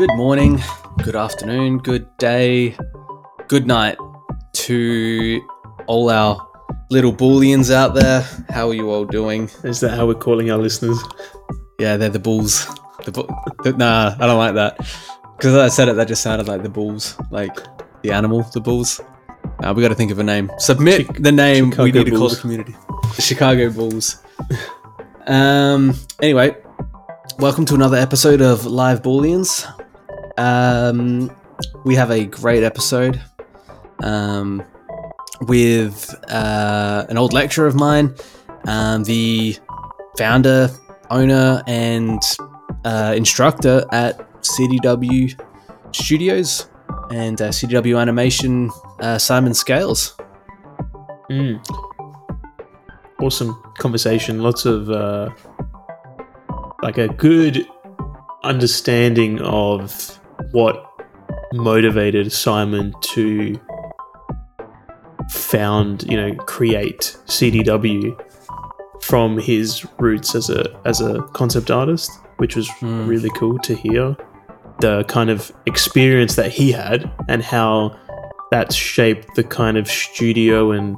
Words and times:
Good 0.00 0.16
morning, 0.16 0.62
good 1.04 1.14
afternoon, 1.14 1.76
good 1.76 2.06
day, 2.16 2.74
good 3.48 3.66
night 3.66 3.98
to 4.54 5.46
all 5.88 6.08
our 6.08 6.48
little 6.90 7.12
Booleans 7.12 7.70
out 7.70 7.92
there. 7.92 8.22
How 8.48 8.70
are 8.70 8.72
you 8.72 8.88
all 8.88 9.04
doing? 9.04 9.50
Is 9.62 9.80
that 9.80 9.90
how 9.90 10.06
we're 10.06 10.14
calling 10.14 10.50
our 10.50 10.56
listeners? 10.56 10.98
Yeah, 11.78 11.98
they're 11.98 12.08
the 12.08 12.18
bulls. 12.18 12.66
The 13.04 13.12
bu- 13.12 13.76
nah, 13.76 14.16
I 14.18 14.26
don't 14.26 14.38
like 14.38 14.54
that. 14.54 14.78
Because 15.36 15.54
I 15.54 15.68
said 15.68 15.88
it, 15.88 15.96
that 15.96 16.08
just 16.08 16.22
sounded 16.22 16.48
like 16.48 16.62
the 16.62 16.70
bulls, 16.70 17.20
like 17.30 17.58
the 18.00 18.12
animal, 18.12 18.44
the 18.54 18.62
bulls. 18.62 19.02
Nah, 19.60 19.74
we 19.74 19.82
got 19.82 19.88
to 19.88 19.94
think 19.94 20.12
of 20.12 20.18
a 20.18 20.24
name. 20.24 20.50
Submit 20.56 21.22
the 21.22 21.30
name 21.30 21.66
we 21.66 21.72
Chicago 21.72 21.98
need 21.98 22.04
to 22.04 22.10
call 22.12 22.20
Bulls. 22.20 22.36
the 22.36 22.40
community. 22.40 22.74
The 23.16 23.22
Chicago 23.22 23.70
Bulls. 23.70 24.22
um. 25.26 25.92
Anyway, 26.22 26.56
welcome 27.38 27.66
to 27.66 27.74
another 27.74 27.98
episode 27.98 28.40
of 28.40 28.64
Live 28.64 29.02
Booleans. 29.02 29.70
Um, 30.40 31.30
we 31.84 31.94
have 31.96 32.10
a 32.10 32.24
great 32.24 32.62
episode. 32.62 33.20
Um, 34.02 34.64
with 35.42 36.14
uh, 36.30 37.04
an 37.10 37.18
old 37.18 37.34
lecturer 37.34 37.66
of 37.66 37.74
mine, 37.74 38.14
um, 38.66 39.04
the 39.04 39.58
founder, 40.16 40.70
owner, 41.10 41.62
and 41.66 42.22
uh, 42.86 43.12
instructor 43.14 43.84
at 43.92 44.18
CDW 44.40 45.38
Studios 45.94 46.68
and 47.10 47.40
uh, 47.42 47.48
CDW 47.48 48.00
Animation, 48.00 48.70
uh, 49.00 49.18
Simon 49.18 49.52
Scales. 49.52 50.16
Mm. 51.30 51.62
Awesome 53.20 53.62
conversation. 53.78 54.42
Lots 54.42 54.64
of 54.64 54.90
uh, 54.90 55.30
like 56.82 56.96
a 56.96 57.08
good 57.08 57.66
understanding 58.42 59.38
of 59.42 60.19
what 60.52 60.86
motivated 61.52 62.32
Simon 62.32 62.92
to 63.00 63.58
found, 65.30 66.04
you 66.04 66.16
know, 66.16 66.34
create 66.44 67.16
CDW 67.26 68.18
from 69.02 69.38
his 69.38 69.86
roots 69.98 70.34
as 70.34 70.50
a 70.50 70.64
as 70.84 71.00
a 71.00 71.22
concept 71.32 71.70
artist, 71.70 72.10
which 72.38 72.56
was 72.56 72.68
Mm. 72.80 73.08
really 73.08 73.30
cool 73.30 73.58
to 73.60 73.74
hear. 73.74 74.16
The 74.80 75.04
kind 75.04 75.30
of 75.30 75.52
experience 75.66 76.36
that 76.36 76.50
he 76.50 76.72
had 76.72 77.10
and 77.28 77.42
how 77.42 77.96
that 78.50 78.72
shaped 78.72 79.34
the 79.36 79.44
kind 79.44 79.76
of 79.76 79.86
studio 79.88 80.72
and 80.72 80.96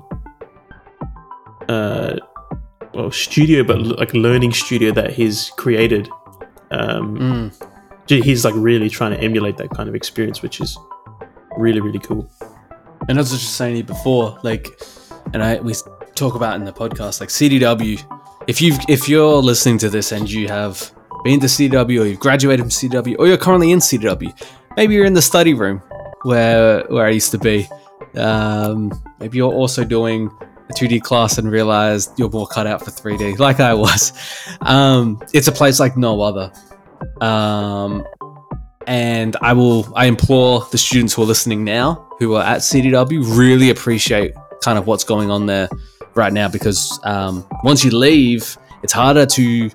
uh 1.68 2.16
well 2.94 3.10
studio 3.10 3.62
but 3.64 3.78
like 3.98 4.12
learning 4.14 4.52
studio 4.52 4.90
that 4.92 5.12
he's 5.12 5.50
created 5.56 6.08
um 6.70 7.16
Mm. 7.18 7.71
He's 8.08 8.44
like 8.44 8.54
really 8.56 8.90
trying 8.90 9.12
to 9.12 9.20
emulate 9.20 9.56
that 9.56 9.70
kind 9.70 9.88
of 9.88 9.94
experience 9.94 10.42
which 10.42 10.60
is 10.60 10.76
really 11.56 11.80
really 11.80 11.98
cool 12.00 12.28
And 13.08 13.18
as 13.18 13.30
I 13.30 13.34
was 13.34 13.42
just 13.42 13.56
saying 13.56 13.84
before, 13.86 14.38
like, 14.42 14.80
and 15.34 15.42
I 15.42 15.60
we 15.60 15.74
talk 16.14 16.34
about 16.34 16.54
in 16.56 16.64
the 16.64 16.72
podcast, 16.72 17.20
like 17.20 17.30
CDW. 17.30 18.00
If 18.46 18.60
you 18.60 18.76
if 18.88 19.08
you're 19.08 19.42
listening 19.42 19.78
to 19.78 19.88
this 19.88 20.12
and 20.12 20.30
you 20.30 20.48
have 20.48 20.92
been 21.24 21.40
to 21.40 21.46
CDW 21.46 22.02
or 22.02 22.06
you've 22.06 22.20
graduated 22.20 22.60
from 22.60 22.70
CDW 22.70 23.16
or 23.18 23.26
you're 23.26 23.36
currently 23.36 23.72
in 23.72 23.80
CDW, 23.80 24.32
maybe 24.76 24.94
you're 24.94 25.04
in 25.04 25.14
the 25.14 25.22
study 25.22 25.54
room 25.54 25.82
where 26.22 26.84
where 26.88 27.06
I 27.06 27.10
used 27.10 27.30
to 27.32 27.38
be. 27.38 27.68
Um, 28.14 28.92
maybe 29.18 29.38
you're 29.38 29.52
also 29.52 29.84
doing 29.84 30.30
a 30.68 30.72
2D 30.74 31.02
class 31.02 31.38
and 31.38 31.50
realized 31.50 32.18
you're 32.18 32.30
more 32.30 32.46
cut 32.46 32.66
out 32.66 32.84
for 32.84 32.90
3D, 32.90 33.38
like 33.38 33.58
I 33.60 33.74
was. 33.74 34.12
Um, 34.60 35.20
it's 35.32 35.48
a 35.48 35.52
place 35.52 35.80
like 35.80 35.96
no 35.96 36.20
other. 36.20 36.52
Um, 37.22 38.04
and 38.86 39.36
I 39.40 39.52
will 39.52 39.90
I 39.94 40.06
implore 40.06 40.66
the 40.72 40.78
students 40.78 41.14
who 41.14 41.22
are 41.22 41.26
listening 41.26 41.64
now 41.64 42.08
who 42.18 42.34
are 42.34 42.44
at 42.44 42.58
CDW 42.58 43.36
really 43.36 43.70
appreciate 43.70 44.34
kind 44.62 44.78
of 44.78 44.86
what's 44.86 45.04
going 45.04 45.30
on 45.30 45.46
there 45.46 45.68
right 46.14 46.32
now 46.32 46.48
because 46.48 47.00
um, 47.04 47.46
once 47.62 47.84
you 47.84 47.96
leave, 47.96 48.56
it's 48.82 48.92
harder 48.92 49.26
to 49.26 49.70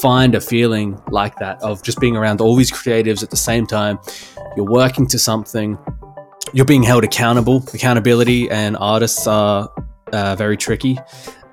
find 0.00 0.34
a 0.34 0.40
feeling 0.40 1.00
like 1.10 1.36
that 1.36 1.60
of 1.62 1.82
just 1.82 2.00
being 2.00 2.16
around 2.16 2.40
all 2.40 2.56
these 2.56 2.70
creatives 2.70 3.22
at 3.22 3.30
the 3.30 3.36
same 3.36 3.66
time. 3.66 3.98
You're 4.56 4.66
working 4.66 5.06
to 5.08 5.18
something, 5.18 5.78
you're 6.52 6.66
being 6.66 6.82
held 6.82 7.04
accountable. 7.04 7.62
Accountability 7.74 8.50
and 8.50 8.76
artists 8.78 9.26
are 9.26 9.70
uh, 10.12 10.36
very 10.36 10.56
tricky. 10.56 10.98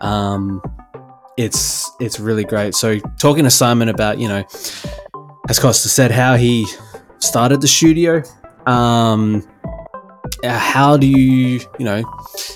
Um, 0.01 0.61
it's 1.37 1.91
it's 1.99 2.19
really 2.19 2.45
great. 2.45 2.75
So 2.75 2.99
talking 3.19 3.43
to 3.43 3.51
Simon 3.51 3.89
about 3.89 4.19
you 4.19 4.27
know, 4.27 4.43
as 5.49 5.59
Costa 5.59 5.89
said, 5.89 6.11
how 6.11 6.35
he 6.35 6.65
started 7.19 7.61
the 7.61 7.67
studio. 7.67 8.23
Um, 8.65 9.47
uh, 10.43 10.57
how 10.57 10.97
do 10.97 11.07
you 11.07 11.59
you 11.79 11.85
know 11.85 12.03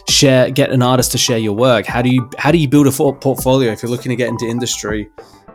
share 0.07 0.49
get 0.51 0.71
an 0.71 0.81
artist 0.81 1.11
to 1.11 1.17
share 1.17 1.37
your 1.37 1.53
work? 1.53 1.85
How 1.85 2.01
do 2.01 2.09
you 2.09 2.29
how 2.37 2.51
do 2.51 2.57
you 2.57 2.67
build 2.67 2.87
a 2.87 2.91
portfolio 2.91 3.71
if 3.71 3.81
you're 3.83 3.91
looking 3.91 4.09
to 4.09 4.15
get 4.15 4.29
into 4.29 4.45
industry? 4.45 5.09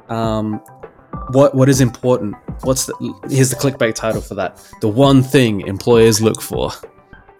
Um, 0.08 0.60
what 1.30 1.54
what 1.54 1.68
is 1.68 1.80
important? 1.80 2.36
What's 2.62 2.86
the 2.86 2.94
here's 3.28 3.50
the 3.50 3.56
clickbait 3.56 3.94
title 3.94 4.20
for 4.20 4.34
that? 4.36 4.62
The 4.80 4.88
one 4.88 5.22
thing 5.22 5.62
employers 5.62 6.20
look 6.20 6.40
for. 6.40 6.70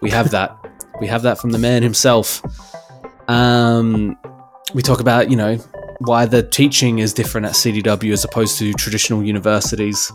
We 0.01 0.09
have 0.11 0.31
that. 0.31 0.55
we 0.99 1.07
have 1.07 1.23
that 1.23 1.39
from 1.39 1.51
the 1.51 1.57
man 1.57 1.83
himself. 1.83 2.41
Um, 3.27 4.17
we 4.73 4.81
talk 4.81 4.99
about 4.99 5.29
you 5.29 5.35
know 5.35 5.57
why 5.99 6.25
the 6.25 6.43
teaching 6.43 6.99
is 6.99 7.13
different 7.13 7.45
at 7.47 7.53
CDW 7.53 8.11
as 8.13 8.23
opposed 8.23 8.57
to 8.59 8.73
traditional 8.73 9.23
universities. 9.23 10.11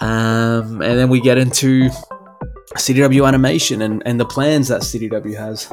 Um, 0.00 0.82
and 0.82 0.98
then 0.98 1.08
we 1.08 1.20
get 1.20 1.38
into 1.38 1.88
CDW 2.76 3.26
animation 3.26 3.82
and, 3.82 4.02
and 4.06 4.18
the 4.18 4.24
plans 4.24 4.68
that 4.68 4.80
CDW 4.82 5.36
has. 5.36 5.72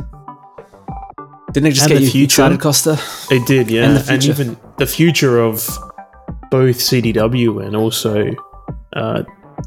Didn't 1.52 1.68
it 1.68 1.72
just 1.72 1.84
And 1.90 1.94
get 1.94 2.00
the 2.00 2.06
you 2.06 2.12
future. 2.12 2.44
excited, 2.44 2.60
Costa? 2.62 3.00
it 3.32 3.48
did 3.48 3.72
yeah 3.72 3.86
And 3.86 3.98
and, 3.98 3.98
the 3.98 4.04
future. 4.22 4.32
even 4.42 4.58
the 4.78 4.86
future 4.86 5.40
of 5.40 5.68
both 6.52 6.78
cdw 6.78 7.66
and 7.66 7.76
also 7.76 8.32
uh 8.96 9.24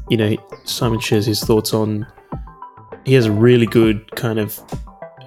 you 0.09 0.15
know 0.17 0.35
simon 0.65 0.99
shares 0.99 1.25
his 1.25 1.41
thoughts 1.43 1.73
on 1.73 2.05
he 3.05 3.13
has 3.13 3.25
a 3.25 3.31
really 3.31 3.65
good 3.65 4.09
kind 4.15 4.39
of 4.39 4.59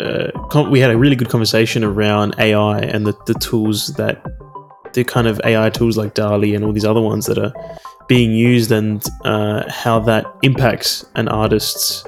uh, 0.01 0.31
com- 0.49 0.71
we 0.71 0.81
had 0.81 0.91
a 0.91 0.97
really 0.97 1.17
good 1.17 1.29
conversation 1.29 1.85
around 1.85 2.35
AI 2.39 2.79
and 2.79 3.07
the, 3.07 3.15
the 3.27 3.35
tools 3.35 3.89
that 3.95 4.25
the 4.93 5.05
kind 5.05 5.27
of 5.27 5.41
AI 5.45 5.71
tools 5.71 5.97
like 5.97 6.15
DALL-E 6.15 6.55
and 6.55 6.65
all 6.65 6.73
these 6.73 6.85
other 6.85 7.01
ones 7.01 7.27
that 7.27 7.39
are 7.39 7.53
being 8.09 8.33
used 8.33 8.73
and 8.73 9.05
uh, 9.25 9.65
how 9.71 9.99
that 10.01 10.25
impacts 10.43 11.05
an 11.17 11.29
artist's 11.29 12.05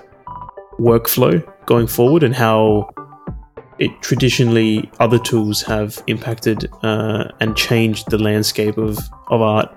workflow 0.78 1.44
going 1.66 1.86
forward 1.86 2.22
and 2.22 2.34
how 2.34 2.88
it 3.78 3.90
traditionally 4.00 4.90
other 5.00 5.18
tools 5.18 5.62
have 5.62 6.02
impacted 6.06 6.68
uh, 6.82 7.24
and 7.40 7.56
changed 7.56 8.10
the 8.10 8.18
landscape 8.18 8.76
of, 8.78 8.98
of 9.28 9.40
art 9.40 9.68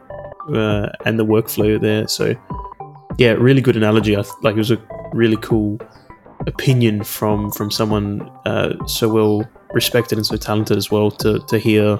uh, 0.54 0.90
and 1.06 1.20
the 1.20 1.26
workflow 1.26 1.80
there. 1.80 2.08
So 2.08 2.36
yeah, 3.18 3.32
really 3.32 3.62
good 3.62 3.78
analogy. 3.78 4.16
I 4.16 4.22
th- 4.22 4.34
like 4.42 4.56
it 4.56 4.60
was 4.60 4.72
a 4.72 4.82
really 5.14 5.38
cool 5.38 5.80
opinion 6.48 7.04
from 7.04 7.52
from 7.52 7.72
someone 7.72 8.22
uh, 8.46 8.74
so 8.88 9.08
well 9.10 9.50
respected 9.74 10.18
and 10.18 10.26
so 10.26 10.38
talented 10.38 10.78
as 10.78 10.92
well 10.92 11.12
to 11.12 11.40
to 11.48 11.58
hear 11.58 12.00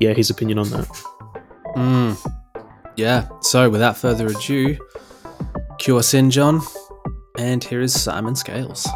yeah 0.00 0.12
his 0.12 0.30
opinion 0.30 0.58
on 0.58 0.70
that. 0.70 0.88
Mm. 1.76 2.16
Yeah. 2.96 3.28
So 3.42 3.68
without 3.68 3.96
further 3.96 4.26
ado, 4.26 4.78
cue 5.78 5.98
us 5.98 6.14
in, 6.14 6.30
John. 6.30 6.62
And 7.38 7.62
here 7.62 7.82
is 7.82 7.92
Simon 7.92 8.34
Scales. 8.34 8.88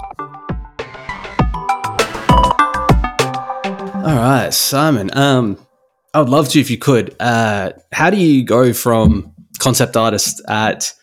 All 4.03 4.17
right, 4.17 4.49
Simon. 4.51 5.11
Um, 5.13 5.59
I 6.15 6.21
would 6.21 6.31
love 6.31 6.49
to 6.51 6.61
if 6.61 6.71
you 6.71 6.79
could. 6.79 7.15
Uh, 7.21 7.73
how 7.93 8.09
do 8.09 8.17
you 8.17 8.43
go 8.43 8.73
from 8.73 9.35
concept 9.59 9.97
artist 9.97 10.41
at 10.49 10.95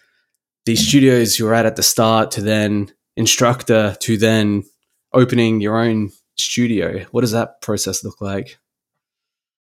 the 0.66 0.76
studios 0.76 1.38
you 1.38 1.46
were 1.46 1.54
at 1.54 1.68
at 1.68 1.76
the 1.76 1.84
start 1.84 2.32
to 2.32 2.42
then 2.42 2.92
instructor 3.18 3.98
to 4.00 4.18
then 4.18 4.64
opening 5.12 5.60
your 5.60 5.78
own 5.80 6.12
studio? 6.38 7.06
What 7.12 7.22
does 7.22 7.32
that 7.32 7.62
process 7.62 8.04
look 8.04 8.22
like? 8.22 8.58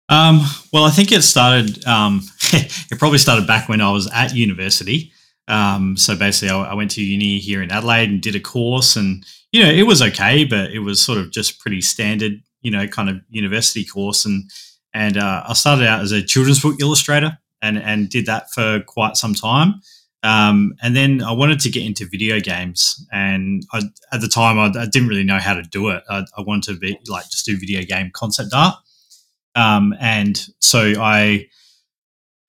Um, 0.08 0.42
well, 0.72 0.84
I 0.84 0.92
think 0.92 1.12
it 1.12 1.24
started. 1.24 1.86
Um, 1.86 2.22
it 2.54 3.00
probably 3.00 3.18
started 3.18 3.48
back 3.48 3.68
when 3.68 3.82
I 3.82 3.92
was 3.92 4.10
at 4.12 4.36
university. 4.36 5.12
Um, 5.48 5.98
so 5.98 6.16
basically, 6.16 6.50
I, 6.50 6.72
I 6.72 6.74
went 6.74 6.92
to 6.92 7.04
uni 7.04 7.40
here 7.40 7.62
in 7.62 7.72
Adelaide 7.72 8.10
and 8.10 8.22
did 8.22 8.36
a 8.36 8.40
course, 8.40 8.96
and 8.96 9.26
you 9.52 9.64
know, 9.64 9.70
it 9.70 9.84
was 9.84 10.02
okay, 10.02 10.46
but 10.46 10.72
it 10.72 10.80
was 10.80 11.04
sort 11.04 11.18
of 11.18 11.32
just 11.32 11.60
pretty 11.60 11.82
standard, 11.82 12.42
you 12.62 12.72
know, 12.72 12.88
kind 12.88 13.10
of 13.10 13.22
university 13.30 13.84
course. 13.84 14.26
And 14.26 14.50
and 14.94 15.18
uh, 15.18 15.44
I 15.48 15.54
started 15.54 15.88
out 15.88 16.02
as 16.02 16.12
a 16.12 16.22
children's 16.22 16.62
book 16.62 16.76
illustrator, 16.80 17.38
and 17.62 17.78
and 17.78 18.10
did 18.10 18.26
that 18.28 18.52
for 18.52 18.82
quite 18.82 19.18
some 19.18 19.34
time. 19.34 19.82
Um, 20.24 20.76
and 20.84 20.96
then 20.96 21.24
I 21.24 21.32
wanted 21.32 21.60
to 21.62 21.70
get 21.70 21.84
into 21.84 22.06
video 22.06 22.40
games, 22.40 23.06
and 23.12 23.66
I, 23.74 23.82
at 24.14 24.22
the 24.22 24.28
time 24.28 24.60
I, 24.60 24.66
I 24.80 24.86
didn't 24.86 25.08
really 25.08 25.24
know 25.24 25.40
how 25.40 25.56
to 25.56 25.64
do 25.64 25.90
it. 25.90 26.04
I, 26.10 26.26
I 26.38 26.42
wanted 26.42 26.74
to 26.74 26.80
be 26.80 27.00
like 27.08 27.30
just 27.30 27.46
do 27.46 27.58
video 27.58 27.84
game 27.84 28.12
concept 28.14 28.52
art. 28.54 28.76
Um, 29.56 29.96
and 30.00 30.40
so 30.60 30.94
I 31.00 31.48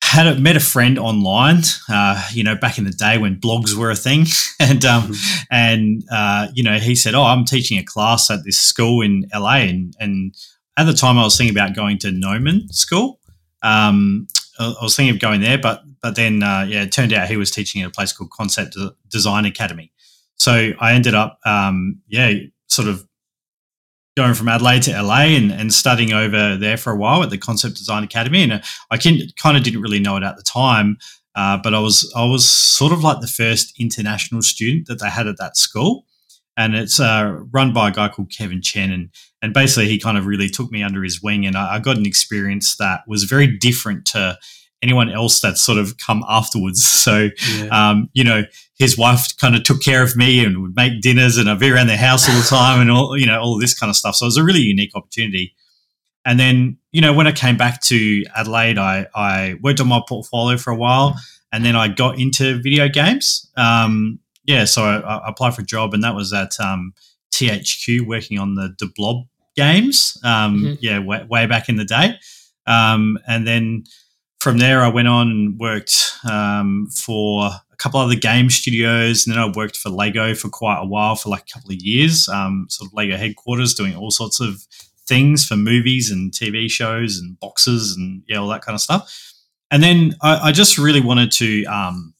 had 0.02 0.26
a, 0.26 0.38
met 0.38 0.56
a 0.56 0.60
friend 0.60 0.98
online, 0.98 1.62
uh, 1.88 2.22
you 2.32 2.44
know, 2.44 2.54
back 2.54 2.76
in 2.76 2.84
the 2.84 2.90
day 2.90 3.16
when 3.16 3.40
blogs 3.40 3.74
were 3.74 3.90
a 3.90 3.96
thing, 3.96 4.26
and 4.60 4.84
um, 4.84 5.04
mm-hmm. 5.04 5.42
and 5.50 6.04
uh, 6.12 6.48
you 6.54 6.62
know, 6.62 6.78
he 6.78 6.94
said, 6.94 7.14
"Oh, 7.14 7.24
I'm 7.24 7.46
teaching 7.46 7.78
a 7.78 7.84
class 7.84 8.30
at 8.30 8.44
this 8.44 8.58
school 8.58 9.00
in 9.00 9.26
LA," 9.34 9.56
and 9.56 9.94
and 9.98 10.34
at 10.76 10.84
the 10.84 10.92
time 10.92 11.18
I 11.18 11.22
was 11.22 11.38
thinking 11.38 11.56
about 11.56 11.74
going 11.74 11.98
to 11.98 12.12
Gnomon 12.12 12.68
School. 12.70 13.20
Um, 13.62 14.28
I 14.62 14.82
was 14.82 14.96
thinking 14.96 15.14
of 15.14 15.20
going 15.20 15.40
there, 15.40 15.58
but 15.58 15.82
but 16.00 16.16
then 16.16 16.42
uh, 16.42 16.66
yeah, 16.68 16.82
it 16.82 16.92
turned 16.92 17.12
out 17.12 17.28
he 17.28 17.36
was 17.36 17.50
teaching 17.50 17.82
at 17.82 17.88
a 17.88 17.90
place 17.90 18.12
called 18.12 18.30
Concept 18.30 18.76
Design 19.08 19.44
Academy. 19.44 19.92
So 20.36 20.72
I 20.80 20.92
ended 20.92 21.14
up 21.14 21.38
um, 21.44 22.00
yeah, 22.08 22.32
sort 22.68 22.88
of 22.88 23.06
going 24.16 24.34
from 24.34 24.48
Adelaide 24.48 24.82
to 24.82 25.02
LA 25.02 25.22
and, 25.36 25.50
and 25.52 25.72
studying 25.72 26.12
over 26.12 26.56
there 26.56 26.76
for 26.76 26.92
a 26.92 26.96
while 26.96 27.22
at 27.22 27.30
the 27.30 27.38
Concept 27.38 27.76
Design 27.76 28.04
Academy. 28.04 28.42
And 28.42 28.62
I 28.90 28.98
can, 28.98 29.20
kind 29.38 29.56
of 29.56 29.62
didn't 29.62 29.80
really 29.80 30.00
know 30.00 30.16
it 30.16 30.22
at 30.22 30.36
the 30.36 30.42
time, 30.42 30.98
uh, 31.34 31.58
but 31.62 31.74
I 31.74 31.78
was 31.78 32.12
I 32.14 32.24
was 32.24 32.48
sort 32.48 32.92
of 32.92 33.02
like 33.02 33.20
the 33.20 33.26
first 33.26 33.72
international 33.78 34.42
student 34.42 34.86
that 34.88 35.00
they 35.00 35.08
had 35.08 35.26
at 35.26 35.38
that 35.38 35.56
school. 35.56 36.04
And 36.56 36.74
it's 36.74 37.00
uh, 37.00 37.38
run 37.50 37.72
by 37.72 37.88
a 37.88 37.92
guy 37.92 38.08
called 38.08 38.30
Kevin 38.30 38.60
Chen, 38.60 38.90
and 38.90 39.08
and 39.42 39.52
basically 39.52 39.88
he 39.88 39.98
kind 39.98 40.16
of 40.16 40.24
really 40.24 40.48
took 40.48 40.70
me 40.70 40.82
under 40.82 41.02
his 41.02 41.22
wing, 41.22 41.44
and 41.44 41.56
I, 41.56 41.74
I 41.74 41.78
got 41.80 41.98
an 41.98 42.06
experience 42.06 42.76
that 42.76 43.02
was 43.06 43.24
very 43.24 43.46
different 43.58 44.06
to 44.06 44.38
anyone 44.82 45.10
else 45.10 45.40
that's 45.40 45.60
sort 45.60 45.78
of 45.78 45.96
come 45.98 46.24
afterwards. 46.28 46.82
So, 47.02 47.30
yeah. 47.56 47.66
um, 47.90 48.10
you 48.12 48.22
know, 48.22 48.44
his 48.78 48.96
wife 48.96 49.36
kind 49.36 49.56
of 49.56 49.64
took 49.64 49.82
care 49.82 50.04
of 50.04 50.14
me 50.14 50.44
and 50.44 50.62
would 50.62 50.76
make 50.76 51.00
dinners 51.00 51.36
and 51.36 51.50
I'd 51.50 51.58
be 51.58 51.68
around 51.68 51.88
the 51.88 51.96
house 51.96 52.28
all 52.28 52.36
the 52.36 52.46
time 52.46 52.80
and 52.80 52.92
all, 52.92 53.18
you 53.18 53.26
know, 53.26 53.40
all 53.40 53.58
this 53.58 53.76
kind 53.76 53.90
of 53.90 53.96
stuff. 53.96 54.14
So 54.14 54.26
it 54.26 54.28
was 54.28 54.36
a 54.36 54.44
really 54.44 54.60
unique 54.60 54.92
opportunity. 54.94 55.52
And 56.24 56.38
then, 56.38 56.78
you 56.92 57.00
know, 57.00 57.12
when 57.12 57.26
I 57.26 57.32
came 57.32 57.56
back 57.56 57.80
to 57.82 58.24
Adelaide, 58.36 58.78
I, 58.78 59.08
I 59.16 59.56
worked 59.62 59.80
on 59.80 59.88
my 59.88 60.00
portfolio 60.08 60.56
for 60.58 60.70
a 60.70 60.76
while 60.76 61.16
and 61.50 61.64
then 61.64 61.74
I 61.74 61.88
got 61.88 62.20
into 62.20 62.62
video 62.62 62.88
games. 62.88 63.50
Um, 63.56 64.20
yeah, 64.44 64.64
so 64.64 64.84
I, 64.84 64.98
I, 64.98 65.28
applied 65.28 65.56
for 65.56 65.62
a 65.62 65.66
job 65.66 65.92
and 65.92 66.04
that 66.04 66.14
was 66.14 66.32
at 66.32 66.60
um, 66.60 66.92
THQ 67.32 68.06
working 68.06 68.38
on 68.38 68.54
the, 68.54 68.72
de 68.78 68.86
Blob 68.94 69.26
games. 69.56 70.18
Um, 70.24 70.56
mm-hmm. 70.56 70.74
Yeah, 70.80 70.98
way, 71.00 71.24
way, 71.28 71.46
back 71.46 71.68
in 71.68 71.76
the 71.76 71.84
day. 71.84 72.18
Um, 72.66 73.18
and 73.26 73.46
then 73.46 73.84
from 74.40 74.58
there, 74.58 74.82
I 74.82 74.88
went 74.88 75.08
on 75.08 75.30
and 75.30 75.58
worked 75.58 76.14
um, 76.28 76.88
for 76.88 77.46
a 77.46 77.76
couple 77.76 78.00
other 78.00 78.16
game 78.16 78.50
studios, 78.50 79.26
and 79.26 79.34
then 79.34 79.42
I 79.42 79.50
worked 79.54 79.76
for 79.76 79.88
Lego 79.88 80.34
for 80.34 80.48
quite 80.48 80.80
a 80.80 80.86
while, 80.86 81.16
for 81.16 81.28
like 81.28 81.42
a 81.42 81.52
couple 81.52 81.70
of 81.70 81.80
years, 81.80 82.28
um, 82.28 82.66
sort 82.68 82.88
of 82.88 82.94
Lego 82.94 83.16
headquarters, 83.16 83.74
doing 83.74 83.94
all 83.94 84.10
sorts 84.10 84.40
of 84.40 84.66
things 85.06 85.46
for 85.46 85.56
movies 85.56 86.10
and 86.10 86.32
TV 86.32 86.70
shows 86.70 87.18
and 87.18 87.38
boxes 87.40 87.94
and 87.96 88.22
yeah, 88.28 88.38
all 88.38 88.48
that 88.48 88.62
kind 88.62 88.74
of 88.74 88.80
stuff. 88.80 89.32
And 89.70 89.82
then 89.82 90.14
I, 90.22 90.48
I 90.48 90.52
just 90.52 90.78
really 90.78 91.00
wanted 91.00 91.32
to, 91.32 91.64
um, 91.64 92.14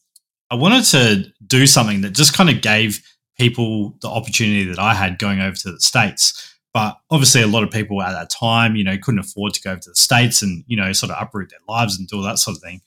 I 0.50 0.54
wanted 0.54 0.84
to 0.86 1.32
do 1.46 1.66
something 1.66 2.00
that 2.02 2.12
just 2.12 2.34
kind 2.34 2.50
of 2.50 2.60
gave 2.60 3.02
people 3.38 3.96
the 4.02 4.08
opportunity 4.08 4.64
that 4.64 4.78
I 4.78 4.94
had 4.94 5.18
going 5.18 5.40
over 5.40 5.56
to 5.56 5.72
the 5.72 5.80
states 5.80 6.51
but 6.72 6.98
obviously, 7.10 7.42
a 7.42 7.46
lot 7.46 7.62
of 7.62 7.70
people 7.70 8.00
at 8.02 8.12
that 8.12 8.30
time, 8.30 8.76
you 8.76 8.84
know, 8.84 8.96
couldn't 9.00 9.20
afford 9.20 9.54
to 9.54 9.62
go 9.62 9.76
to 9.76 9.90
the 9.90 9.96
States 9.96 10.40
and, 10.42 10.64
you 10.66 10.76
know, 10.76 10.92
sort 10.92 11.12
of 11.12 11.22
uproot 11.22 11.50
their 11.50 11.60
lives 11.68 11.98
and 11.98 12.08
do 12.08 12.16
all 12.16 12.22
that 12.22 12.38
sort 12.38 12.56
of 12.56 12.62
thing. 12.62 12.80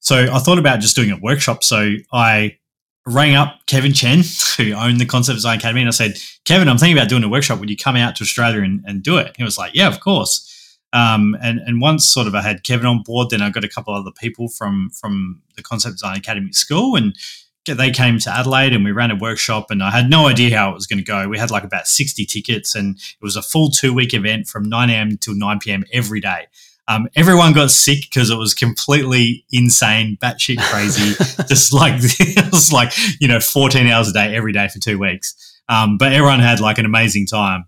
So 0.00 0.26
I 0.32 0.38
thought 0.38 0.58
about 0.58 0.80
just 0.80 0.96
doing 0.96 1.10
a 1.10 1.16
workshop. 1.16 1.62
So 1.62 1.94
I 2.12 2.58
rang 3.06 3.34
up 3.34 3.60
Kevin 3.66 3.92
Chen, 3.92 4.22
who 4.56 4.72
owned 4.72 5.00
the 5.00 5.06
Concept 5.06 5.36
Design 5.36 5.58
Academy, 5.58 5.82
and 5.82 5.88
I 5.88 5.92
said, 5.92 6.18
Kevin, 6.44 6.68
I'm 6.68 6.76
thinking 6.76 6.96
about 6.96 7.08
doing 7.08 7.24
a 7.24 7.28
workshop. 7.28 7.60
Would 7.60 7.70
you 7.70 7.76
come 7.76 7.96
out 7.96 8.16
to 8.16 8.24
Australia 8.24 8.62
and, 8.62 8.82
and 8.84 9.02
do 9.02 9.16
it? 9.18 9.34
He 9.36 9.44
was 9.44 9.58
like, 9.58 9.74
Yeah, 9.74 9.88
of 9.88 10.00
course. 10.00 10.50
Um, 10.92 11.36
and 11.42 11.58
and 11.58 11.80
once 11.80 12.08
sort 12.08 12.28
of 12.28 12.36
I 12.36 12.42
had 12.42 12.62
Kevin 12.62 12.86
on 12.86 13.02
board, 13.02 13.30
then 13.30 13.42
I 13.42 13.50
got 13.50 13.64
a 13.64 13.68
couple 13.68 13.94
other 13.94 14.12
people 14.12 14.48
from 14.48 14.90
from 14.90 15.42
the 15.56 15.62
Concept 15.62 15.94
Design 15.94 16.16
Academy 16.16 16.52
school, 16.52 16.94
and 16.94 17.16
they 17.66 17.90
came 17.90 18.18
to 18.18 18.30
Adelaide 18.30 18.72
and 18.72 18.84
we 18.84 18.92
ran 18.92 19.10
a 19.10 19.16
workshop 19.16 19.70
and 19.70 19.82
I 19.82 19.90
had 19.90 20.10
no 20.10 20.26
idea 20.26 20.56
how 20.56 20.70
it 20.70 20.74
was 20.74 20.86
going 20.86 20.98
to 20.98 21.04
go. 21.04 21.28
We 21.28 21.38
had 21.38 21.50
like 21.50 21.64
about 21.64 21.86
60 21.86 22.24
tickets 22.26 22.74
and 22.74 22.96
it 22.96 23.22
was 23.22 23.36
a 23.36 23.42
full 23.42 23.70
two 23.70 23.94
week 23.94 24.14
event 24.14 24.46
from 24.46 24.68
9 24.68 24.90
a.m. 24.90 25.16
till 25.16 25.34
9 25.34 25.58
p.m. 25.60 25.84
every 25.92 26.20
day. 26.20 26.46
Um, 26.86 27.08
everyone 27.16 27.54
got 27.54 27.70
sick 27.70 28.00
because 28.02 28.28
it 28.28 28.36
was 28.36 28.52
completely 28.52 29.46
insane, 29.50 30.18
batshit 30.20 30.58
crazy. 30.70 31.14
just 31.48 31.72
like 31.72 31.94
it 31.98 32.52
was 32.52 32.72
like 32.72 32.92
you 33.20 33.28
know, 33.28 33.40
14 33.40 33.86
hours 33.86 34.08
a 34.08 34.12
day 34.12 34.34
every 34.36 34.52
day 34.52 34.68
for 34.68 34.78
two 34.78 34.98
weeks. 34.98 35.34
Um, 35.68 35.96
but 35.96 36.12
everyone 36.12 36.40
had 36.40 36.60
like 36.60 36.76
an 36.76 36.84
amazing 36.84 37.26
time, 37.26 37.64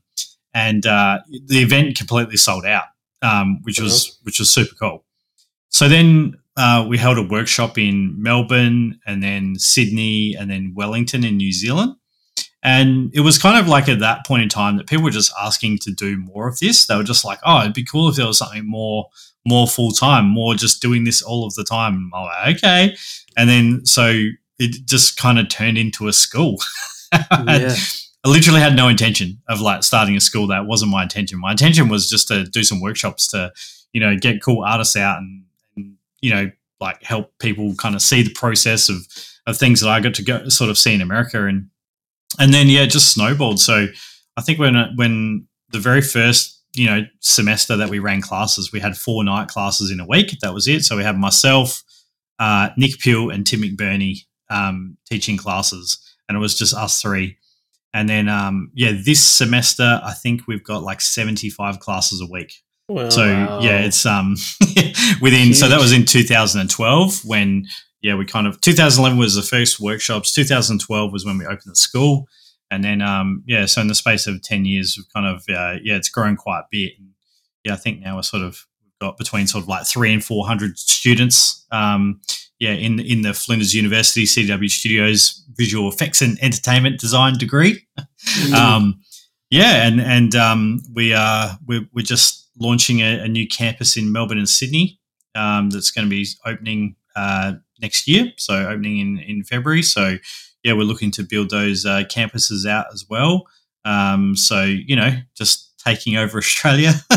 and 0.52 0.84
uh, 0.84 1.20
the 1.46 1.60
event 1.60 1.96
completely 1.96 2.36
sold 2.36 2.66
out, 2.66 2.84
um, 3.22 3.60
which 3.62 3.80
was 3.80 4.18
which 4.24 4.38
was 4.38 4.52
super 4.52 4.74
cool. 4.74 5.04
So 5.70 5.88
then 5.88 6.36
uh, 6.56 6.86
we 6.88 6.96
held 6.96 7.18
a 7.18 7.22
workshop 7.22 7.78
in 7.78 8.14
Melbourne 8.20 8.98
and 9.06 9.22
then 9.22 9.58
Sydney 9.58 10.34
and 10.34 10.50
then 10.50 10.72
Wellington 10.74 11.24
in 11.24 11.36
New 11.36 11.52
Zealand. 11.52 11.96
And 12.62 13.14
it 13.14 13.20
was 13.20 13.38
kind 13.38 13.58
of 13.58 13.68
like 13.68 13.88
at 13.88 14.00
that 14.00 14.26
point 14.26 14.42
in 14.42 14.48
time 14.48 14.76
that 14.76 14.88
people 14.88 15.04
were 15.04 15.10
just 15.10 15.32
asking 15.40 15.78
to 15.80 15.92
do 15.92 16.16
more 16.16 16.48
of 16.48 16.58
this. 16.58 16.86
They 16.86 16.96
were 16.96 17.04
just 17.04 17.24
like, 17.24 17.38
oh, 17.44 17.60
it'd 17.60 17.74
be 17.74 17.84
cool 17.84 18.08
if 18.08 18.16
there 18.16 18.26
was 18.26 18.38
something 18.38 18.68
more, 18.68 19.08
more 19.46 19.68
full 19.68 19.92
time, 19.92 20.26
more 20.26 20.54
just 20.54 20.82
doing 20.82 21.04
this 21.04 21.22
all 21.22 21.46
of 21.46 21.54
the 21.54 21.62
time. 21.62 22.10
I'm 22.12 22.22
like, 22.24 22.56
okay. 22.56 22.96
And 23.36 23.48
then 23.48 23.86
so 23.86 24.24
it 24.58 24.86
just 24.86 25.16
kind 25.16 25.38
of 25.38 25.48
turned 25.48 25.78
into 25.78 26.08
a 26.08 26.12
school. 26.12 26.56
yeah. 27.12 27.74
I 28.24 28.28
literally 28.28 28.60
had 28.60 28.74
no 28.74 28.88
intention 28.88 29.40
of 29.48 29.60
like 29.60 29.84
starting 29.84 30.16
a 30.16 30.20
school. 30.20 30.48
That 30.48 30.66
wasn't 30.66 30.90
my 30.90 31.04
intention. 31.04 31.38
My 31.38 31.52
intention 31.52 31.88
was 31.88 32.10
just 32.10 32.26
to 32.28 32.44
do 32.44 32.64
some 32.64 32.80
workshops 32.80 33.28
to, 33.28 33.52
you 33.92 34.00
know, 34.00 34.16
get 34.16 34.42
cool 34.42 34.64
artists 34.64 34.96
out 34.96 35.18
and 35.18 35.44
you 36.26 36.34
know, 36.34 36.50
like 36.80 37.00
help 37.04 37.30
people 37.38 37.72
kind 37.76 37.94
of 37.94 38.02
see 38.02 38.22
the 38.22 38.34
process 38.34 38.88
of 38.88 38.96
of 39.46 39.56
things 39.56 39.80
that 39.80 39.88
I 39.88 40.00
got 40.00 40.14
to 40.14 40.24
go 40.24 40.48
sort 40.48 40.70
of 40.70 40.76
see 40.76 40.92
in 40.92 41.00
America 41.00 41.46
and 41.46 41.70
and 42.40 42.52
then 42.52 42.66
yeah, 42.66 42.84
just 42.86 43.12
snowballed. 43.12 43.60
So 43.60 43.86
I 44.36 44.42
think 44.42 44.58
when 44.58 44.74
when 44.96 45.46
the 45.70 45.78
very 45.78 46.02
first 46.02 46.60
you 46.74 46.86
know 46.86 47.02
semester 47.20 47.76
that 47.76 47.90
we 47.90 48.00
ran 48.00 48.20
classes, 48.20 48.72
we 48.72 48.80
had 48.80 48.96
four 48.96 49.22
night 49.22 49.46
classes 49.46 49.92
in 49.92 50.00
a 50.00 50.06
week. 50.06 50.36
That 50.40 50.52
was 50.52 50.66
it. 50.66 50.82
So 50.82 50.96
we 50.96 51.04
had 51.04 51.16
myself, 51.16 51.84
uh, 52.40 52.70
Nick 52.76 52.98
Peel, 52.98 53.30
and 53.30 53.46
Tim 53.46 53.62
McBurnie 53.62 54.22
um, 54.50 54.96
teaching 55.08 55.36
classes, 55.36 55.98
and 56.28 56.36
it 56.36 56.40
was 56.40 56.58
just 56.58 56.74
us 56.74 57.00
three. 57.00 57.38
And 57.94 58.08
then 58.08 58.28
um, 58.28 58.72
yeah, 58.74 58.92
this 58.92 59.24
semester 59.24 60.00
I 60.02 60.12
think 60.12 60.48
we've 60.48 60.64
got 60.64 60.82
like 60.82 61.00
seventy 61.00 61.50
five 61.50 61.78
classes 61.78 62.20
a 62.20 62.26
week. 62.26 62.52
Well, 62.88 63.10
so 63.10 63.26
wow. 63.26 63.60
yeah, 63.60 63.80
it's 63.80 64.06
um 64.06 64.36
within 65.20 65.46
Huge. 65.46 65.56
so 65.56 65.68
that 65.68 65.80
was 65.80 65.92
in 65.92 66.04
2012 66.04 67.24
when 67.24 67.66
yeah 68.00 68.14
we 68.14 68.24
kind 68.24 68.46
of 68.46 68.60
2011 68.60 69.18
was 69.18 69.34
the 69.34 69.42
first 69.42 69.80
workshops 69.80 70.32
2012 70.32 71.12
was 71.12 71.26
when 71.26 71.38
we 71.38 71.44
opened 71.44 71.62
the 71.66 71.76
school 71.76 72.28
and 72.70 72.84
then 72.84 73.02
um 73.02 73.42
yeah 73.46 73.66
so 73.66 73.80
in 73.80 73.88
the 73.88 73.94
space 73.94 74.28
of 74.28 74.40
10 74.42 74.64
years 74.64 74.94
we've 74.96 75.12
kind 75.12 75.26
of 75.26 75.42
uh, 75.48 75.78
yeah 75.82 75.96
it's 75.96 76.08
grown 76.08 76.36
quite 76.36 76.60
a 76.60 76.66
bit 76.70 76.92
and 76.98 77.08
yeah 77.64 77.72
I 77.72 77.76
think 77.76 78.00
now 78.00 78.16
we're 78.16 78.22
sort 78.22 78.44
of 78.44 78.64
got 79.00 79.16
between 79.16 79.48
sort 79.48 79.64
of 79.64 79.68
like 79.68 79.86
three 79.86 80.12
and 80.12 80.24
400 80.24 80.78
students 80.78 81.66
um 81.72 82.20
yeah 82.60 82.72
in 82.72 83.00
in 83.00 83.22
the 83.22 83.34
Flinders 83.34 83.74
University 83.74 84.24
CDW 84.24 84.70
Studios 84.70 85.44
visual 85.56 85.88
effects 85.88 86.22
and 86.22 86.38
entertainment 86.40 87.00
design 87.00 87.34
degree 87.34 87.84
mm. 87.98 88.52
um 88.52 89.00
yeah 89.50 89.86
and 89.86 90.00
and 90.00 90.36
um 90.36 90.80
we 90.94 91.12
are 91.12 91.58
we're, 91.66 91.88
we're 91.92 92.02
just 92.02 92.45
launching 92.58 93.00
a, 93.00 93.20
a, 93.20 93.28
new 93.28 93.46
campus 93.46 93.96
in 93.96 94.12
Melbourne 94.12 94.38
and 94.38 94.48
Sydney 94.48 94.98
um, 95.34 95.70
that's 95.70 95.90
going 95.90 96.06
to 96.06 96.10
be 96.10 96.26
opening 96.44 96.96
uh, 97.14 97.54
next 97.80 98.08
year. 98.08 98.32
So 98.36 98.68
opening 98.68 98.98
in 98.98 99.18
in 99.18 99.44
February. 99.44 99.82
So 99.82 100.16
yeah, 100.62 100.72
we're 100.72 100.84
looking 100.84 101.10
to 101.12 101.22
build 101.22 101.50
those 101.50 101.86
uh, 101.86 102.04
campuses 102.04 102.68
out 102.68 102.86
as 102.92 103.04
well. 103.08 103.46
Um, 103.84 104.36
so 104.36 104.62
you 104.62 104.96
know, 104.96 105.10
just 105.34 105.78
taking 105.78 106.16
over 106.16 106.38
Australia. 106.38 106.90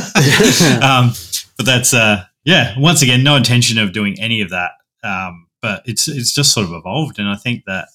um, 0.81 1.11
but 1.57 1.65
that's 1.65 1.93
uh, 1.93 2.23
yeah. 2.45 2.75
Once 2.77 3.01
again, 3.01 3.23
no 3.23 3.35
intention 3.35 3.77
of 3.77 3.93
doing 3.93 4.19
any 4.19 4.41
of 4.41 4.49
that. 4.49 4.71
Um, 5.03 5.47
but 5.61 5.83
it's 5.85 6.07
it's 6.07 6.33
just 6.33 6.53
sort 6.53 6.67
of 6.67 6.73
evolved, 6.73 7.19
and 7.19 7.27
I 7.27 7.35
think 7.35 7.65
that 7.65 7.89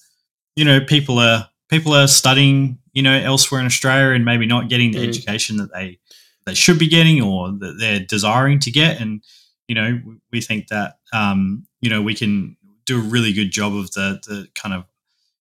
you 0.55 0.65
know 0.65 0.81
people 0.81 1.19
are 1.19 1.49
people 1.69 1.93
are 1.93 2.07
studying 2.07 2.77
you 2.93 3.01
know 3.01 3.13
elsewhere 3.13 3.59
in 3.59 3.65
Australia 3.65 4.13
and 4.13 4.25
maybe 4.25 4.45
not 4.45 4.69
getting 4.69 4.91
the 4.91 4.99
mm. 4.99 5.07
education 5.07 5.57
that 5.57 5.73
they 5.73 5.99
they 6.45 6.53
should 6.53 6.79
be 6.79 6.87
getting 6.87 7.21
or 7.21 7.51
that 7.51 7.77
they're 7.79 7.99
desiring 7.99 8.59
to 8.59 8.71
get. 8.71 9.01
And, 9.01 9.23
you 9.67 9.75
know, 9.75 9.99
we 10.31 10.41
think 10.41 10.67
that, 10.67 10.99
um, 11.13 11.65
you 11.81 11.89
know, 11.89 12.01
we 12.01 12.13
can 12.13 12.55
do 12.85 12.99
a 12.99 13.03
really 13.03 13.33
good 13.33 13.51
job 13.51 13.75
of 13.75 13.91
the, 13.91 14.19
the 14.27 14.47
kind 14.53 14.75
of, 14.75 14.85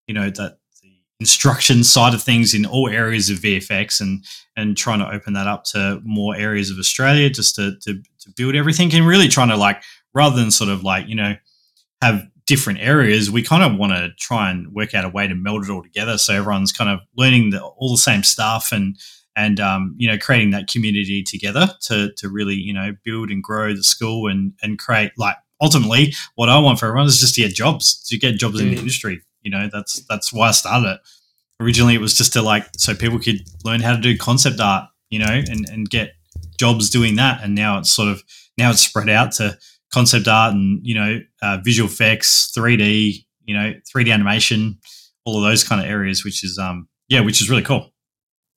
you 0.06 0.14
know, 0.14 0.30
that 0.30 0.58
the 0.82 0.92
instruction 1.20 1.84
side 1.84 2.14
of 2.14 2.22
things 2.22 2.54
in 2.54 2.64
all 2.64 2.88
areas 2.88 3.28
of 3.28 3.38
VFX 3.38 4.00
and, 4.00 4.24
and 4.56 4.76
trying 4.76 5.00
to 5.00 5.10
open 5.10 5.34
that 5.34 5.46
up 5.46 5.64
to 5.64 6.00
more 6.04 6.34
areas 6.36 6.70
of 6.70 6.78
Australia 6.78 7.28
just 7.28 7.54
to, 7.56 7.76
to, 7.82 8.02
to 8.20 8.30
build 8.36 8.54
everything 8.54 8.92
and 8.94 9.06
really 9.06 9.28
trying 9.28 9.48
to 9.48 9.56
like, 9.56 9.82
rather 10.14 10.36
than 10.36 10.50
sort 10.50 10.70
of 10.70 10.82
like, 10.82 11.06
you 11.06 11.14
know, 11.14 11.34
have 12.00 12.22
different 12.46 12.78
areas, 12.80 13.30
we 13.30 13.42
kind 13.42 13.62
of 13.62 13.78
want 13.78 13.92
to 13.92 14.10
try 14.18 14.50
and 14.50 14.72
work 14.72 14.94
out 14.94 15.04
a 15.04 15.08
way 15.08 15.26
to 15.26 15.34
meld 15.34 15.64
it 15.64 15.70
all 15.70 15.82
together 15.82 16.18
so 16.18 16.34
everyone's 16.34 16.72
kind 16.72 16.90
of 16.90 17.00
learning 17.16 17.50
the, 17.50 17.62
all 17.62 17.90
the 17.90 17.98
same 17.98 18.22
stuff 18.22 18.70
and 18.72 18.96
and 19.36 19.58
um, 19.60 19.94
you 19.98 20.08
know 20.10 20.18
creating 20.18 20.50
that 20.50 20.68
community 20.68 21.22
together 21.22 21.68
to 21.82 22.12
to 22.16 22.28
really 22.28 22.54
you 22.54 22.72
know 22.72 22.92
build 23.04 23.30
and 23.30 23.42
grow 23.42 23.74
the 23.74 23.82
school 23.84 24.28
and 24.30 24.52
and 24.62 24.78
create 24.78 25.12
like 25.16 25.36
ultimately, 25.60 26.12
what 26.34 26.48
I 26.48 26.58
want 26.58 26.78
for 26.78 26.86
everyone 26.86 27.06
is 27.06 27.20
just 27.20 27.34
to 27.36 27.40
get 27.40 27.54
jobs, 27.54 28.02
to 28.08 28.18
get 28.18 28.38
jobs 28.38 28.60
in 28.60 28.70
the 28.70 28.76
Mm. 28.76 28.80
industry. 28.80 29.22
You 29.42 29.50
know, 29.50 29.68
that's 29.72 30.04
that's 30.08 30.32
why 30.32 30.48
I 30.48 30.50
started 30.52 30.88
it. 30.90 31.00
Originally, 31.60 31.94
it 31.94 32.00
was 32.00 32.14
just 32.14 32.32
to 32.34 32.42
like 32.42 32.66
so 32.76 32.94
people 32.94 33.18
could 33.18 33.40
learn 33.64 33.80
how 33.80 33.94
to 33.94 34.00
do 34.00 34.16
concept 34.18 34.60
art, 34.60 34.88
you 35.10 35.18
know, 35.20 35.42
and 35.48 35.66
and 35.70 35.88
get 35.88 36.12
jobs 36.58 36.90
doing 36.90 37.16
that. 37.16 37.42
And 37.42 37.54
now 37.54 37.78
it's 37.78 37.92
sort 37.92 38.08
of 38.08 38.22
now 38.58 38.70
it's 38.70 38.80
spread 38.80 39.08
out 39.08 39.32
to 39.32 39.56
concept 39.92 40.26
art 40.28 40.52
and 40.54 40.80
you 40.84 40.94
know 40.94 41.20
uh, 41.42 41.58
visual 41.64 41.88
effects, 41.88 42.50
three 42.54 42.76
D, 42.76 43.26
you 43.44 43.54
know, 43.54 43.72
three 43.90 44.04
D 44.04 44.10
animation, 44.10 44.78
all 45.24 45.36
of 45.38 45.44
those 45.48 45.62
kind 45.64 45.80
of 45.80 45.86
areas, 45.86 46.24
which 46.24 46.42
is 46.44 46.58
um 46.58 46.88
yeah, 47.08 47.20
which 47.20 47.40
is 47.40 47.48
really 47.48 47.62
cool. 47.62 47.93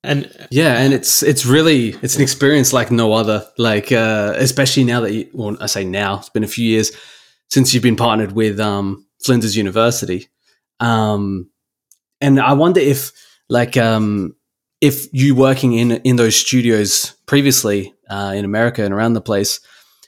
And 0.04 0.30
Yeah, 0.50 0.78
and 0.78 0.94
it's 0.94 1.22
it's 1.22 1.44
really 1.44 1.88
it's 2.02 2.16
an 2.16 2.22
experience 2.22 2.72
like 2.72 2.90
no 2.90 3.12
other. 3.12 3.46
Like 3.58 3.90
uh, 3.92 4.34
especially 4.36 4.84
now 4.84 5.00
that 5.00 5.12
you, 5.12 5.28
well, 5.32 5.56
I 5.60 5.66
say 5.66 5.84
now 5.84 6.18
it's 6.18 6.30
been 6.30 6.44
a 6.44 6.48
few 6.48 6.68
years 6.68 6.92
since 7.50 7.72
you've 7.72 7.82
been 7.82 7.96
partnered 7.96 8.32
with 8.32 8.60
um, 8.60 9.06
Flinders 9.24 9.56
University, 9.56 10.28
um, 10.80 11.50
and 12.20 12.38
I 12.40 12.52
wonder 12.52 12.80
if 12.80 13.12
like 13.48 13.76
um, 13.76 14.36
if 14.80 15.12
you 15.12 15.34
working 15.34 15.72
in 15.72 15.92
in 15.92 16.16
those 16.16 16.36
studios 16.36 17.14
previously 17.26 17.94
uh, 18.08 18.32
in 18.36 18.44
America 18.44 18.84
and 18.84 18.94
around 18.94 19.14
the 19.14 19.20
place 19.20 19.60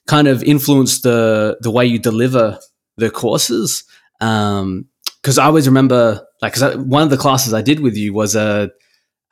kind 0.06 0.28
of 0.28 0.42
influenced 0.42 1.02
the 1.02 1.59
the 1.61 1.70
way 1.70 1.85
you 1.85 1.99
deliver 1.99 2.59
the 2.97 3.11
courses. 3.11 3.85
um 4.20 4.87
Because 5.23 5.38
I 5.38 5.47
always 5.47 5.66
remember 5.66 6.25
like 6.42 6.54
because 6.54 6.76
one 6.76 7.02
of 7.02 7.11
the 7.11 7.16
classes 7.16 7.52
I 7.54 7.62
did 7.62 7.80
with 7.80 7.97
you 7.97 8.12
was 8.14 8.37
a 8.37 8.70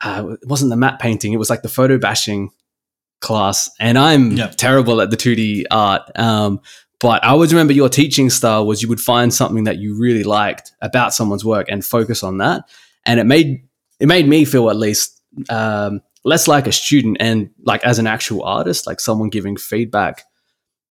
uh, 0.01 0.35
it 0.41 0.47
wasn't 0.47 0.69
the 0.69 0.75
matte 0.77 0.99
painting; 0.99 1.33
it 1.33 1.37
was 1.37 1.49
like 1.49 1.61
the 1.61 1.69
photo 1.69 1.97
bashing 1.97 2.51
class, 3.21 3.69
and 3.79 3.97
I'm 3.97 4.31
Yep. 4.31 4.55
terrible 4.55 5.01
at 5.01 5.11
the 5.11 5.17
2D 5.17 5.65
art. 5.71 6.03
Um, 6.15 6.61
but 6.99 7.23
I 7.23 7.29
always 7.29 7.53
remember 7.53 7.73
your 7.73 7.89
teaching 7.89 8.29
style 8.29 8.65
was 8.65 8.81
you 8.81 8.89
would 8.89 8.99
find 9.01 9.33
something 9.33 9.63
that 9.65 9.77
you 9.77 9.97
really 9.97 10.23
liked 10.23 10.73
about 10.81 11.13
someone's 11.13 11.45
work 11.45 11.67
and 11.69 11.83
focus 11.85 12.23
on 12.23 12.37
that, 12.39 12.63
and 13.05 13.19
it 13.19 13.25
made 13.25 13.63
it 13.99 14.07
made 14.07 14.27
me 14.27 14.45
feel 14.45 14.69
at 14.69 14.75
least 14.77 15.21
um, 15.49 16.01
less 16.23 16.47
like 16.47 16.67
a 16.67 16.71
student 16.71 17.17
and 17.19 17.49
like 17.63 17.83
as 17.83 17.99
an 17.99 18.07
actual 18.07 18.43
artist, 18.43 18.87
like 18.87 18.99
someone 18.99 19.29
giving 19.29 19.57
feedback 19.57 20.23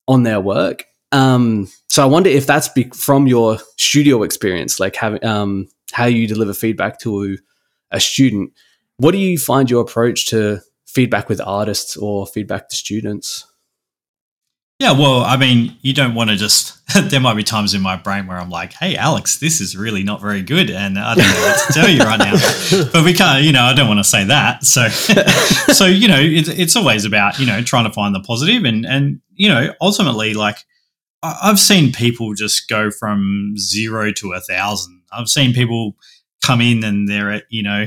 on 0.07 0.23
their 0.23 0.41
work. 0.41 0.85
Um, 1.13 1.69
so 1.89 2.03
I 2.03 2.07
wonder 2.07 2.29
if 2.29 2.47
that's 2.47 2.69
be- 2.69 2.91
from 2.95 3.27
your 3.27 3.59
studio 3.79 4.23
experience, 4.23 4.79
like 4.79 4.95
having 4.97 5.25
um, 5.25 5.69
how 5.93 6.05
you 6.07 6.27
deliver 6.27 6.53
feedback 6.55 7.01
to 7.01 7.39
a 7.91 7.99
student. 8.01 8.53
What 8.99 9.13
do 9.13 9.19
you 9.19 9.39
find 9.39 9.71
your 9.71 9.81
approach 9.81 10.27
to 10.27 10.61
feedback 10.87 11.29
with 11.29 11.41
artists 11.41 11.97
or 11.97 12.27
feedback 12.27 12.69
to 12.69 12.77
students? 12.77 13.47
Yeah, 14.81 14.93
well, 14.93 15.23
I 15.23 15.37
mean, 15.37 15.77
you 15.83 15.93
don't 15.93 16.15
want 16.15 16.31
to 16.31 16.37
just. 16.37 16.77
there 17.11 17.21
might 17.21 17.35
be 17.35 17.43
times 17.43 17.75
in 17.75 17.81
my 17.83 17.97
brain 17.97 18.27
where 18.27 18.39
I'm 18.39 18.49
like, 18.49 18.73
"Hey, 18.73 18.97
Alex, 18.97 19.39
this 19.39 19.61
is 19.61 19.77
really 19.77 20.03
not 20.03 20.21
very 20.21 20.41
good," 20.41 20.71
and 20.71 20.99
I 20.99 21.15
don't 21.15 21.27
know 21.27 21.41
what 21.41 21.67
to 21.67 21.73
tell 21.73 21.89
you 21.89 21.99
right 22.01 22.19
now. 22.19 22.89
But 22.93 23.05
we 23.05 23.13
can't, 23.13 23.45
you 23.45 23.53
know, 23.53 23.63
I 23.63 23.75
don't 23.75 23.89
want 23.89 23.99
to 23.99 24.05
say 24.05 24.25
that. 24.25 24.65
So, 24.65 24.89
so 25.73 25.87
you 25.87 26.09
know, 26.09 26.19
it's 26.19 26.49
it's 26.49 26.77
always 26.77 27.05
about 27.05 27.39
you 27.39 27.47
know 27.47 27.61
trying 27.61 27.85
to 27.85 27.93
find 27.93 28.15
the 28.15 28.21
positive, 28.21 28.65
and 28.65 28.87
and 28.87 29.21
you 29.35 29.49
know, 29.49 29.75
ultimately, 29.81 30.35
like 30.35 30.59
I've 31.23 31.59
seen 31.59 31.93
people 31.93 32.35
just 32.35 32.69
go 32.69 32.91
from 32.91 33.55
zero 33.59 34.13
to 34.13 34.33
a 34.33 34.41
thousand. 34.41 35.03
I've 35.13 35.29
seen 35.29 35.53
people 35.53 35.97
come 36.43 36.61
in 36.61 36.85
and 36.85 37.09
they're 37.09 37.31
at 37.31 37.45
you 37.51 37.63
know. 37.63 37.87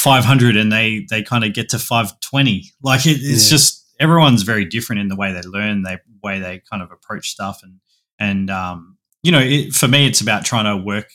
500 0.00 0.56
and 0.56 0.72
they 0.72 1.06
they 1.10 1.22
kind 1.22 1.44
of 1.44 1.52
get 1.52 1.68
to 1.70 1.78
520 1.78 2.72
like 2.82 3.06
it, 3.06 3.18
it's 3.20 3.46
Yeah. 3.46 3.50
just 3.56 3.86
everyone's 4.00 4.42
very 4.42 4.64
different 4.64 5.00
in 5.00 5.08
the 5.08 5.16
way 5.16 5.32
they 5.32 5.42
learn 5.42 5.82
the 5.82 6.00
way 6.22 6.38
they 6.40 6.62
kind 6.70 6.82
of 6.82 6.90
approach 6.90 7.28
stuff. 7.30 7.60
And 7.62 7.80
and 8.18 8.50
um 8.50 8.96
you 9.22 9.32
know 9.32 9.40
it, 9.40 9.74
for 9.74 9.88
me 9.88 10.06
it's 10.06 10.20
about 10.20 10.44
trying 10.44 10.64
to 10.64 10.82
work 10.82 11.10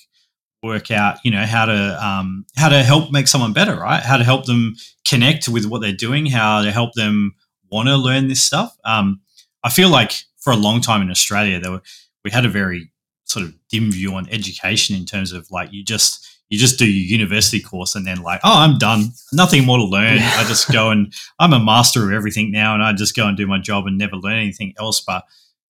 work 0.63 0.89
out 0.91 1.17
you 1.23 1.31
know 1.31 1.45
how 1.45 1.65
to 1.65 2.05
um 2.05 2.45
how 2.57 2.69
to 2.69 2.81
help 2.83 3.11
make 3.11 3.27
someone 3.27 3.53
better 3.53 3.75
right? 3.75 4.01
How 4.01 4.17
to 4.17 4.23
help 4.23 4.45
them 4.45 4.75
connect 5.07 5.47
with 5.47 5.65
what 5.65 5.81
they're 5.81 5.91
doing 6.07 6.25
how 6.25 6.61
to 6.63 6.71
help 6.71 6.93
them 6.93 7.35
want 7.71 7.87
to 7.89 7.95
learn 7.97 8.27
this 8.27 8.41
stuff. 8.41 8.75
Um 8.85 9.21
i 9.63 9.69
feel 9.69 9.89
like 9.89 10.13
for 10.39 10.53
a 10.53 10.55
long 10.55 10.79
time 10.81 11.01
in 11.01 11.09
australia 11.09 11.59
there 11.59 11.71
were, 11.71 11.81
we 12.23 12.31
had 12.31 12.45
a 12.45 12.49
very 12.49 12.91
sort 13.25 13.43
of 13.45 13.53
dim 13.69 13.91
view 13.91 14.13
on 14.13 14.29
education 14.29 14.95
in 14.95 15.05
terms 15.05 15.31
of 15.31 15.49
like 15.49 15.71
you 15.73 15.83
just 15.83 16.27
you 16.49 16.57
just 16.59 16.77
do 16.79 16.85
your 16.85 17.05
university 17.19 17.59
course 17.59 17.95
and 17.95 18.05
then 18.05 18.21
like 18.21 18.39
oh 18.43 18.57
i'm 18.59 18.77
done. 18.77 19.11
Nothing 19.33 19.65
more 19.65 19.77
to 19.77 19.83
learn. 19.83 20.17
Yeah. 20.17 20.33
i 20.37 20.43
just 20.43 20.71
go 20.71 20.91
and 20.91 21.13
i'm 21.39 21.53
a 21.53 21.59
master 21.59 22.03
of 22.05 22.13
everything 22.13 22.51
now 22.51 22.73
and 22.73 22.83
i 22.83 22.93
just 22.93 23.15
go 23.15 23.27
and 23.27 23.35
do 23.37 23.47
my 23.47 23.59
job 23.59 23.87
and 23.87 23.97
never 23.97 24.15
learn 24.15 24.37
anything 24.37 24.73
else. 24.79 25.01
But 25.01 25.23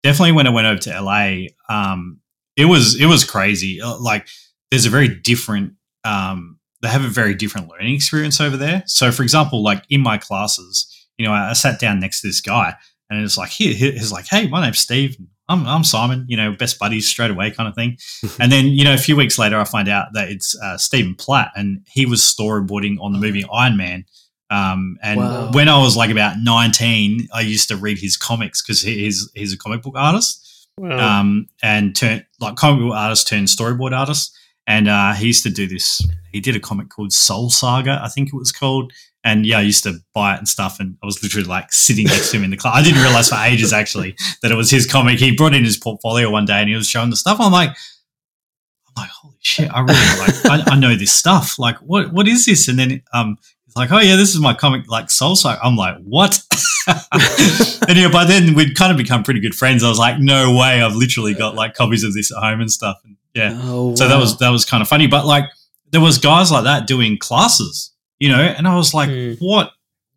definitely 0.03 0.33
when 0.33 0.47
i 0.47 0.51
went 0.51 0.67
over 0.67 0.79
to 0.81 1.01
la 1.01 1.35
um, 1.69 2.19
it 2.57 2.65
was 2.65 2.99
it 2.99 3.05
was 3.05 3.23
crazy. 3.23 3.81
Uh, 3.81 3.97
like 3.97 4.27
there's 4.71 4.85
a 4.85 4.89
very 4.89 5.07
different 5.07 5.73
um, 6.03 6.59
they 6.81 6.87
have 6.89 7.03
a 7.03 7.09
very 7.09 7.33
different 7.33 7.67
learning 7.69 7.95
experience 7.95 8.39
over 8.39 8.57
there. 8.57 8.83
So 8.85 9.11
for 9.11 9.23
example 9.23 9.63
like 9.63 9.83
in 9.89 10.01
my 10.01 10.17
classes 10.17 10.91
you 11.17 11.25
know 11.25 11.31
i, 11.31 11.51
I 11.51 11.53
sat 11.53 11.79
down 11.79 11.99
next 12.01 12.21
to 12.21 12.27
this 12.27 12.41
guy 12.41 12.75
and 13.09 13.23
it's 13.23 13.37
like 13.37 13.49
here 13.49 13.73
here- 13.73 13.93
he's 13.93 14.11
like 14.11 14.27
hey 14.27 14.47
my 14.47 14.61
name's 14.61 14.79
steve 14.79 15.15
I'm, 15.47 15.65
I'm 15.67 15.83
simon 15.83 16.25
you 16.27 16.37
know 16.37 16.53
best 16.53 16.79
buddies 16.79 17.07
straight 17.07 17.31
away 17.31 17.51
kind 17.51 17.69
of 17.69 17.75
thing 17.75 17.97
and 18.39 18.51
then 18.51 18.65
you 18.67 18.83
know 18.83 18.93
a 18.93 18.97
few 18.97 19.15
weeks 19.15 19.37
later 19.37 19.59
i 19.59 19.63
find 19.63 19.87
out 19.87 20.07
that 20.13 20.29
it's 20.29 20.55
uh, 20.61 20.77
steven 20.77 21.15
platt 21.15 21.51
and 21.55 21.81
he 21.87 22.05
was 22.05 22.21
storyboarding 22.21 22.97
on 22.99 23.13
the 23.13 23.19
movie 23.19 23.45
iron 23.51 23.77
man 23.77 24.05
um, 24.49 24.97
and 25.01 25.19
Wow. 25.19 25.51
when 25.51 25.69
i 25.69 25.77
was 25.77 25.95
like 25.97 26.09
about 26.09 26.37
19 26.39 27.27
i 27.33 27.41
used 27.41 27.67
to 27.69 27.75
read 27.77 27.97
his 27.97 28.17
comics 28.17 28.61
because 28.61 28.81
he's 28.81 29.29
he's 29.33 29.53
a 29.53 29.57
comic 29.57 29.81
book 29.81 29.95
artist 29.97 30.45
wow. 30.77 31.19
um, 31.19 31.47
and 31.63 31.95
turn 31.95 32.25
like 32.39 32.55
comic 32.55 32.81
book 32.81 32.95
artist 32.95 33.27
turned 33.27 33.47
storyboard 33.47 33.97
artist. 33.97 34.35
And 34.67 34.87
uh, 34.87 35.13
he 35.13 35.27
used 35.27 35.43
to 35.43 35.51
do 35.51 35.67
this. 35.67 36.01
He 36.31 36.39
did 36.39 36.55
a 36.55 36.59
comic 36.59 36.89
called 36.89 37.13
Soul 37.13 37.51
Saga, 37.51 38.01
I 38.03 38.09
think 38.09 38.29
it 38.29 38.35
was 38.35 38.51
called. 38.51 38.91
And 39.25 39.45
yeah, 39.45 39.57
I 39.57 39.61
used 39.61 39.83
to 39.83 39.95
buy 40.13 40.35
it 40.35 40.37
and 40.37 40.47
stuff. 40.47 40.79
And 40.79 40.97
I 41.03 41.05
was 41.05 41.21
literally 41.23 41.47
like 41.47 41.73
sitting 41.73 42.05
next 42.05 42.31
to 42.31 42.37
him 42.37 42.43
in 42.45 42.51
the 42.51 42.57
class. 42.57 42.75
I 42.77 42.83
didn't 42.83 43.01
realize 43.01 43.27
for 43.29 43.35
ages 43.35 43.73
actually 43.73 44.15
that 44.41 44.51
it 44.51 44.55
was 44.55 44.69
his 44.71 44.85
comic. 44.85 45.19
He 45.19 45.35
brought 45.35 45.53
in 45.55 45.63
his 45.65 45.77
portfolio 45.77 46.29
one 46.29 46.45
day 46.45 46.59
and 46.59 46.69
he 46.69 46.75
was 46.75 46.87
showing 46.87 47.09
the 47.09 47.15
stuff. 47.17 47.39
I'm 47.41 47.51
like, 47.51 47.69
I'm 47.69 49.01
like, 49.03 49.09
holy 49.09 49.35
shit! 49.41 49.69
I 49.73 49.79
really 49.81 50.19
like. 50.19 50.67
I, 50.67 50.73
I 50.75 50.79
know 50.79 50.95
this 50.95 51.11
stuff. 51.11 51.59
Like, 51.59 51.77
what 51.79 52.13
what 52.13 52.27
is 52.27 52.45
this? 52.45 52.67
And 52.69 52.77
then 52.79 53.01
um, 53.13 53.37
he's 53.65 53.75
like, 53.75 53.91
oh 53.91 53.99
yeah, 53.99 54.15
this 54.15 54.33
is 54.35 54.39
my 54.39 54.53
comic, 54.53 54.87
like 54.89 55.09
Soul 55.09 55.35
Saga. 55.35 55.59
I'm 55.63 55.75
like, 55.75 55.97
what? 56.03 56.39
and 56.87 57.97
yeah, 57.97 58.09
by 58.11 58.25
then 58.25 58.53
we'd 58.53 58.75
kind 58.77 58.91
of 58.91 58.97
become 58.97 59.23
pretty 59.23 59.39
good 59.39 59.55
friends. 59.55 59.83
I 59.83 59.89
was 59.89 59.97
like, 59.99 60.19
no 60.19 60.55
way, 60.55 60.81
I've 60.81 60.95
literally 60.95 61.33
got 61.33 61.55
like 61.55 61.73
copies 61.73 62.03
of 62.03 62.13
this 62.13 62.31
at 62.31 62.37
home 62.37 62.61
and 62.61 62.71
stuff. 62.71 62.97
And 63.03 63.17
yeah, 63.33 63.59
Oh, 63.63 63.95
so 63.95 64.07
that 64.07 64.17
was 64.17 64.37
that 64.37 64.49
was 64.49 64.65
kind 64.65 64.81
of 64.81 64.87
funny. 64.87 65.07
But 65.07 65.25
like, 65.25 65.45
there 65.91 66.01
was 66.01 66.17
guys 66.19 66.51
like 66.51 66.63
that 66.65 66.87
doing 66.87 67.17
classes, 67.17 67.91
you 68.19 68.29
know, 68.29 68.39
and 68.39 68.67
I 68.67 68.75
was 68.75 68.93
like, 68.93 69.09
Mm. 69.09 69.37
what 69.39 69.71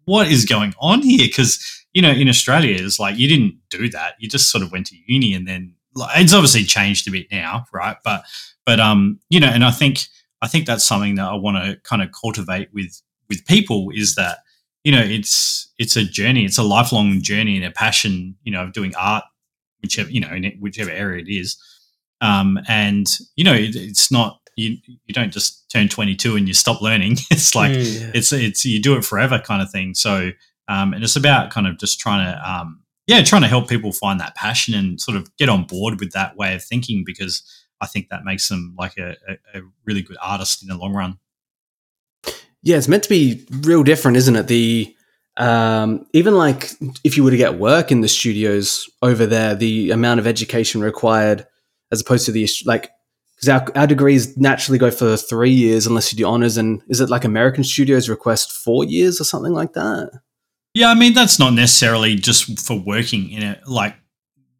what 0.05 0.29
is 0.29 0.45
going 0.47 0.75
on 0.81 1.03
here? 1.03 1.27
Because 1.27 1.59
you 1.93 2.03
know, 2.03 2.11
in 2.11 2.29
Australia, 2.29 2.77
it's 2.79 2.99
like 2.99 3.19
you 3.19 3.29
didn't 3.29 3.57
do 3.71 3.89
that. 3.91 4.15
You 4.19 4.29
just 4.29 4.51
sort 4.51 4.63
of 4.63 4.73
went 4.73 4.87
to 4.89 4.97
uni, 5.07 5.35
and 5.35 5.47
then 5.47 5.75
like, 5.95 6.21
it's 6.21 6.33
obviously 6.35 6.65
changed 6.65 7.09
a 7.09 7.11
bit 7.11 7.27
now, 7.31 7.65
right? 7.73 7.97
But 8.05 8.25
but 8.65 8.81
um, 8.81 9.19
you 9.31 9.41
know, 9.41 9.49
and 9.49 9.65
I 9.65 9.71
think 9.71 10.01
I 10.43 10.49
think 10.49 10.67
that's 10.67 10.85
something 10.85 11.17
that 11.17 11.27
I 11.29 11.35
want 11.35 11.57
to 11.65 11.77
kind 11.83 12.03
of 12.03 12.11
cultivate 12.13 12.69
with 12.73 13.01
with 13.29 13.45
people 13.47 13.91
is 13.95 14.15
that 14.15 14.39
you 14.85 14.93
know 14.93 15.03
it's 15.03 15.71
it's 15.79 15.97
a 15.97 16.05
journey, 16.05 16.45
it's 16.45 16.59
a 16.59 16.63
lifelong 16.63 17.21
journey 17.23 17.57
and 17.57 17.65
a 17.65 17.71
passion, 17.71 18.37
you 18.45 18.53
know, 18.53 18.65
of 18.65 18.73
doing 18.73 18.95
art, 18.97 19.25
whichever 19.83 20.11
you 20.11 20.21
know, 20.21 20.29
in 20.31 20.57
whichever 20.61 20.91
area 20.91 21.23
it 21.25 21.29
is. 21.31 21.57
Um, 22.21 22.59
and 22.69 23.09
you 23.37 23.45
know, 23.45 23.55
it, 23.55 23.77
it's 23.77 24.11
not 24.11 24.41
you 24.57 24.77
you 24.85 25.15
don't 25.15 25.33
just 25.33 25.71
turn 25.71 25.89
22 25.89 26.37
and 26.37 26.49
you 26.49 26.55
stop 26.55 26.83
learning. 26.83 27.17
It's 27.31 27.55
like 27.55 27.73
Mm. 27.73 28.11
It's 28.15 28.33
it's 28.33 28.65
you 28.65 28.81
do 28.83 28.97
it 28.97 29.05
forever 29.05 29.39
kind 29.39 29.63
of 29.63 29.71
thing. 29.71 29.95
So 29.95 30.31
um, 30.69 30.93
and 30.93 31.03
it's 31.03 31.17
about 31.17 31.51
kind 31.51 31.67
of 31.67 31.79
just 31.79 31.99
trying 31.99 32.27
to 32.27 32.51
um, 32.51 32.83
yeah, 33.07 33.23
trying 33.23 33.43
to 33.43 33.49
help 33.49 33.69
people 33.69 33.93
find 33.93 34.21
that 34.21 34.35
passion 34.35 34.75
and 34.75 35.01
sort 35.01 35.17
of 35.17 35.35
get 35.39 35.49
on 35.49 35.65
board 35.65 35.99
with 35.99 36.13
that 36.13 36.37
way 36.37 36.55
of 36.55 36.63
thinking 36.63 37.05
because 37.07 37.43
I 37.81 37.87
think 37.87 38.09
that 38.11 38.25
makes 38.25 38.49
them 38.49 38.75
like 38.79 38.99
a, 38.99 39.17
a, 39.27 39.59
a 39.59 39.63
really 39.87 40.03
good 40.03 40.19
artist 40.21 40.63
in 40.63 40.69
the 40.69 40.77
long 40.77 40.93
run. 40.93 41.19
Yeah, 42.63 42.77
it's 42.77 42.89
meant 42.89 43.05
to 43.05 43.09
be 43.09 43.47
real 43.63 43.83
different, 43.83 44.17
isn't 44.19 44.37
it? 44.37 44.47
The 44.49 44.95
um, 45.39 46.07
even 46.13 46.37
like 46.37 46.73
if 47.05 47.17
you 47.17 47.25
were 47.25 47.31
to 47.31 47.37
get 47.37 47.59
work 47.59 47.93
in 47.93 48.01
the 48.01 48.09
studios 48.09 48.91
over 49.01 49.25
there, 49.25 49.55
the 49.55 49.93
amount 49.93 50.21
of 50.21 50.27
education 50.27 50.81
required 50.81 51.47
as 51.93 52.01
opposed 52.01 52.27
to 52.27 52.33
the 52.33 52.49
like 52.65 52.91
because 53.37 53.49
our, 53.49 53.67
our 53.77 53.87
degrees 53.87 54.37
naturally 54.37 54.79
go 54.79 54.91
for 54.91 55.17
three 55.17 55.53
years 55.53 55.87
unless 55.87 56.13
you 56.13 56.17
do 56.17 56.27
honors, 56.27 56.57
and 56.57 56.83
is 56.89 57.01
it 57.01 57.09
like 57.09 57.25
American 57.25 57.63
studios 57.65 58.09
request 58.09 58.51
four 58.53 58.85
years 58.85 59.21
or 59.21 59.25
something 59.25 59.53
like 59.53 59.75
that? 59.75 60.11
Yeah, 60.75 60.91
I 60.91 60.95
mean 60.95 61.15
that's 61.15 61.39
not 61.39 61.53
necessarily 61.55 62.15
just 62.17 62.61
for 62.61 62.79
working 62.79 63.31
in 63.31 63.43
it. 63.43 63.61
Like 63.67 63.95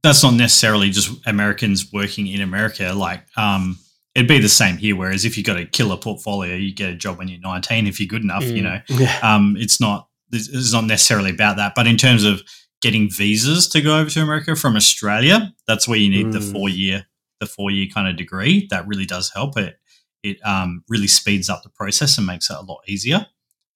that's 0.03 0.23
not 0.23 0.35
necessarily 0.35 0.91
just 0.91 1.11
Americans 1.27 1.93
working 1.93 2.29
in 2.29 2.41
America. 2.41 2.93
Like 2.95 3.25
um, 3.37 3.79
it'd 4.15 4.29
be 4.29 4.39
the 4.39 4.49
same 4.49 4.77
here. 4.77 4.95
Whereas 4.97 5.25
if 5.25 5.37
you 5.37 5.43
got 5.45 5.59
a 5.59 5.67
killer 5.67 5.97
portfolio, 5.97 6.55
you 6.55 6.73
get 6.73 6.91
a 6.91 6.95
job 6.97 7.19
when 7.19 7.27
you're 7.29 7.41
19 7.41 7.87
if 7.89 7.99
you're 8.01 8.07
good 8.07 8.23
enough. 8.23 8.45
You 8.45 8.63
Mm. 8.63 8.65
know, 8.65 8.81
Yeah, 9.05 9.19
um, 9.23 9.57
it's 9.59 9.81
not 9.81 10.09
it's 10.33 10.73
not 10.73 10.85
necessarily 10.85 11.31
about 11.31 11.57
that. 11.57 11.73
But 11.75 11.87
in 11.89 11.97
terms 11.97 12.23
of 12.25 12.43
getting 12.81 13.11
visas 13.11 13.67
to 13.71 13.81
go 13.81 13.99
over 13.99 14.09
to 14.11 14.23
America 14.23 14.55
from 14.55 14.77
Australia, 14.77 15.53
that's 15.67 15.89
where 15.89 15.99
you 15.99 16.09
need 16.11 16.31
the 16.33 16.39
Mm. 16.39 16.53
four 16.53 16.69
year 16.69 17.07
the 17.41 17.47
four 17.47 17.71
year 17.71 17.89
kind 17.93 18.09
of 18.09 18.17
degree. 18.17 18.67
That 18.71 18.87
really 18.87 19.07
does 19.07 19.31
help 19.35 19.57
it. 19.57 19.79
It 20.23 20.39
um, 20.45 20.85
really 20.89 21.07
speeds 21.07 21.49
up 21.49 21.63
the 21.63 21.69
process 21.71 22.19
and 22.19 22.27
makes 22.27 22.51
it 22.51 22.57
a 22.57 22.63
lot 22.63 22.81
easier. 22.89 23.27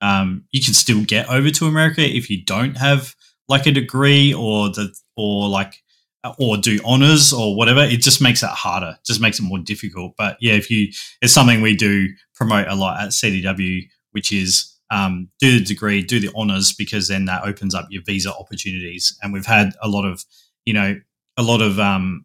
Um, 0.00 0.45
you 0.50 0.62
can 0.62 0.75
still 0.75 1.04
get 1.04 1.28
over 1.28 1.50
to 1.50 1.66
America 1.66 2.02
if 2.02 2.28
you 2.28 2.45
don't 2.45 2.76
have 2.76 3.14
like 3.49 3.66
a 3.66 3.73
degree 3.73 4.35
or 4.35 4.69
the 4.69 4.92
or 5.16 5.49
like 5.49 5.75
or 6.38 6.57
do 6.57 6.81
honors 6.85 7.33
or 7.33 7.57
whatever. 7.57 7.81
It 7.81 8.00
just 8.00 8.21
makes 8.21 8.42
it 8.42 8.49
harder. 8.49 8.97
Just 9.07 9.21
makes 9.21 9.38
it 9.38 9.45
more 9.45 9.59
difficult. 9.59 10.14
But 10.16 10.37
yeah, 10.40 10.54
if 10.54 10.71
you 10.71 10.92
it's 11.21 11.33
something 11.33 11.62
we 11.62 11.76
do 11.76 12.09
promote 12.35 12.69
a 12.69 12.75
lot 12.75 13.00
at 13.00 13.11
CDW, 13.11 13.83
which 14.11 14.33
is 14.33 14.73
um, 14.90 15.28
do 15.40 15.59
the 15.59 15.64
degree, 15.64 16.02
do 16.02 16.21
the 16.21 16.31
honors, 16.37 16.73
because 16.73 17.09
then 17.09 17.25
that 17.25 17.45
opens 17.45 17.75
up 17.75 17.87
your 17.90 18.02
visa 18.04 18.33
opportunities. 18.33 19.16
And 19.23 19.33
we've 19.33 19.47
had 19.47 19.73
a 19.83 19.88
lot 19.88 20.04
of, 20.04 20.23
you 20.66 20.75
know, 20.75 20.97
a 21.38 21.42
lot 21.42 21.62
of 21.62 21.81
um, 21.81 22.25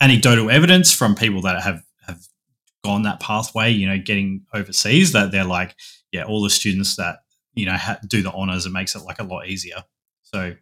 anecdotal 0.00 0.50
evidence 0.50 0.92
from 0.92 1.14
people 1.14 1.42
that 1.42 1.62
have 1.62 1.82
have 2.06 2.20
gone 2.84 3.02
that 3.02 3.20
pathway. 3.20 3.70
You 3.70 3.88
know, 3.88 3.98
getting 3.98 4.44
overseas 4.54 5.12
that 5.12 5.32
they're 5.32 5.44
like, 5.44 5.76
yeah, 6.12 6.24
all 6.24 6.42
the 6.42 6.50
students 6.50 6.96
that 6.96 7.18
you 7.54 7.66
know 7.66 7.76
ha- 7.76 7.98
do 8.06 8.22
the 8.22 8.32
honors, 8.32 8.66
it 8.66 8.72
makes 8.72 8.94
it 8.94 9.00
like 9.00 9.18
a 9.18 9.24
lot 9.24 9.46
easier. 9.46 9.84
So 10.22 10.54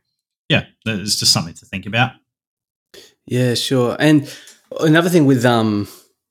yeah, 0.49 0.67
it's 0.85 1.17
just 1.17 1.33
something 1.33 1.55
to 1.55 1.67
think 1.67 1.87
about. 1.87 2.13
Yeah, 3.27 3.55
sure. 3.55 3.97
And 3.99 4.33
another 4.81 5.11
thing 5.11 5.27
with 5.27 5.45
um 5.45 5.89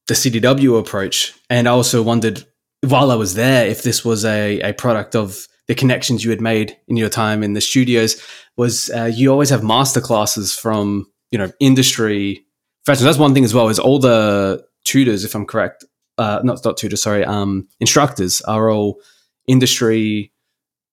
the 0.07 0.13
CDW 0.13 0.79
approach, 0.79 1.33
and 1.49 1.67
I 1.67 1.71
also 1.71 2.01
wondered 2.01 2.45
while 2.81 3.11
I 3.11 3.15
was 3.15 3.33
there 3.33 3.65
if 3.65 3.83
this 3.83 4.05
was 4.05 4.23
a, 4.25 4.59
a 4.61 4.73
product 4.73 5.15
of 5.15 5.47
the 5.67 5.75
connections 5.75 6.23
you 6.23 6.29
had 6.29 6.41
made 6.41 6.77
in 6.87 6.95
your 6.95 7.09
time 7.09 7.41
in 7.41 7.53
the 7.53 7.61
studios, 7.61 8.21
was 8.55 8.89
uh, 8.91 9.05
you 9.05 9.31
always 9.31 9.49
have 9.49 9.63
master 9.63 10.01
classes 10.01 10.53
from 10.55 11.07
you 11.31 11.37
know 11.37 11.51
industry 11.59 12.44
professionals. 12.85 13.15
That's 13.15 13.19
one 13.19 13.33
thing 13.33 13.43
as 13.43 13.53
well. 13.53 13.69
Is 13.69 13.79
all 13.79 13.99
the 13.99 14.65
tutors, 14.83 15.23
if 15.23 15.35
I'm 15.35 15.45
correct, 15.45 15.83
uh, 16.17 16.41
not 16.43 16.63
not 16.63 16.77
tutors, 16.77 17.01
sorry, 17.01 17.25
um, 17.25 17.67
instructors 17.79 18.41
are 18.41 18.69
all 18.69 19.01
industry. 19.47 20.31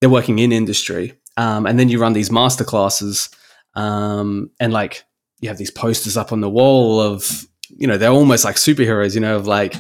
They're 0.01 0.11
working 0.11 0.39
in 0.41 0.51
industry, 0.51 1.15
um, 1.37 1.67
and 1.67 1.79
then 1.79 1.89
you 1.89 2.01
run 2.01 2.13
these 2.13 2.31
master 2.31 2.65
classes, 2.65 3.31
um, 3.75 4.51
and 4.59 4.73
like 4.73 5.05
you 5.41 5.49
have 5.49 5.59
these 5.59 5.71
posters 5.71 6.17
up 6.17 6.33
on 6.33 6.41
the 6.41 6.51
wall 6.51 7.01
of 7.01 7.47
you 7.69 7.87
know 7.87 7.99
they're 7.99 8.11
almost 8.11 8.45
like 8.45 8.57
superheroes 8.57 9.15
you 9.15 9.21
know 9.21 9.37
of 9.37 9.47
like 9.47 9.75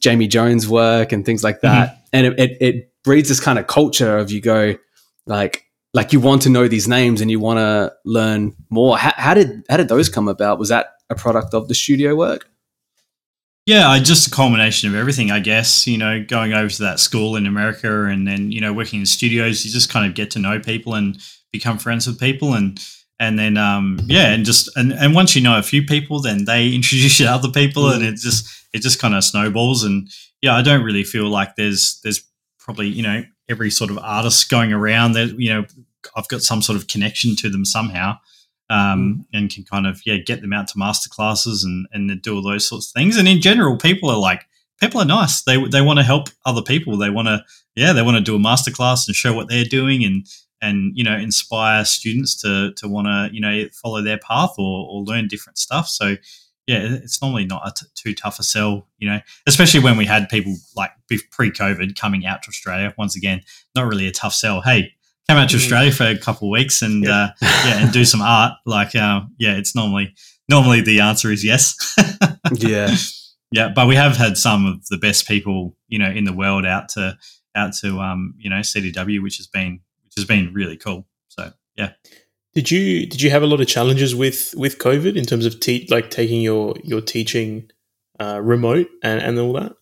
jamie 0.00 0.28
jones 0.28 0.68
work 0.68 1.12
and 1.12 1.26
things 1.26 1.42
like 1.42 1.60
that 1.60 2.04
and 2.12 2.26
it, 2.26 2.38
it, 2.38 2.56
it 2.60 2.92
breeds 3.04 3.28
this 3.28 3.40
kind 3.40 3.58
of 3.58 3.66
culture 3.66 4.16
of 4.16 4.30
you 4.30 4.40
go 4.40 4.74
like 5.26 5.64
like 5.94 6.12
you 6.12 6.20
want 6.20 6.42
to 6.42 6.50
know 6.50 6.68
these 6.68 6.86
names 6.86 7.20
and 7.20 7.30
you 7.30 7.40
want 7.40 7.58
to 7.58 7.92
learn 8.04 8.54
more 8.70 8.96
how, 8.96 9.12
how 9.16 9.34
did 9.34 9.64
how 9.68 9.76
did 9.76 9.88
those 9.88 10.08
come 10.08 10.28
about 10.28 10.58
was 10.58 10.68
that 10.68 10.92
a 11.10 11.14
product 11.14 11.54
of 11.54 11.68
the 11.68 11.74
studio 11.74 12.14
work 12.14 12.48
Yeah, 13.66 13.88
I 13.88 14.00
just 14.00 14.28
a 14.28 14.30
culmination 14.30 14.88
of 14.88 14.94
everything, 14.94 15.30
I 15.30 15.40
guess. 15.40 15.86
You 15.86 15.98
know, 15.98 16.24
going 16.26 16.54
over 16.54 16.70
to 16.70 16.82
that 16.84 17.00
school 17.00 17.36
in 17.36 17.46
America 17.46 18.04
and 18.04 18.26
then, 18.26 18.50
you 18.50 18.62
know, 18.62 18.72
working 18.72 19.00
in 19.00 19.06
studios, 19.06 19.62
you 19.64 19.70
just 19.70 19.90
kind 19.90 20.06
of 20.06 20.14
get 20.14 20.30
to 20.32 20.38
know 20.38 20.58
people 20.58 20.94
and 20.94 21.18
become 21.52 21.78
friends 21.78 22.06
with 22.06 22.18
people 22.18 22.54
and 22.54 22.80
and 23.20 23.38
then 23.38 23.56
um 23.58 24.00
yeah, 24.06 24.32
and 24.32 24.46
just 24.46 24.74
and, 24.76 24.92
and 24.92 25.14
once 25.14 25.36
you 25.36 25.42
know 25.42 25.58
a 25.58 25.62
few 25.62 25.82
people, 25.82 26.20
then 26.22 26.46
they 26.46 26.68
introduce 26.74 27.20
you 27.20 27.26
to 27.26 27.32
other 27.32 27.50
people 27.50 27.90
and 27.90 28.02
it 28.02 28.16
just 28.16 28.48
it 28.72 28.80
just 28.80 29.00
kind 29.00 29.14
of 29.14 29.22
snowballs 29.22 29.84
and 29.84 30.08
yeah, 30.40 30.54
I 30.54 30.62
don't 30.62 30.84
really 30.84 31.04
feel 31.04 31.28
like 31.28 31.56
there's 31.56 32.00
there's 32.02 32.22
probably, 32.58 32.88
you 32.88 33.02
know, 33.02 33.24
every 33.48 33.70
sort 33.70 33.90
of 33.90 33.98
artist 33.98 34.48
going 34.50 34.72
around 34.72 35.12
that, 35.12 35.38
you 35.38 35.52
know, 35.52 35.64
I've 36.14 36.28
got 36.28 36.42
some 36.42 36.62
sort 36.62 36.76
of 36.78 36.86
connection 36.86 37.34
to 37.36 37.50
them 37.50 37.64
somehow 37.64 38.18
um, 38.70 39.26
and 39.32 39.50
can 39.50 39.64
kind 39.64 39.86
of 39.86 40.00
yeah 40.04 40.16
get 40.16 40.40
them 40.40 40.52
out 40.52 40.68
to 40.68 40.78
master 40.78 41.08
classes 41.08 41.64
and 41.64 41.86
and 41.92 42.20
do 42.22 42.36
all 42.36 42.42
those 42.42 42.66
sorts 42.66 42.88
of 42.88 42.92
things. 42.92 43.16
And 43.16 43.28
in 43.28 43.40
general, 43.40 43.76
people 43.76 44.10
are 44.10 44.18
like 44.18 44.46
people 44.80 45.00
are 45.00 45.06
nice. 45.06 45.42
They 45.42 45.62
they 45.68 45.82
want 45.82 45.98
to 45.98 46.04
help 46.04 46.28
other 46.44 46.62
people. 46.62 46.96
They 46.96 47.10
want 47.10 47.28
to 47.28 47.44
yeah 47.74 47.92
they 47.92 48.02
want 48.02 48.16
to 48.16 48.22
do 48.22 48.36
a 48.36 48.40
master 48.40 48.70
class 48.70 49.06
and 49.06 49.16
show 49.16 49.32
what 49.32 49.48
they're 49.48 49.64
doing 49.64 50.04
and 50.04 50.26
and 50.60 50.92
you 50.96 51.04
know 51.04 51.16
inspire 51.16 51.84
students 51.84 52.40
to 52.42 52.72
to 52.74 52.88
want 52.88 53.06
to 53.06 53.30
you 53.32 53.40
know 53.40 53.66
follow 53.72 54.02
their 54.02 54.18
path 54.18 54.54
or, 54.58 54.88
or 54.90 55.02
learn 55.02 55.28
different 55.28 55.58
stuff. 55.58 55.88
So 55.88 56.16
yeah, 56.66 56.80
it's 57.02 57.22
normally 57.22 57.46
not 57.46 57.66
a 57.66 57.72
t- 57.72 57.86
too 57.94 58.14
tough 58.14 58.38
a 58.38 58.42
sell, 58.42 58.86
you 58.98 59.08
know, 59.08 59.20
especially 59.46 59.80
when 59.80 59.96
we 59.96 60.04
had 60.04 60.28
people 60.28 60.54
like 60.76 60.90
pre 61.30 61.50
COVID 61.50 61.98
coming 61.98 62.26
out 62.26 62.42
to 62.42 62.50
Australia. 62.50 62.94
Once 62.98 63.16
again, 63.16 63.40
not 63.74 63.86
really 63.86 64.06
a 64.06 64.12
tough 64.12 64.34
sell. 64.34 64.60
Hey, 64.60 64.92
come 65.28 65.38
out 65.38 65.50
to 65.50 65.56
Mm. 65.56 65.60
Australia 65.60 65.92
for 65.92 66.04
a 66.06 66.16
couple 66.18 66.48
of 66.48 66.52
weeks 66.52 66.82
and 66.82 67.04
Yeah. 67.04 67.10
uh, 67.10 67.30
yeah, 67.42 67.82
and 67.84 67.92
do 67.92 68.04
some 68.04 68.22
art. 68.22 68.54
Like, 68.66 68.94
uh, 68.94 69.22
yeah, 69.38 69.56
it's 69.56 69.74
normally 69.74 70.14
normally 70.48 70.80
the 70.80 71.00
answer 71.00 71.30
is 71.30 71.44
yes. 71.44 71.74
yeah 72.52 72.94
yeah, 73.50 73.68
but 73.74 73.86
we 73.86 73.94
have 73.96 74.16
had 74.16 74.36
some 74.36 74.66
of 74.66 74.86
the 74.88 74.98
best 74.98 75.26
people, 75.26 75.74
you 75.88 75.98
know, 75.98 76.10
in 76.10 76.24
the 76.24 76.34
world 76.34 76.66
out 76.66 76.90
to 76.90 77.16
out 77.54 77.72
to 77.80 77.98
um, 77.98 78.34
you 78.38 78.50
know, 78.50 78.56
CDW, 78.60 79.22
which 79.22 79.38
has 79.38 79.46
been 79.46 79.80
which 80.04 80.12
has 80.16 80.24
been 80.26 80.52
really 80.52 80.76
cool. 80.76 81.06
So 81.28 81.52
yeah. 81.76 81.92
Did 82.54 82.70
you 82.70 83.06
did 83.06 83.22
you 83.22 83.30
have 83.30 83.42
a 83.42 83.46
lot 83.46 83.60
of 83.60 83.66
challenges 83.66 84.14
with 84.14 84.54
with 84.56 84.78
COVID 84.78 85.16
in 85.16 85.24
terms 85.24 85.46
of 85.46 85.60
te- 85.60 85.86
like 85.90 86.10
taking 86.10 86.42
your 86.42 86.74
your 86.84 87.00
teaching 87.00 87.70
uh, 88.20 88.40
remote 88.42 88.88
and, 89.02 89.20
and 89.22 89.38
all 89.38 89.52
that? 89.54 89.72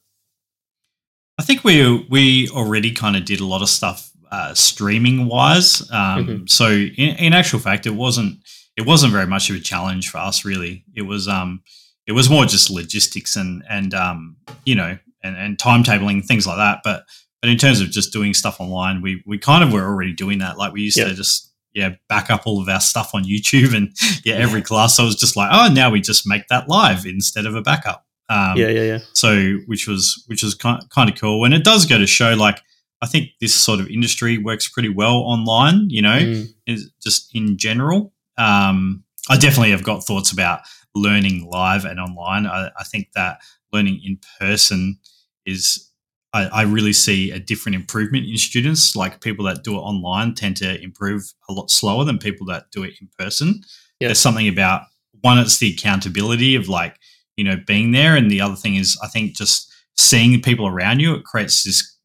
I 1.39 1.43
think 1.43 1.65
we 1.65 2.07
we 2.09 2.49
already 2.51 2.93
kind 2.93 3.17
of 3.17 3.25
did 3.25 3.41
a 3.41 3.47
lot 3.47 3.63
of 3.63 3.69
stuff 3.69 4.11
uh, 4.31 4.55
streaming 4.55 5.27
wise. 5.27 5.83
Um, 5.91 6.27
Mhm. 6.27 6.51
So 6.51 6.71
in, 6.71 7.17
in 7.17 7.33
actual 7.33 7.59
fact, 7.61 7.87
it 7.87 7.95
wasn't 7.95 8.39
it 8.77 8.85
wasn't 8.87 9.13
very 9.13 9.27
much 9.27 9.49
of 9.51 9.57
a 9.57 9.61
challenge 9.61 10.11
for 10.11 10.19
us. 10.19 10.45
Really, 10.45 10.85
it 10.95 11.03
was 11.03 11.29
um 11.29 11.63
it 12.07 12.13
was 12.13 12.29
more 12.31 12.45
just 12.47 12.71
logistics 12.71 13.37
and 13.37 13.63
and 13.69 13.95
um 13.95 14.37
you 14.65 14.75
know 14.75 14.99
and, 15.25 15.37
and 15.37 15.59
timetabling 15.59 16.25
things 16.25 16.47
like 16.47 16.57
that. 16.59 16.81
But 16.85 17.05
but 17.43 17.51
in 17.51 17.59
terms 17.59 17.81
of 17.81 17.91
just 17.91 18.13
doing 18.13 18.35
stuff 18.35 18.61
online, 18.61 19.03
we 19.03 19.23
we 19.27 19.39
kind 19.39 19.63
of 19.65 19.73
were 19.73 19.85
already 19.85 20.13
doing 20.13 20.39
that. 20.39 20.59
Like 20.59 20.73
we 20.73 20.83
used 20.83 20.99
Yeah. 20.99 21.09
to 21.09 21.15
just 21.15 21.53
yeah 21.75 21.91
back 22.09 22.31
up 22.31 22.47
all 22.47 22.61
of 22.63 22.69
our 22.69 22.81
stuff 22.81 23.15
on 23.15 23.25
YouTube 23.25 23.75
and 23.75 23.95
yeah 24.25 24.35
every 24.37 24.63
class. 24.63 24.97
So 24.97 25.03
it 25.05 25.07
was 25.07 25.17
just 25.17 25.37
like 25.37 25.51
oh 25.53 25.73
now 25.73 25.91
we 25.91 26.01
just 26.01 26.27
make 26.27 26.47
that 26.49 26.69
live 26.69 27.07
instead 27.07 27.47
of 27.47 27.55
a 27.55 27.63
backup. 27.63 28.05
Um, 28.29 28.57
yeah, 28.57 28.69
yeah, 28.71 28.83
yeah. 28.83 28.99
so 29.13 29.59
which 29.67 29.87
was 29.87 30.25
which 30.27 30.43
was 30.43 30.55
kind 30.55 30.83
kind 30.91 31.09
of 31.09 31.17
cool 31.17 31.45
and 31.45 31.55
it 31.55 31.63
does 31.63 31.87
go 31.87 31.97
to 31.97 32.07
show 32.09 32.35
like 32.35 32.61
i 33.03 33.07
think 33.07 33.31
this 33.41 33.55
sort 33.55 33.81
of 33.81 33.89
industry 33.89 34.39
works 34.39 34.69
pretty 34.69 34.89
well 34.89 35.17
online 35.17 35.89
you 35.91 36.03
know 36.03 36.19
Mm. 36.19 36.47
is 36.67 36.91
just 37.03 37.31
in 37.35 37.57
general 37.59 38.13
um 38.39 39.05
i 39.29 39.37
definitely 39.37 39.71
have 39.71 39.83
got 39.85 40.05
thoughts 40.05 40.31
about 40.33 40.61
learning 40.95 41.49
live 41.51 41.85
and 41.85 41.99
online 42.01 42.47
i, 42.47 42.71
I 42.79 42.85
think 42.85 43.09
that 43.15 43.41
learning 43.73 44.01
in 44.05 44.19
person 44.41 44.99
is 45.45 45.91
I, 46.33 46.45
I 46.47 46.63
really 46.63 46.93
see 46.93 47.31
a 47.31 47.39
different 47.39 47.77
improvement 47.77 48.27
in 48.27 48.37
students 48.37 48.95
like 48.97 49.21
people 49.21 49.45
that 49.47 49.63
do 49.65 49.75
it 49.75 49.81
online 49.81 50.35
tend 50.35 50.57
to 50.59 50.81
improve 50.83 51.23
a 51.49 51.53
lot 51.53 51.71
slower 51.71 52.05
than 52.05 52.19
people 52.19 52.47
that 52.49 52.71
do 52.73 52.83
it 52.83 52.95
in 53.01 53.09
person 53.19 53.63
Yeah. 54.01 54.09
there's 54.09 54.19
something 54.19 54.49
about 54.49 54.83
one 55.23 55.39
it's 55.39 55.59
the 55.59 55.73
accountability 55.73 56.55
of 56.57 56.69
like 56.69 56.97
you 57.37 57.45
know 57.45 57.57
being 57.67 57.93
there 57.93 58.17
and 58.17 58.31
the 58.31 58.41
other 58.41 58.57
thing 58.57 58.77
is 58.77 58.99
i 59.03 59.09
think 59.09 59.37
just 59.37 59.71
seeing 59.97 60.41
people 60.43 60.67
around 60.67 61.01
you 61.01 61.15
it 61.15 61.25
creates 61.25 61.63
this 61.65 61.96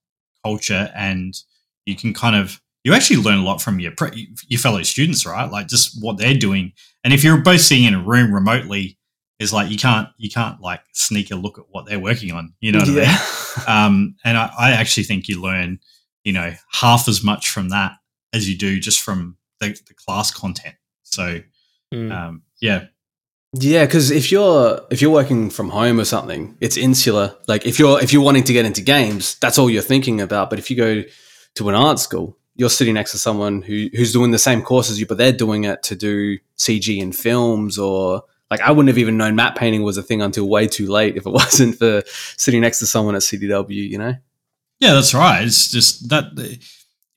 culture 0.43 0.91
and 0.95 1.33
you 1.85 1.95
can 1.95 2.13
kind 2.13 2.35
of 2.35 2.61
you 2.83 2.93
actually 2.93 3.17
learn 3.21 3.37
a 3.37 3.43
lot 3.43 3.61
from 3.61 3.79
your 3.79 3.91
pre- 3.91 4.33
your 4.47 4.59
fellow 4.59 4.81
students 4.83 5.25
right? 5.25 5.49
Like 5.51 5.67
just 5.67 6.03
what 6.03 6.17
they're 6.17 6.33
doing. 6.37 6.73
And 7.03 7.13
if 7.13 7.23
you're 7.23 7.37
both 7.37 7.61
sitting 7.61 7.83
in 7.85 7.93
a 7.93 8.03
room 8.03 8.33
remotely 8.33 8.97
is 9.39 9.51
like 9.53 9.69
you 9.71 9.77
can't 9.77 10.07
you 10.17 10.29
can't 10.29 10.61
like 10.61 10.81
sneak 10.93 11.31
a 11.31 11.35
look 11.35 11.57
at 11.59 11.65
what 11.69 11.85
they're 11.85 11.99
working 11.99 12.31
on. 12.31 12.53
You 12.59 12.71
know 12.71 12.79
what 12.79 12.89
i 12.89 12.93
mean? 12.93 13.07
Um, 13.67 14.15
and 14.23 14.37
I, 14.37 14.49
I 14.57 14.71
actually 14.71 15.03
think 15.03 15.27
you 15.27 15.41
learn 15.41 15.79
you 16.23 16.33
know 16.33 16.53
half 16.71 17.07
as 17.07 17.23
much 17.23 17.49
from 17.49 17.69
that 17.69 17.93
as 18.33 18.49
you 18.49 18.57
do 18.57 18.79
just 18.79 19.01
from 19.01 19.35
the, 19.59 19.69
the 19.87 19.93
class 19.93 20.31
content. 20.31 20.75
So 21.03 21.41
Mm. 21.93 22.09
um, 22.09 22.43
yeah 22.61 22.85
Yeah, 23.53 23.85
because 23.85 24.11
if 24.11 24.31
you're 24.31 24.81
if 24.89 25.01
you're 25.01 25.11
working 25.11 25.49
from 25.49 25.69
home 25.69 25.99
or 25.99 26.05
something, 26.05 26.55
it's 26.61 26.77
insular. 26.77 27.35
Like 27.47 27.65
if 27.65 27.79
you're 27.79 28.01
if 28.01 28.13
you're 28.13 28.23
wanting 28.23 28.45
to 28.45 28.53
get 28.53 28.65
into 28.65 28.81
games, 28.81 29.37
that's 29.39 29.57
all 29.57 29.69
you're 29.69 29.81
thinking 29.81 30.21
about. 30.21 30.49
But 30.49 30.59
if 30.59 30.69
you 30.71 30.77
go 30.77 31.03
to 31.55 31.69
an 31.69 31.75
art 31.75 31.99
school, 31.99 32.37
you're 32.55 32.69
sitting 32.69 32.93
next 32.93 33.11
to 33.11 33.17
someone 33.17 33.61
who 33.61 33.89
who's 33.93 34.13
doing 34.13 34.31
the 34.31 34.39
same 34.39 34.61
course 34.61 34.89
as 34.89 35.01
you, 35.01 35.05
but 35.05 35.17
they're 35.17 35.33
doing 35.33 35.65
it 35.65 35.83
to 35.83 35.95
do 35.95 36.37
CG 36.57 36.97
in 36.97 37.11
films 37.11 37.77
or 37.77 38.23
like 38.49 38.61
I 38.61 38.71
wouldn't 38.71 38.87
have 38.87 38.97
even 38.97 39.17
known 39.17 39.35
matte 39.35 39.57
painting 39.57 39.83
was 39.83 39.97
a 39.97 40.03
thing 40.03 40.21
until 40.21 40.47
way 40.47 40.67
too 40.67 40.87
late 40.87 41.17
if 41.17 41.25
it 41.25 41.29
wasn't 41.33 41.77
for 41.77 42.03
sitting 42.37 42.61
next 42.61 42.79
to 42.79 42.87
someone 42.87 43.15
at 43.15 43.21
CDW. 43.21 43.89
You 43.89 43.97
know? 43.97 44.15
Yeah, 44.79 44.93
that's 44.93 45.13
right. 45.13 45.43
It's 45.43 45.69
just 45.69 46.07
that 46.07 46.23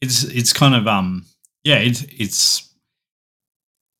it's 0.00 0.24
it's 0.24 0.52
kind 0.52 0.74
of 0.74 0.88
um 0.88 1.26
yeah, 1.62 1.76
it's 1.76 2.04
it's 2.10 2.73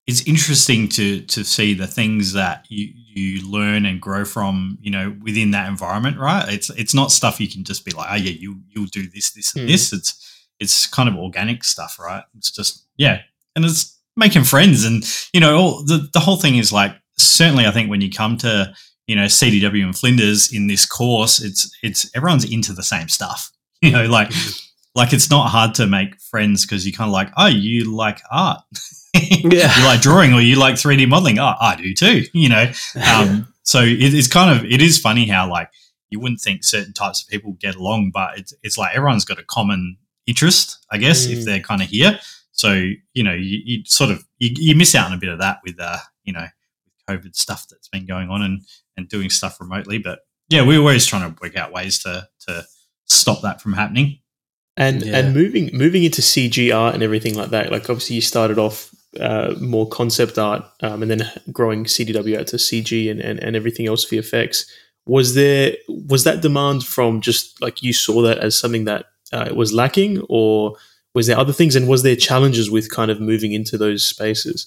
it's 0.07 0.27
interesting 0.27 0.89
to 0.91 1.21
to 1.23 1.45
see 1.45 1.75
the 1.75 1.87
things 1.87 2.33
that 2.35 2.67
you 2.69 2.89
you 3.17 3.49
learn 3.49 3.87
and 3.87 4.01
grow 4.01 4.25
from, 4.25 4.77
you 4.83 4.91
know, 4.91 5.17
within 5.23 5.53
that 5.53 5.69
environment, 5.69 6.19
right? 6.19 6.47
It's 6.53 6.69
it's 6.71 6.95
not 6.95 7.13
stuff 7.13 7.41
you 7.41 7.49
can 7.49 7.65
just 7.65 7.85
be 7.85 7.93
like, 7.93 8.09
oh 8.11 8.17
yeah, 8.17 8.33
you 8.33 8.61
you'll 8.71 8.87
do 8.87 9.09
this, 9.09 9.33
this, 9.33 9.55
and 9.55 9.63
Hmm. 9.65 9.69
this. 9.73 9.93
It's 9.93 10.21
it's 10.61 10.87
kind 10.87 11.09
of 11.09 11.17
organic 11.17 11.65
stuff, 11.65 11.99
right? 11.99 12.23
It's 12.37 12.51
just 12.51 12.87
yeah, 12.97 13.21
and 13.57 13.65
it's 13.65 13.99
making 14.17 14.45
friends, 14.45 14.85
and 14.85 15.05
you 15.33 15.41
know, 15.41 15.57
all, 15.57 15.85
the 15.85 16.09
the 16.13 16.21
whole 16.21 16.37
thing 16.37 16.57
is 16.57 16.73
like 16.73 16.93
certainly. 17.19 17.67
I 17.67 17.71
think 17.71 17.89
when 17.91 18.01
you 18.01 18.11
come 18.11 18.37
to 18.39 18.75
you 19.07 19.17
know 19.17 19.25
CDW 19.27 19.85
and 19.85 19.97
Flinders 19.97 20.53
in 20.53 20.67
this 20.67 20.85
course, 20.87 21.41
it's 21.41 21.71
it's 21.83 22.11
everyone's 22.17 22.45
into 22.45 22.73
the 22.73 22.83
same 22.85 23.09
stuff. 23.09 23.51
You 23.83 23.91
know, 23.91 24.07
like 24.07 24.33
like 24.95 25.13
it's 25.13 25.31
not 25.31 25.49
hard 25.51 25.75
to 25.77 25.87
make 25.87 26.21
friends 26.21 26.65
because 26.65 26.87
you 26.87 26.93
kind 26.93 27.09
of 27.09 27.13
like, 27.13 27.31
oh, 27.37 27.47
you 27.47 27.95
like 27.95 28.21
art. 28.31 28.63
Yeah. 29.17 29.73
you 29.79 29.85
like 29.85 30.01
drawing 30.01 30.33
or 30.33 30.41
you 30.41 30.57
like 30.57 30.75
3D 30.75 31.09
modeling. 31.09 31.39
Oh, 31.39 31.55
I 31.61 31.77
do 31.77 31.95
too, 31.95 32.25
you 32.33 32.49
know. 32.49 32.71
Um, 33.15 33.47
so 33.63 33.81
it, 33.81 34.13
it's 34.13 34.27
kind 34.27 34.51
of 34.59 34.65
it 34.65 34.83
is 34.83 34.99
funny 34.99 35.29
how 35.29 35.49
like 35.49 35.71
you 36.11 36.19
wouldn't 36.19 36.41
think 36.41 36.65
certain 36.65 36.93
types 36.93 37.23
of 37.23 37.29
people 37.29 37.53
get 37.61 37.77
along, 37.77 38.11
but 38.13 38.37
it's 38.39 38.53
it's 38.65 38.77
like 38.77 38.95
everyone's 38.97 39.25
got 39.25 39.39
a 39.39 39.45
common 39.45 39.99
interest, 40.27 40.79
I 40.91 40.99
guess, 40.99 41.27
if 41.27 41.39
Mm. 41.39 41.45
they're 41.45 41.61
kind 41.61 41.81
of 41.81 41.89
here. 41.89 42.19
So 42.51 42.73
you 43.13 43.23
know, 43.23 43.35
you, 43.35 43.61
you 43.65 43.83
sort 43.87 44.11
of 44.11 44.25
you, 44.41 44.51
you 44.57 44.75
miss 44.75 44.97
out 44.97 45.07
on 45.07 45.13
a 45.13 45.19
bit 45.19 45.29
of 45.31 45.39
that 45.39 45.59
with 45.65 45.79
uh, 45.79 45.99
you 46.25 46.33
know, 46.33 46.47
COVID 47.09 47.37
stuff 47.37 47.67
that's 47.71 47.89
been 47.89 48.07
going 48.07 48.31
on 48.31 48.43
and 48.43 48.63
and 48.97 49.09
doing 49.09 49.31
stuff 49.31 49.61
remotely. 49.61 49.99
But 49.99 50.21
yeah, 50.49 50.67
we're 50.67 50.81
always 50.81 51.07
trying 51.07 51.33
to 51.33 51.39
work 51.41 51.57
out 51.57 51.73
ways 51.73 52.01
to 52.03 52.27
to 52.49 52.65
stop 53.05 53.43
that 53.43 53.61
from 53.61 53.75
happening. 53.75 54.19
And 54.77 55.03
Yeah. 55.05 55.19
and 55.19 55.35
moving 55.35 55.71
moving 55.73 56.03
into 56.05 56.21
CG 56.21 56.73
art 56.75 56.95
and 56.95 57.03
everything 57.03 57.35
like 57.37 57.51
that. 57.51 57.71
Like 57.71 57.89
obviously 57.89 58.17
you 58.17 58.23
started 58.23 58.59
off 58.59 58.91
uh, 59.21 59.55
more 59.61 59.89
concept 59.89 60.39
art, 60.39 60.65
um, 60.81 61.03
and 61.03 61.11
then 61.11 61.31
growing 61.53 61.85
CDW 61.85 62.39
out 62.41 62.49
to 62.49 62.57
CG 62.57 63.09
and, 63.11 63.21
and, 63.21 63.39
and 63.39 63.55
everything 63.55 63.87
else 63.87 64.05
VFX. 64.05 64.67
Was 65.07 65.35
there 65.35 65.77
was 65.89 66.25
that 66.25 66.43
demand 66.43 66.85
from 66.85 67.21
just 67.21 67.61
like 67.63 67.83
you 67.83 67.93
saw 67.93 68.23
that 68.23 68.39
as 68.39 68.59
something 68.59 68.85
that 68.87 69.07
uh, 69.33 69.51
was 69.55 69.73
lacking, 69.73 70.21
or 70.29 70.75
was 71.15 71.27
there 71.29 71.39
other 71.39 71.53
things? 71.53 71.77
And 71.77 71.87
was 71.87 72.03
there 72.03 72.17
challenges 72.17 72.71
with 72.71 72.91
kind 72.91 73.11
of 73.11 73.21
moving 73.21 73.53
into 73.53 73.79
those 73.79 74.05
spaces? 74.05 74.67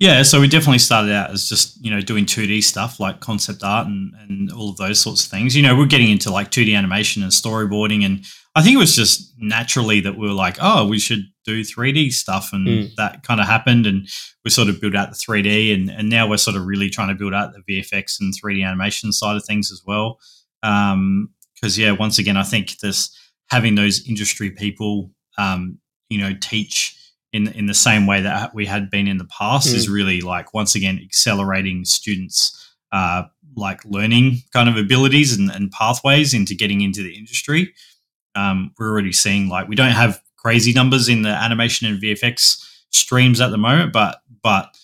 Yeah, 0.00 0.22
so 0.22 0.40
we 0.40 0.48
definitely 0.48 0.78
started 0.78 1.12
out 1.12 1.30
as 1.30 1.46
just 1.48 1.76
you 1.84 1.90
know 1.90 2.00
doing 2.00 2.24
two 2.24 2.46
D 2.46 2.62
stuff 2.62 2.98
like 2.98 3.20
concept 3.20 3.62
art 3.62 3.86
and 3.86 4.12
and 4.28 4.50
all 4.50 4.70
of 4.70 4.78
those 4.78 4.98
sorts 4.98 5.24
of 5.24 5.30
things. 5.30 5.54
You 5.54 5.62
know, 5.62 5.76
we're 5.76 5.86
getting 5.86 6.10
into 6.10 6.30
like 6.32 6.50
two 6.50 6.64
D 6.64 6.74
animation 6.74 7.22
and 7.22 7.30
storyboarding, 7.30 8.04
and 8.04 8.24
I 8.54 8.62
think 8.62 8.74
it 8.74 8.78
was 8.78 8.96
just 8.96 9.34
naturally 9.38 10.00
that 10.00 10.16
we 10.16 10.26
were 10.26 10.32
like, 10.34 10.56
oh, 10.60 10.86
we 10.88 10.98
should 10.98 11.24
do 11.44 11.62
three 11.64 11.92
D 11.92 12.10
stuff, 12.10 12.50
and 12.54 12.66
Mm. 12.66 12.94
that 12.96 13.22
kind 13.24 13.40
of 13.42 13.46
happened, 13.46 13.86
and 13.86 14.08
we 14.42 14.50
sort 14.50 14.68
of 14.70 14.80
built 14.80 14.94
out 14.96 15.10
the 15.10 15.16
three 15.16 15.42
D, 15.42 15.70
and 15.74 15.90
and 15.90 16.08
now 16.08 16.26
we're 16.26 16.38
sort 16.38 16.56
of 16.56 16.64
really 16.64 16.88
trying 16.88 17.08
to 17.08 17.14
build 17.14 17.34
out 17.34 17.52
the 17.52 17.62
VFX 17.82 18.18
and 18.20 18.32
three 18.34 18.54
D 18.54 18.62
animation 18.62 19.12
side 19.12 19.36
of 19.36 19.44
things 19.44 19.70
as 19.70 19.82
well. 19.86 20.18
Because 20.62 21.76
yeah, 21.76 21.90
once 21.90 22.18
again, 22.18 22.38
I 22.38 22.42
think 22.42 22.78
this 22.78 23.14
having 23.50 23.74
those 23.74 24.08
industry 24.08 24.50
people, 24.50 25.10
um, 25.36 25.78
you 26.08 26.16
know, 26.18 26.32
teach 26.40 26.96
in 27.32 27.48
in 27.48 27.66
the 27.66 27.74
same 27.74 28.06
way 28.06 28.20
that 28.22 28.54
we 28.54 28.66
had 28.66 28.90
been 28.90 29.06
in 29.06 29.18
the 29.18 29.26
past 29.26 29.68
is 29.68 29.88
really 29.88 30.20
like 30.20 30.52
once 30.52 30.74
again 30.74 31.00
accelerating 31.02 31.84
students 31.84 32.56
uh, 32.92 33.22
like 33.56 33.84
learning 33.84 34.38
kind 34.52 34.68
of 34.68 34.76
abilities 34.76 35.36
and, 35.36 35.50
and 35.50 35.70
pathways 35.70 36.34
into 36.34 36.54
getting 36.54 36.80
into 36.80 37.02
the 37.02 37.14
industry. 37.16 37.72
Um, 38.34 38.72
we're 38.78 38.90
already 38.90 39.12
seeing 39.12 39.48
like 39.48 39.68
we 39.68 39.76
don't 39.76 39.92
have 39.92 40.20
crazy 40.36 40.72
numbers 40.72 41.08
in 41.08 41.22
the 41.22 41.28
animation 41.30 41.86
and 41.88 42.02
VFX 42.02 42.64
streams 42.90 43.40
at 43.40 43.50
the 43.50 43.58
moment, 43.58 43.92
but 43.92 44.22
but 44.42 44.74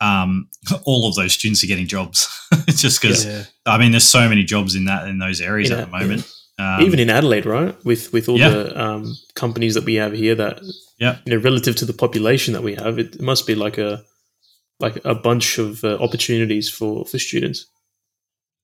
um, 0.00 0.48
all 0.84 1.08
of 1.08 1.14
those 1.14 1.34
students 1.34 1.62
are 1.62 1.66
getting 1.66 1.86
jobs 1.86 2.28
just 2.68 3.00
because 3.00 3.26
Yeah. 3.26 3.44
I 3.66 3.76
mean 3.78 3.90
there's 3.92 4.04
so 4.08 4.28
many 4.28 4.44
jobs 4.44 4.74
in 4.74 4.86
that 4.86 5.06
in 5.08 5.18
those 5.18 5.40
areas 5.40 5.70
Yeah, 5.70 5.78
at 5.78 5.90
the 5.90 5.98
moment. 5.98 6.30
Um, 6.60 6.82
Even 6.82 6.98
in 6.98 7.10
Adelaide, 7.10 7.46
right? 7.46 7.74
With 7.84 8.12
with 8.12 8.28
all 8.28 8.38
yeah. 8.38 8.50
the 8.50 8.80
um, 8.84 9.16
companies 9.34 9.74
that 9.74 9.84
we 9.84 9.94
have 9.94 10.12
here, 10.12 10.34
that 10.34 10.60
Yeah. 10.98 11.16
you 11.24 11.32
know, 11.32 11.42
relative 11.42 11.74
to 11.76 11.84
the 11.86 11.92
population 11.94 12.52
that 12.54 12.62
we 12.62 12.74
have, 12.74 12.98
it 12.98 13.20
must 13.20 13.46
be 13.46 13.54
like 13.54 13.78
a 13.78 14.04
like 14.78 14.98
a 15.04 15.14
bunch 15.14 15.58
of 15.58 15.82
uh, 15.84 15.96
opportunities 15.98 16.68
for 16.68 17.04
for 17.06 17.18
students. 17.18 17.66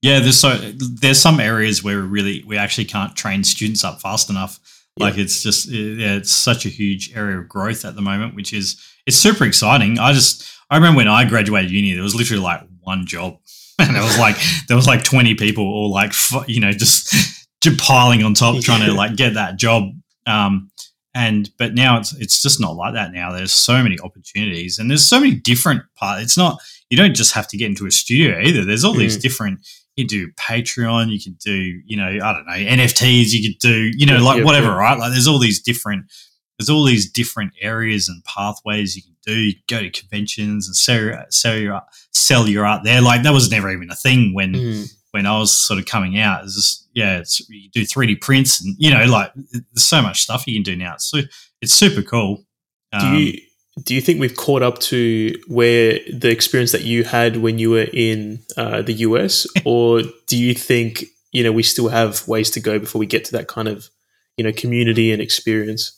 Yeah, 0.03 0.21
there's 0.21 0.39
so 0.39 0.57
there's 1.01 1.21
some 1.21 1.41
areas 1.41 1.83
where 1.83 2.01
we 2.03 2.07
really 2.07 2.45
we 2.47 2.59
actually 2.59 2.85
can't 2.85 3.17
train 3.17 3.45
students 3.45 3.85
up 3.85 4.01
fast 4.01 4.31
enough. 4.31 4.59
Like 4.99 5.19
it's 5.19 5.43
just 5.43 5.67
yeah, 5.69 6.17
it's 6.17 6.31
such 6.31 6.67
a 6.67 6.71
huge 6.71 7.13
area 7.15 7.39
of 7.39 7.49
growth 7.49 7.85
at 7.85 7.95
the 7.97 8.03
moment, 8.03 8.35
which 8.35 8.53
is 8.53 8.77
it's 9.07 9.17
super 9.17 9.45
exciting. 9.45 9.99
I 9.99 10.13
just 10.13 10.47
I 10.71 10.77
remember 10.77 10.99
when 10.99 11.09
I 11.09 11.25
graduated 11.29 11.71
uni, 11.71 11.93
there 11.95 12.03
was 12.03 12.15
literally 12.15 12.43
like 12.43 12.63
one 12.81 13.07
job, 13.07 13.39
and 13.79 13.97
it 13.97 14.03
was 14.03 14.19
like 14.19 14.37
there 14.69 14.77
was 14.77 14.87
like 14.87 15.03
20 15.03 15.35
people 15.35 15.65
all 15.65 15.91
like 15.91 16.13
you 16.47 16.61
know 16.61 16.73
just 16.73 17.46
just 17.67 17.79
piling 17.79 18.23
on 18.23 18.35
top 18.35 18.63
trying 18.63 18.87
to 18.87 18.93
like 18.93 19.17
get 19.17 19.35
that 19.35 19.59
job. 19.59 19.91
Um, 20.27 20.71
and 21.15 21.51
but 21.59 21.75
now 21.75 21.99
it's 21.99 22.15
it's 22.17 22.43
just 22.43 22.61
not 22.61 22.77
like 22.77 22.95
that 22.95 23.13
now. 23.13 23.33
There's 23.33 23.53
so 23.53 23.83
many 23.83 23.99
opportunities, 24.01 24.79
and 24.79 24.91
there's 24.91 25.05
so 25.05 25.19
many 25.19 25.35
different 25.35 25.83
parts. 25.97 26.23
It's 26.23 26.37
not 26.37 26.61
you 26.91 26.97
don't 26.97 27.15
just 27.15 27.33
have 27.33 27.49
to 27.49 27.57
get 27.57 27.71
into 27.71 27.87
a 27.87 27.91
studio 27.91 28.39
either. 28.41 28.65
There's 28.65 28.85
all 28.85 28.93
these 28.93 29.17
different. 29.17 29.61
You 29.97 30.07
do 30.07 30.31
Patreon, 30.33 31.11
you 31.11 31.19
could 31.19 31.39
do 31.39 31.81
you 31.87 31.97
know 31.97 32.07
I 32.07 32.33
don't 32.35 32.47
know 32.47 32.53
NFTs, 32.53 33.33
you 33.33 33.49
could 33.49 33.59
do 33.61 33.91
you 33.97 34.05
know 34.05 34.19
like 34.19 34.39
yeah, 34.39 34.45
whatever, 34.45 34.67
yeah. 34.67 34.77
right? 34.77 34.99
Like 34.99 35.13
there's 35.13 35.27
all 35.27 35.39
these 35.39 35.63
different 35.63 36.13
there's 36.59 36.69
all 36.69 36.85
these 36.85 37.11
different 37.11 37.53
areas 37.63 38.09
and 38.09 38.23
pathways 38.25 38.95
you 38.95 39.03
can 39.03 39.17
do. 39.25 39.35
You 39.35 39.55
can 39.55 39.63
go 39.69 39.83
to 39.83 39.91
conventions 39.91 40.67
and 40.67 40.77
sell 40.77 41.01
your, 41.01 41.25
sell 41.31 41.57
your 41.57 41.81
sell 42.13 42.47
your 42.47 42.67
art 42.67 42.85
there. 42.85 43.01
Like 43.01 43.23
that 43.23 43.33
was 43.33 43.51
never 43.51 43.71
even 43.71 43.91
a 43.91 43.95
thing 43.95 44.35
when 44.35 44.53
Mm. 44.53 44.96
When 45.17 45.27
I 45.27 45.39
was 45.39 45.51
sort 45.51 45.79
of 45.81 45.87
coming 45.87 46.19
out. 46.19 46.45
It's 46.45 46.55
just 46.55 46.89
yeah, 46.93 47.19
it's 47.19 47.41
you 47.49 47.71
do 47.71 47.83
3D 47.83 48.21
prints 48.21 48.63
and 48.63 48.77
you 48.79 48.91
know 48.91 49.05
like 49.07 49.33
there's 49.53 49.87
so 49.87 50.03
much 50.03 50.21
stuff 50.23 50.47
you 50.47 50.55
can 50.55 50.63
do 50.63 50.77
now. 50.77 50.95
It's 50.95 51.07
so 51.11 51.21
it's 51.63 51.75
super 51.75 52.03
cool. 52.03 52.45
Do 52.93 53.07
Um, 53.07 53.15
you 53.17 53.41
do 53.85 53.95
you 53.95 54.01
think 54.01 54.21
we've 54.21 54.37
caught 54.37 54.63
up 54.63 54.79
to 54.79 55.35
where 55.49 55.99
the 56.13 56.31
experience 56.31 56.73
that 56.73 56.85
you 56.85 57.05
had 57.05 57.37
when 57.39 57.59
you 57.59 57.71
were 57.71 57.87
in 57.93 58.41
uh, 58.57 58.83
the 58.83 58.93
US, 59.09 59.47
or 59.65 60.03
do 60.27 60.37
you 60.37 60.55
think 60.55 61.05
you 61.33 61.43
know 61.43 61.53
we 61.53 61.63
still 61.63 61.89
have 61.89 62.27
ways 62.29 62.51
to 62.51 62.61
go 62.61 62.79
before 62.79 62.99
we 62.99 63.07
get 63.07 63.25
to 63.27 63.33
that 63.33 63.49
kind 63.49 63.69
of 63.69 63.89
you 64.37 64.45
know 64.45 64.53
community 64.53 65.13
and 65.13 65.23
experience? 65.23 65.93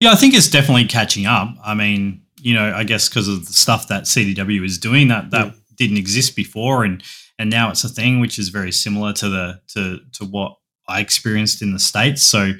Yeah, 0.00 0.12
I 0.12 0.14
think 0.16 0.34
it's 0.34 0.48
definitely 0.50 0.84
catching 0.86 1.26
up. 1.26 1.48
I 1.64 1.74
mean, 1.74 2.22
you 2.40 2.54
know, 2.54 2.72
I 2.74 2.84
guess 2.84 3.08
because 3.08 3.28
of 3.28 3.46
the 3.46 3.52
stuff 3.52 3.88
that 3.88 4.04
CDW 4.04 4.64
is 4.64 4.78
doing 4.78 5.08
that 5.08 5.30
that 5.30 5.54
didn't 5.76 5.96
exist 5.98 6.36
before, 6.36 6.84
and 6.84 7.02
and 7.38 7.50
now 7.50 7.70
it's 7.70 7.84
a 7.84 7.88
thing 7.88 8.20
which 8.20 8.38
is 8.38 8.48
very 8.48 8.72
similar 8.72 9.12
to 9.14 9.28
the 9.28 9.60
to 9.74 10.00
to 10.14 10.24
what 10.24 10.56
I 10.88 11.00
experienced 11.00 11.62
in 11.62 11.72
the 11.72 11.78
states. 11.78 12.22
So 12.22 12.52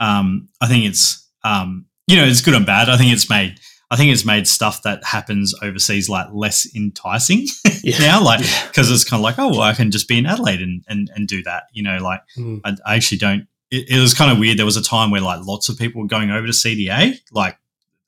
um, 0.00 0.48
I 0.60 0.66
think 0.68 0.84
it's 0.86 1.28
um, 1.44 1.86
you 2.06 2.16
know 2.16 2.24
it's 2.24 2.40
good 2.40 2.54
and 2.54 2.66
bad. 2.66 2.88
I 2.88 2.96
think 2.96 3.12
it's 3.12 3.28
made 3.30 3.58
I 3.90 3.96
think 3.96 4.10
it's 4.12 4.24
made 4.24 4.48
stuff 4.48 4.82
that 4.82 5.04
happens 5.04 5.54
overseas 5.62 6.08
like 6.08 6.26
less 6.32 6.66
enticing 6.74 7.46
Yeah. 7.84 7.98
now, 7.98 8.24
like 8.24 8.40
Yeah. 8.40 8.66
because 8.68 8.90
it's 8.90 9.04
kind 9.04 9.20
of 9.20 9.24
like 9.24 9.38
oh 9.38 9.48
well, 9.50 9.60
I 9.60 9.74
can 9.74 9.90
just 9.90 10.08
be 10.08 10.18
in 10.18 10.26
Adelaide 10.26 10.60
and 10.62 10.84
and, 10.88 11.10
and 11.14 11.28
do 11.28 11.42
that. 11.44 11.64
You 11.72 11.82
know, 11.84 11.98
like 11.98 12.22
Mm. 12.36 12.60
I, 12.64 12.76
I 12.86 12.96
actually 12.96 13.18
don't. 13.18 13.46
It, 13.70 13.90
it 13.90 14.00
was 14.00 14.14
kind 14.14 14.30
of 14.32 14.38
weird. 14.38 14.58
There 14.58 14.66
was 14.66 14.76
a 14.76 14.82
time 14.82 15.10
where 15.10 15.20
like 15.20 15.44
lots 15.44 15.68
of 15.68 15.78
people 15.78 16.00
were 16.02 16.08
going 16.08 16.30
over 16.30 16.46
to 16.46 16.52
CDA, 16.52 17.18
like 17.32 17.56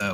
they 0.01 0.13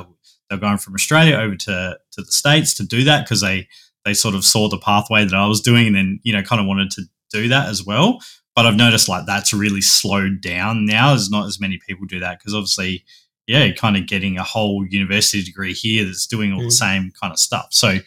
they're 0.49 0.59
going 0.59 0.77
from 0.77 0.93
Australia 0.93 1.37
over 1.37 1.55
to 1.55 1.97
to 2.11 2.21
the 2.21 2.31
states 2.31 2.73
to 2.75 2.83
do 2.85 3.03
that 3.05 3.25
because 3.25 3.41
they 3.41 3.67
they 4.05 4.13
sort 4.13 4.35
of 4.35 4.43
saw 4.43 4.67
the 4.69 4.77
pathway 4.77 5.23
that 5.25 5.33
I 5.33 5.47
was 5.47 5.61
doing 5.61 5.87
and 5.87 5.95
then 5.95 6.19
you 6.23 6.33
know 6.33 6.41
kind 6.43 6.59
of 6.61 6.67
wanted 6.67 6.91
to 6.91 7.03
do 7.31 7.47
that 7.49 7.69
as 7.69 7.83
well. 7.85 8.19
But 8.55 8.65
I've 8.67 8.75
noticed 8.75 9.09
like 9.09 9.25
that's 9.25 9.53
really 9.53 9.81
slowed 9.81 10.41
down 10.41 10.85
now. 10.85 11.09
There's 11.09 11.29
not 11.31 11.47
as 11.47 11.59
many 11.59 11.79
people 11.87 12.05
do 12.05 12.19
that 12.19 12.37
because 12.39 12.53
obviously, 12.53 13.03
yeah, 13.47 13.63
you're 13.63 13.75
kind 13.75 13.97
of 13.97 14.05
getting 14.07 14.37
a 14.37 14.43
whole 14.43 14.85
university 14.85 15.41
degree 15.43 15.73
here 15.73 16.05
that's 16.05 16.27
doing 16.27 16.53
all 16.53 16.61
the 16.61 16.67
Mm. 16.67 16.71
same 16.71 17.11
kind 17.19 17.33
of 17.33 17.39
stuff. 17.39 17.67
So, 17.71 17.97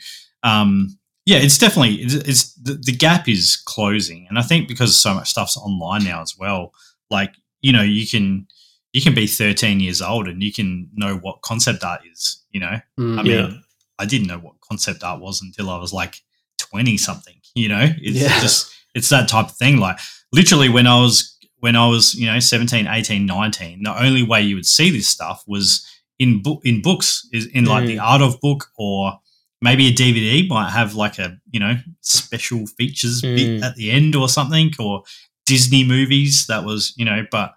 um, 0.43 0.97
yeah, 1.25 1.39
it's 1.39 1.59
definitely 1.59 1.97
it's, 1.97 2.15
it's 2.15 2.55
the, 2.55 2.75
the 2.75 2.93
gap 2.93 3.29
is 3.29 3.57
closing, 3.67 4.27
and 4.29 4.39
I 4.39 4.43
think 4.43 4.69
because 4.69 4.97
so 4.97 5.15
much 5.15 5.31
stuff's 5.31 5.57
online 5.57 6.05
now 6.05 6.23
as 6.23 6.37
well. 6.39 6.73
Like 7.11 7.35
you 7.61 7.73
know, 7.73 7.83
you 7.83 8.07
can 8.07 8.47
you 8.93 9.03
can 9.03 9.15
be 9.15 9.27
13 9.27 9.81
years 9.81 10.01
old 10.01 10.29
and 10.29 10.43
you 10.43 10.53
can 10.53 10.89
know 10.95 11.17
what 11.17 11.43
concept 11.43 11.83
art 11.83 12.03
is. 12.11 12.41
You 12.53 12.61
know, 12.61 12.81
Mm. 13.01 13.19
I 13.19 13.23
mean, 13.23 13.33
Yeah. 13.33 13.51
I 13.99 14.05
didn't 14.07 14.29
know 14.29 14.39
what 14.39 14.56
concept 14.69 15.03
art 15.05 15.21
was 15.21 15.43
until 15.43 15.71
I 15.71 15.79
was 15.79 15.93
like 15.93 16.23
20 16.59 16.97
something, 16.97 17.37
you 17.55 17.69
know? 17.69 17.89
It's 18.01 18.17
Yeah. 18.19 18.41
just 18.41 18.73
it's 18.95 19.09
that 19.11 19.29
type 19.29 19.47
of 19.47 19.57
thing. 19.57 19.79
Like 19.79 19.99
literally 20.33 20.69
when 20.69 20.87
I 20.87 21.01
was 21.01 21.33
when 21.61 21.75
I 21.77 21.87
was, 21.89 22.15
you 22.15 22.27
know, 22.27 22.39
17, 22.39 22.87
18, 22.87 23.25
19, 23.27 23.83
the 23.83 24.03
only 24.03 24.23
way 24.23 24.43
you 24.43 24.55
would 24.57 24.67
see 24.67 24.91
this 24.91 25.09
stuff 25.09 25.43
was 25.47 25.85
in 26.19 26.43
book 26.43 26.61
in 26.65 26.83
books, 26.83 27.27
is 27.33 27.47
in 27.47 27.65
like 27.65 27.87
the 27.87 27.99
art 27.99 28.23
of 28.23 28.41
book 28.41 28.67
or 28.77 29.19
maybe 29.63 29.87
a 29.89 29.93
DVD 29.93 30.47
might 30.49 30.71
have 30.71 30.95
like 30.95 31.19
a, 31.19 31.39
you 31.51 31.59
know, 31.61 31.77
special 32.03 32.67
features 32.67 33.23
bit 33.23 33.61
Mm. 33.61 33.63
at 33.65 33.75
the 33.77 33.91
end 33.91 34.15
or 34.15 34.29
something 34.29 34.73
or 34.79 35.03
Disney 35.47 35.83
movies 35.85 36.47
that 36.47 36.65
was, 36.65 36.93
you 36.97 37.05
know, 37.05 37.25
but 37.31 37.55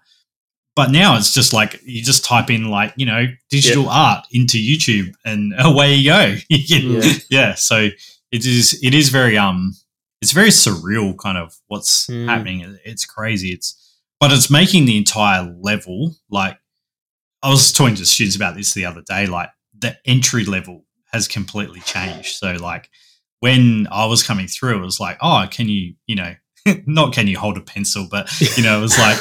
but 0.76 0.90
now 0.90 1.16
it's 1.16 1.32
just 1.34 1.52
like 1.52 1.80
you 1.84 2.02
just 2.02 2.24
type 2.24 2.50
in 2.50 2.70
like 2.70 2.92
you 2.96 3.06
know 3.06 3.26
digital 3.50 3.88
art 3.88 4.24
into 4.32 4.58
YouTube 4.58 5.12
and 5.24 5.52
away 5.58 5.94
you 5.94 6.10
go. 6.10 6.36
Yeah. 6.48 7.12
yeah. 7.30 7.54
So 7.54 7.88
it 8.32 8.46
is 8.46 8.78
it 8.82 8.94
is 8.94 9.08
very 9.08 9.36
um 9.36 9.74
it's 10.22 10.32
very 10.32 10.50
surreal 10.50 11.16
kind 11.18 11.38
of 11.38 11.54
what's 11.68 12.06
Mm. 12.06 12.26
happening. 12.26 12.78
It's 12.84 13.04
crazy. 13.04 13.50
It's 13.50 13.76
but 14.20 14.32
it's 14.32 14.50
making 14.50 14.84
the 14.84 14.96
entire 14.98 15.52
level 15.60 16.14
like 16.30 16.58
I 17.42 17.48
was 17.48 17.72
talking 17.72 17.94
to 17.96 18.04
students 18.06 18.36
about 18.36 18.54
this 18.54 18.74
the 18.74 18.84
other 18.84 19.02
day. 19.08 19.26
Like 19.26 19.48
the 19.78 19.96
entry 20.04 20.44
level 20.44 20.84
has 21.12 21.26
completely 21.26 21.80
changed. 21.80 22.36
So 22.36 22.52
like 22.52 22.90
when 23.40 23.88
I 23.90 24.04
was 24.04 24.22
coming 24.22 24.46
through, 24.46 24.76
it 24.78 24.84
was 24.84 25.00
like, 25.00 25.16
oh, 25.22 25.46
can 25.50 25.68
you, 25.70 25.94
you 26.06 26.16
know, 26.16 26.34
not 26.86 27.14
can 27.14 27.26
you 27.26 27.38
hold 27.38 27.56
a 27.56 27.62
pencil, 27.62 28.06
but 28.10 28.30
you 28.58 28.62
know, 28.62 28.76
it 28.78 28.82
was 28.82 28.98
like 28.98 29.18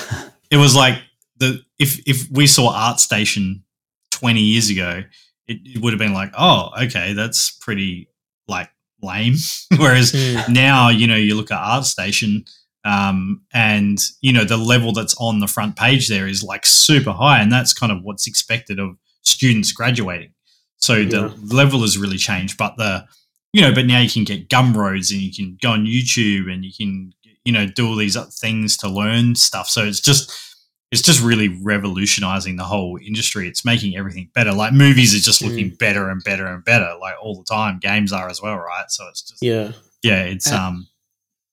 it 0.52 0.58
was 0.58 0.76
like 0.76 0.96
the 1.40 1.62
if 1.80 2.00
if 2.08 2.30
we 2.32 2.48
saw 2.48 2.72
ArtStation 2.74 3.62
twenty 4.12 4.42
years 4.42 4.70
ago, 4.70 5.04
it, 5.48 5.58
it 5.66 5.82
would 5.82 5.94
have 5.94 6.00
been 6.00 6.14
like, 6.14 6.32
oh, 6.38 6.70
okay, 6.84 7.14
that's 7.14 7.52
pretty 7.52 8.10
like 8.48 8.70
lame. 9.02 9.36
Whereas 9.78 10.12
Mm. 10.12 10.50
now, 10.50 10.90
you 10.90 11.08
know, 11.08 11.16
you 11.16 11.36
look 11.36 11.52
at 11.52 11.58
ArtStation, 11.60 12.48
um, 12.86 13.42
and 13.54 14.00
you 14.22 14.34
know 14.34 14.44
the 14.46 14.58
level 14.58 14.92
that's 14.94 15.16
on 15.20 15.40
the 15.40 15.48
front 15.48 15.76
page 15.76 16.08
there 16.10 16.28
is 16.28 16.44
like 16.44 16.66
super 16.66 17.12
high, 17.12 17.40
and 17.42 17.52
that's 17.52 17.74
kind 17.74 17.92
of 17.92 18.00
what's 18.04 18.28
expected 18.28 18.80
of 18.80 18.96
students 19.22 19.72
graduating. 19.72 20.34
So 20.78 20.96
Yeah. 20.96 21.10
the 21.10 21.56
level 21.56 21.82
has 21.82 21.98
really 21.98 22.18
changed, 22.18 22.58
but 22.58 22.78
the 22.78 23.06
you 23.52 23.62
know, 23.62 23.74
but 23.74 23.86
now 23.88 24.00
you 24.00 24.10
can 24.10 24.24
get 24.26 24.48
Gumroads 24.50 25.12
and 25.12 25.20
you 25.22 25.34
can 25.34 25.58
go 25.62 25.72
on 25.72 25.86
YouTube 25.86 26.52
and 26.54 26.64
you 26.64 26.72
can 26.78 27.12
you 27.46 27.52
know 27.52 27.66
do 27.66 27.88
all 27.88 27.96
these 27.96 28.16
other 28.18 28.30
things 28.32 28.78
to 28.78 28.88
learn 28.90 29.36
stuff. 29.36 29.68
So 29.70 29.84
it's 29.84 30.00
just 30.00 30.32
it's 30.92 31.02
just 31.02 31.22
really 31.22 31.50
revolutionizing 31.62 32.56
the 32.56 32.64
whole 32.64 32.98
industry. 33.06 33.48
It's 33.48 33.64
making 33.64 33.96
everything 33.96 34.30
better. 34.34 34.52
Like 34.52 34.74
movies 34.74 35.16
are 35.16 35.20
just 35.24 35.42
looking 35.42 35.70
better 35.80 36.10
and 36.10 36.24
better 36.24 36.48
and 36.48 36.64
better, 36.66 36.96
like 37.00 37.16
all 37.22 37.36
the 37.38 37.44
time. 37.44 37.80
Games 37.80 38.12
are 38.12 38.28
as 38.28 38.42
well, 38.42 38.56
right? 38.56 38.86
So 38.90 39.08
it's 39.08 39.22
just 39.22 39.44
Yeah. 39.44 39.74
yeah, 40.02 40.24
it's 40.24 40.52
Uh, 40.52 40.58
um 40.60 40.88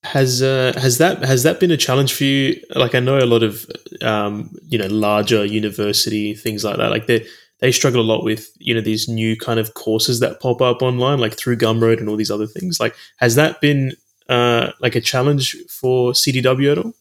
Has 0.04 0.40
uh, 0.40 0.72
has 0.76 0.98
that 0.98 1.22
has 1.24 1.42
that 1.42 1.60
been 1.60 1.70
a 1.70 1.76
challenge 1.76 2.14
for 2.14 2.24
you? 2.24 2.60
Like 2.74 2.94
I 2.94 3.00
know 3.00 3.18
a 3.18 3.26
lot 3.26 3.42
of 3.42 3.66
um, 4.02 4.54
you 4.68 4.78
know 4.78 4.86
larger 4.86 5.44
university 5.44 6.32
things 6.34 6.64
like 6.64 6.76
that. 6.78 6.90
Like 6.90 7.06
they 7.06 7.26
they 7.60 7.72
struggle 7.72 8.00
a 8.00 8.10
lot 8.12 8.22
with 8.24 8.50
you 8.58 8.74
know 8.74 8.80
these 8.80 9.08
new 9.08 9.36
kind 9.36 9.58
of 9.58 9.74
courses 9.74 10.20
that 10.20 10.40
pop 10.40 10.62
up 10.62 10.80
online, 10.80 11.18
like 11.18 11.36
through 11.36 11.56
Gumroad 11.56 11.98
and 11.98 12.08
all 12.08 12.16
these 12.16 12.30
other 12.30 12.46
things. 12.46 12.78
Like 12.80 12.94
has 13.18 13.34
that 13.34 13.60
been 13.60 13.92
uh, 14.28 14.70
like 14.80 14.94
a 14.94 15.00
challenge 15.00 15.56
for 15.68 16.12
CDW 16.12 16.72
at 16.72 16.78
all? 16.78 16.94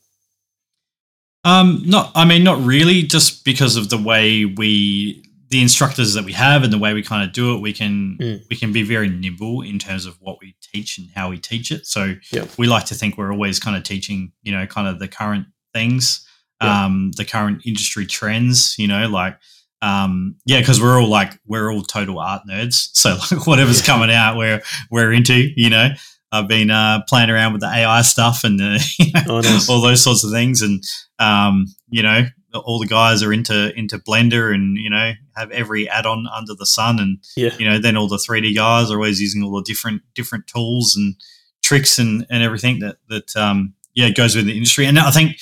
Um, 1.46 1.84
not. 1.86 2.12
I 2.16 2.26
mean, 2.26 2.44
not 2.44 2.60
really. 2.64 3.04
Just 3.04 3.46
because 3.46 3.76
of 3.78 3.90
the 3.90 3.98
way 3.98 4.44
we, 4.46 5.24
the 5.50 5.62
instructors 5.62 6.14
that 6.16 6.26
we 6.26 6.34
have, 6.34 6.64
and 6.64 6.74
the 6.74 6.78
way 6.80 6.94
we 6.94 7.04
kind 7.04 7.24
of 7.24 7.34
do 7.34 7.56
it, 7.56 7.62
we 7.62 7.72
can 7.72 8.18
Mm. 8.20 8.42
we 8.50 8.56
can 8.56 8.74
be 8.74 8.84
very 8.84 9.08
nimble 9.10 9.62
in 9.62 9.78
terms 9.80 10.06
of 10.06 10.18
what 10.20 10.38
we 10.42 10.56
teach 10.74 10.98
and 10.98 11.08
how 11.16 11.30
we 11.30 11.38
teach 11.38 11.72
it. 11.72 11.86
So 11.86 12.16
Yeah. 12.32 12.46
we 12.58 12.68
like 12.68 12.86
to 12.88 12.96
think 12.96 13.18
we're 13.18 13.32
always 13.32 13.60
kind 13.60 13.78
of 13.78 13.84
teaching, 13.84 14.32
you 14.44 14.52
know, 14.52 14.66
kind 14.66 14.88
of 14.88 15.00
the 15.00 15.08
current 15.08 15.46
things, 15.74 16.26
Yeah. 16.62 16.86
um, 16.86 17.12
the 17.16 17.26
current 17.26 17.62
industry 17.66 18.06
trends. 18.06 18.76
You 18.78 18.88
know, 18.88 19.08
like. 19.08 19.38
Um, 19.82 20.38
yeah, 20.46 20.62
because 20.62 20.82
we're 20.82 21.00
all 21.00 21.08
like 21.10 21.38
we're 21.46 21.72
all 21.72 21.84
total 21.84 22.18
art 22.18 22.42
nerds. 22.50 22.90
So 22.94 23.18
like 23.32 23.46
whatever's 23.52 23.82
Yeah. 23.82 23.86
coming 23.94 24.10
out, 24.10 24.36
we're 24.36 24.62
we're 24.90 25.14
into. 25.14 25.52
You 25.56 25.70
know, 25.70 25.90
I've 26.40 26.48
been 26.48 26.72
uh, 26.72 27.02
playing 27.08 27.30
around 27.30 27.54
with 27.54 27.62
the 27.62 27.68
AI 27.74 28.02
stuff 28.02 28.44
and 28.44 28.60
uh, 28.62 28.78
you 29.00 29.12
know, 29.14 29.22
Oh, 29.28 29.42
nice. 29.42 29.70
all 29.70 29.82
those 29.82 30.04
sorts 30.04 30.24
of 30.24 30.32
things. 30.32 30.62
And 30.62 30.84
um, 31.20 31.66
you 31.90 32.04
know, 32.04 32.26
all 32.54 32.80
the 32.80 32.88
guys 32.88 33.22
are 33.24 33.34
into 33.34 33.74
into 33.78 33.98
Blender 34.00 34.54
and 34.54 34.78
you 34.78 34.90
know 34.90 35.12
have 35.36 35.52
every 35.52 35.90
add-on 35.90 36.28
under 36.34 36.54
the 36.58 36.66
sun. 36.66 37.00
And 37.00 37.18
Yeah. 37.36 37.56
you 37.60 37.70
know, 37.70 37.78
then 37.80 37.98
all 37.98 38.08
the 38.08 38.18
3D 38.18 38.56
guys 38.56 38.90
are 38.92 38.96
always 38.96 39.20
using 39.20 39.44
all 39.44 39.56
the 39.56 39.64
different 39.64 40.02
different 40.14 40.48
tools 40.48 40.96
and 40.96 41.16
tricks 41.64 41.98
and 42.00 42.26
and 42.30 42.44
everything 42.44 42.80
that 42.80 42.98
that 43.10 43.36
um, 43.36 43.74
yeah 43.94 44.10
goes 44.10 44.36
with 44.36 44.46
the 44.46 44.54
industry. 44.56 44.86
And 44.86 44.98
I 45.00 45.12
think 45.12 45.38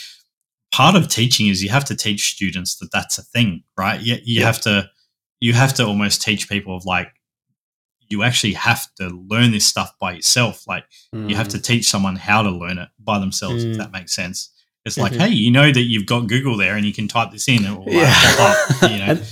part 0.73 0.95
of 0.95 1.07
teaching 1.07 1.47
is 1.47 1.61
you 1.63 1.69
have 1.69 1.85
to 1.85 1.95
teach 1.95 2.33
students 2.33 2.77
that 2.77 2.89
that's 2.91 3.17
a 3.19 3.23
thing, 3.23 3.63
right? 3.77 4.01
You, 4.01 4.15
you 4.23 4.39
Yeah. 4.39 4.45
have 4.47 4.61
to 4.61 4.89
you 5.39 5.53
have 5.53 5.73
to 5.75 5.85
almost 5.85 6.21
teach 6.21 6.47
people 6.49 6.75
of 6.75 6.85
like 6.85 7.09
you 8.13 8.23
actually 8.23 8.53
have 8.69 8.83
to 8.99 9.05
learn 9.31 9.49
this 9.51 9.65
stuff 9.73 9.89
by 9.99 10.11
yourself. 10.19 10.55
Like 10.73 10.85
you 11.29 11.35
have 11.41 11.49
to 11.55 11.59
teach 11.69 11.85
someone 11.93 12.15
how 12.29 12.39
to 12.47 12.51
learn 12.63 12.77
it 12.83 12.89
by 13.09 13.17
themselves, 13.19 13.59
Mm. 13.65 13.71
if 13.71 13.77
that 13.81 13.91
makes 13.91 14.13
sense. 14.21 14.37
It's 14.85 14.97
like, 15.03 15.13
Mhm. 15.13 15.19
hey, 15.23 15.29
you 15.43 15.51
know 15.57 15.69
that 15.77 15.85
you've 15.91 16.05
got 16.13 16.27
Google 16.33 16.55
there 16.63 16.75
and 16.77 16.85
you 16.85 16.93
can 16.99 17.07
type 17.07 17.31
this 17.31 17.47
in 17.47 17.65
and 17.65 17.73
it 17.73 17.77
will 17.79 17.85
like, 17.85 18.03
Yeah. 18.03 18.35
pop 18.37 18.83
up, 18.83 18.91
you 18.91 18.97
know? 19.01 19.05
And- 19.13 19.23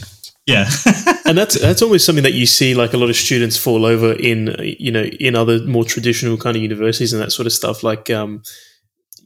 yeah. 0.54 0.66
and 1.28 1.38
that's 1.38 1.56
that's 1.66 1.82
always 1.86 2.04
something 2.04 2.24
that 2.24 2.34
you 2.42 2.46
see 2.60 2.74
like 2.74 2.94
a 2.94 2.98
lot 2.98 3.10
of 3.10 3.16
students 3.16 3.58
fall 3.58 3.86
over 3.86 4.10
in 4.14 4.56
you 4.80 4.92
know 4.96 5.04
in 5.28 5.36
other 5.36 5.60
more 5.76 5.86
traditional 5.86 6.36
kind 6.44 6.56
of 6.58 6.64
universities 6.64 7.14
and 7.14 7.22
that 7.22 7.32
sort 7.32 7.46
of 7.46 7.54
stuff 7.54 7.84
like 7.84 8.10
um 8.10 8.42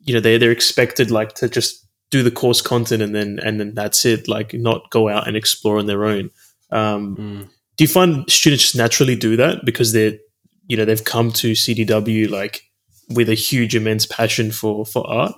you 0.05 0.13
know 0.13 0.19
they 0.19 0.37
they're 0.37 0.51
expected 0.59 1.09
like 1.19 1.31
to 1.41 1.47
just 1.47 1.87
do 2.11 2.21
the 2.21 2.31
course 2.41 2.61
content 2.61 3.01
and 3.01 3.15
then 3.15 3.39
and 3.45 3.59
then 3.59 3.73
that's 3.73 4.05
it 4.05 4.27
like 4.27 4.53
not 4.53 4.89
go 4.91 5.07
out 5.07 5.25
and 5.27 5.35
explore 5.37 5.79
on 5.79 5.85
their 5.85 6.03
own 6.05 6.29
um 6.71 7.15
Mm. 7.15 7.47
Do 7.77 7.83
you 7.83 7.88
find 7.88 8.29
students 8.29 8.63
just 8.63 8.75
naturally 8.75 9.15
do 9.15 9.35
that 9.35 9.65
because 9.65 9.91
they're 9.91 10.17
you 10.67 10.77
know 10.77 10.85
they've 10.85 11.03
come 11.03 11.31
to 11.31 11.51
CDW 11.51 12.29
like 12.29 12.61
with 13.09 13.29
a 13.29 13.35
huge 13.35 13.75
immense 13.75 14.05
passion 14.05 14.51
for 14.51 14.85
for 14.85 15.07
art 15.09 15.35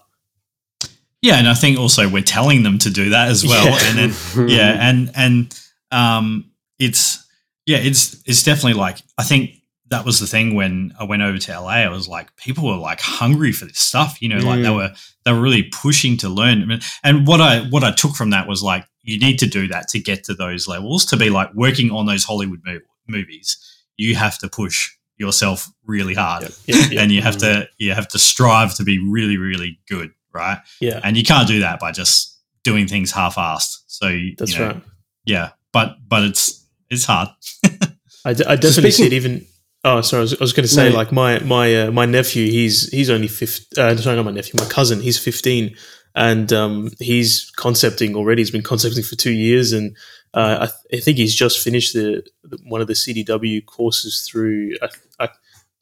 yeah. 1.22 1.36
And 1.36 1.48
I 1.48 1.54
think 1.54 1.80
also 1.80 2.10
we're 2.10 2.22
telling 2.22 2.64
them 2.64 2.78
to 2.80 2.90
do 2.90 3.10
that 3.10 3.30
as 3.30 3.46
well. 3.46 3.66
Yeah. 3.66 3.80
And 3.84 3.98
then, 3.98 4.50
yeah. 4.50 4.90
And, 4.90 5.12
and, 5.16 5.60
um, 5.92 6.52
it's, 6.80 7.26
yeah, 7.66 7.78
it's, 7.78 8.22
it's 8.26 8.44
definitely 8.44 8.80
like, 8.80 9.00
I 9.18 9.24
think 9.24 9.52
that 9.90 10.06
was 10.06 10.20
the 10.20 10.28
thing 10.28 10.54
when 10.56 10.94
I 11.00 11.04
went 11.06 11.22
over 11.22 11.38
to 11.38 11.60
LA. 11.60 11.70
I 11.70 11.88
was 11.90 12.08
like, 12.08 12.36
people 12.36 12.66
were 12.68 12.76
like 12.76 13.00
hungry 13.00 13.52
for 13.54 13.66
this 13.66 13.80
stuff, 13.80 14.22
you 14.22 14.28
know, 14.30 14.38
like 14.38 14.62
they 14.62 14.68
Mm. 14.68 14.76
were, 14.76 14.92
they 15.24 15.32
were 15.32 15.40
really 15.42 15.64
pushing 15.64 16.18
to 16.18 16.30
learn. 16.30 16.80
And 17.04 17.26
what 17.28 17.40
I, 17.42 17.62
what 17.70 17.84
I 17.84 17.92
took 17.92 18.16
from 18.16 18.32
that 18.32 18.48
was 18.48 18.62
like, 18.62 18.86
you 19.04 19.18
need 19.18 19.40
to 19.40 19.48
do 19.48 19.68
that 19.70 19.88
to 19.90 20.00
get 20.00 20.26
to 20.26 20.34
those 20.34 20.68
levels, 20.68 21.06
to 21.06 21.18
be 21.18 21.30
like 21.30 21.54
working 21.54 21.92
on 21.92 22.06
those 22.06 22.26
Hollywood 22.26 22.62
mov- 22.68 22.82
movies. 23.08 23.58
You 23.96 24.16
have 24.16 24.38
to 24.40 24.50
push 24.50 24.92
yourself 25.18 25.70
really 25.86 26.14
hard. 26.14 26.44
yeah 26.44 26.50
yeah, 26.76 26.88
yeah. 26.92 27.02
and 27.02 27.12
you 27.12 27.22
have 27.22 27.38
to 27.38 27.68
you 27.78 27.94
have 27.94 28.08
to 28.10 28.20
strive 28.20 28.76
to 28.76 28.84
be 28.84 29.00
really 29.00 29.38
really 29.38 29.80
good 29.90 30.12
right 30.32 30.60
yeah 30.80 31.00
and 31.04 31.18
you 31.18 31.24
can't 31.24 31.48
do 31.48 31.62
that 31.62 31.80
by 31.80 31.92
just 31.92 32.38
doing 32.64 32.88
things 32.88 33.12
half-assed 33.12 33.78
so 33.88 34.10
you, 34.10 34.36
that's 34.38 34.54
you 34.54 34.60
know, 34.60 34.68
right 34.68 34.84
yeah 35.26 35.50
but 35.74 35.96
but 36.08 36.24
it's 36.24 36.64
it's 36.92 37.06
hard 37.06 37.30
I, 38.26 38.34
d- 38.34 38.44
I 38.46 38.56
definitely 38.58 38.92
see 38.92 39.08
it 39.08 39.14
even. 39.14 39.44
Oh, 39.90 40.02
sorry. 40.02 40.20
I 40.20 40.24
was, 40.24 40.34
I 40.34 40.38
was 40.42 40.54
going 40.54 40.66
to 40.68 40.74
say, 40.74 40.90
No. 40.90 40.96
like 40.96 41.12
my 41.12 41.40
my 41.40 41.84
uh, 41.84 41.92
my 41.92 42.06
nephew. 42.06 42.50
He's 42.50 42.90
he's 42.90 43.10
only 43.10 43.28
fifteen. 43.28 43.84
Uh, 43.84 43.96
sorry, 43.98 44.16
not 44.16 44.26
my 44.26 44.32
nephew. 44.32 44.54
My 44.60 44.66
cousin. 44.70 45.00
He's 45.02 45.18
fifteen, 45.18 45.76
and 46.16 46.52
um, 46.52 46.90
he's 47.00 47.52
concepting 47.58 48.16
already. 48.16 48.42
He's 48.42 48.52
been 48.52 48.64
concepting 48.64 49.04
for 49.04 49.16
two 49.16 49.32
years, 49.32 49.72
and 49.74 49.96
uh, 50.34 50.58
I, 50.62 50.66
th- 50.66 51.02
I 51.02 51.04
think 51.04 51.18
he's 51.18 51.34
just 51.36 51.60
finished 51.60 51.94
the, 51.94 52.24
the 52.44 52.58
one 52.68 52.82
of 52.82 52.88
the 52.88 52.94
CDW 52.94 53.66
courses 53.66 54.28
through. 54.30 54.74
I, 54.82 54.88
I, 55.20 55.30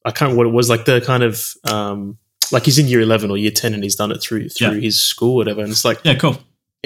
I 0.05 0.11
can't 0.11 0.21
remember 0.29 0.37
what 0.37 0.47
it 0.47 0.53
was 0.53 0.69
like. 0.69 0.85
The 0.85 1.01
kind 1.01 1.23
of 1.23 1.43
um, 1.63 2.17
like 2.51 2.63
he's 2.65 2.77
in 2.77 2.87
year 2.87 3.01
eleven 3.01 3.31
or 3.31 3.37
year 3.37 3.51
ten, 3.51 3.73
and 3.73 3.81
he's 3.83 3.95
done 3.95 4.11
it 4.11 4.21
through 4.21 4.49
through 4.49 4.73
Yeah. 4.75 4.79
his 4.81 5.01
school, 5.01 5.35
whatever. 5.35 5.61
And 5.61 5.71
it's 5.71 5.83
like 5.85 5.99
yeah 6.03 6.15
cool 6.15 6.37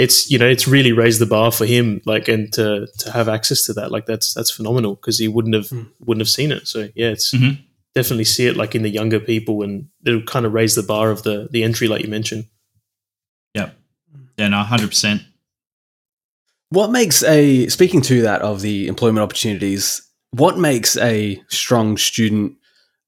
it's 0.03 0.31
you 0.31 0.37
know 0.39 0.47
it's 0.47 0.67
really 0.67 0.91
raised 0.93 1.19
the 1.19 1.25
bar 1.35 1.51
for 1.51 1.65
him 1.65 2.01
like 2.05 2.27
and 2.33 2.51
to 2.53 2.87
to 2.99 3.11
have 3.11 3.27
access 3.27 3.65
to 3.65 3.73
that 3.73 3.91
like 3.91 4.05
that's 4.05 4.33
that's 4.33 4.51
phenomenal 4.51 4.95
because 4.95 5.19
he 5.19 5.27
wouldn't 5.27 5.55
have 5.55 5.69
Mm. 5.69 5.87
wouldn't 6.05 6.21
have 6.25 6.29
seen 6.39 6.51
it 6.51 6.67
so 6.67 6.79
yeah 6.95 7.09
it's 7.15 7.31
Mhm. 7.33 7.57
definitely 7.95 8.25
see 8.25 8.47
it 8.47 8.55
like 8.57 8.75
in 8.75 8.83
the 8.83 8.89
younger 8.99 9.19
people 9.19 9.61
and 9.63 9.87
it'll 10.05 10.21
kind 10.33 10.45
of 10.45 10.53
raise 10.53 10.75
the 10.75 10.83
bar 10.93 11.11
of 11.11 11.23
the 11.23 11.47
the 11.51 11.63
entry 11.63 11.87
like 11.87 12.01
you 12.03 12.09
mentioned 12.09 12.45
yeah 13.55 13.69
yeah 14.37 14.47
no 14.47 14.57
100% 14.63 15.21
What 16.69 16.91
makes 16.91 17.23
a 17.23 17.67
speaking 17.67 18.01
to 18.03 18.21
that 18.21 18.41
of 18.41 18.61
the 18.61 18.87
employment 18.87 19.23
opportunities? 19.23 20.01
What 20.31 20.57
makes 20.59 20.95
a 20.97 21.41
strong 21.49 21.97
student 21.97 22.53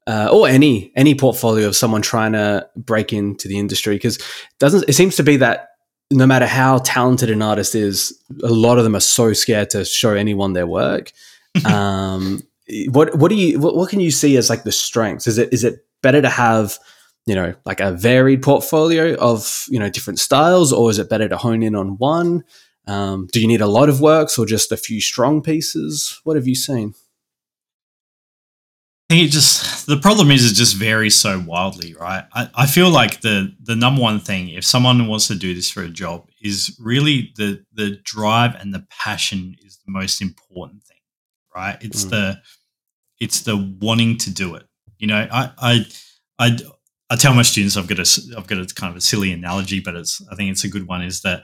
uh, 0.08 0.30
or 0.34 0.48
any 0.48 0.92
any 0.96 1.14
portfolio 1.14 1.68
of 1.68 1.76
someone 1.76 2.02
trying 2.02 2.34
to 2.34 2.68
break 2.76 3.14
into 3.14 3.48
the 3.48 3.60
industry? 3.60 3.96
Because 3.96 4.18
doesn't 4.60 4.90
it 4.90 4.94
seems 4.94 5.16
to 5.18 5.24
be 5.24 5.38
that 5.38 5.68
no 6.12 6.28
matter 6.28 6.46
how 6.46 6.78
talented 6.80 7.30
an 7.30 7.42
artist 7.42 7.74
is, 7.74 8.18
a 8.44 8.50
lot 8.50 8.78
of 8.78 8.84
them 8.84 8.96
are 8.96 9.02
so 9.02 9.34
scared 9.34 9.70
to 9.72 9.86
show 9.86 10.14
anyone 10.14 10.54
their 10.54 10.68
work. 10.68 11.12
um, 11.66 12.42
what 12.90 13.16
what 13.16 13.30
do 13.30 13.36
you 13.36 13.60
what, 13.60 13.76
what 13.76 13.90
can 13.90 14.00
you 14.00 14.12
see 14.12 14.38
as 14.38 14.50
like 14.50 14.64
the 14.64 14.72
strengths? 14.72 15.28
Is 15.28 15.38
it 15.38 15.52
is 15.52 15.64
it 15.64 15.86
better 16.02 16.22
to 16.22 16.30
have 16.30 16.78
you 17.26 17.36
know 17.36 17.54
like 17.66 17.80
a 17.80 17.92
varied 17.92 18.42
portfolio 18.42 19.16
of 19.16 19.66
you 19.70 19.80
know 19.80 19.90
different 19.90 20.20
styles, 20.20 20.72
or 20.72 20.90
is 20.90 21.00
it 21.00 21.10
better 21.10 21.28
to 21.28 21.38
hone 21.38 21.64
in 21.64 21.76
on 21.76 21.98
one? 21.98 22.44
Um, 22.88 23.28
do 23.32 23.40
you 23.40 23.48
need 23.48 23.62
a 23.62 23.68
lot 23.68 23.90
of 23.90 24.02
works 24.02 24.38
or 24.38 24.46
just 24.46 24.72
a 24.72 24.78
few 24.78 25.02
strong 25.02 25.42
pieces? 25.42 26.20
What 26.24 26.36
have 26.36 26.48
you 26.48 26.56
seen? 26.56 26.94
I 29.12 29.16
think 29.16 29.28
it 29.28 29.32
just 29.32 29.88
the 29.88 29.98
problem 29.98 30.32
is 30.32 30.50
it 30.50 30.56
just 30.56 30.78
varies 30.78 31.18
so 31.18 31.44
wildly, 31.46 31.94
right? 32.00 32.24
I, 32.34 32.50
I 32.56 32.66
feel 32.66 32.90
like 32.90 33.20
the 33.20 33.54
the 33.62 33.76
number 33.76 34.02
one 34.02 34.22
thing 34.22 34.48
if 34.48 34.64
someone 34.64 35.06
wants 35.08 35.28
to 35.28 35.36
do 35.36 35.54
this 35.54 35.70
for 35.70 35.84
a 35.84 35.90
job 35.90 36.30
is 36.42 36.78
really 36.80 37.34
the 37.36 37.62
the 37.74 37.98
drive 38.06 38.56
and 38.56 38.74
the 38.74 38.86
passion 38.90 39.58
is 39.66 39.80
the 39.86 39.92
most 39.92 40.22
important 40.22 40.84
thing, 40.86 41.00
right? 41.54 41.78
It's 41.82 42.06
Mm. 42.06 42.10
the 42.12 42.42
it's 43.20 43.42
the 43.42 43.58
wanting 43.82 44.18
to 44.20 44.32
do 44.34 44.56
it. 44.56 44.64
You 44.98 45.08
know, 45.08 45.28
I 45.30 45.52
I 45.58 45.86
I 46.40 46.58
I 47.10 47.16
tell 47.18 47.34
my 47.34 47.42
students 47.42 47.76
I've 47.76 47.88
got 47.88 48.00
a 48.00 48.22
I've 48.38 48.48
got 48.48 48.60
a 48.60 48.74
kind 48.74 48.92
of 48.92 48.96
a 48.96 49.02
silly 49.02 49.34
analogy, 49.34 49.82
but 49.82 49.96
it's 49.98 50.22
I 50.32 50.36
think 50.36 50.52
it's 50.52 50.64
a 50.64 50.70
good 50.70 50.88
one. 50.88 51.02
Is 51.02 51.20
that 51.24 51.44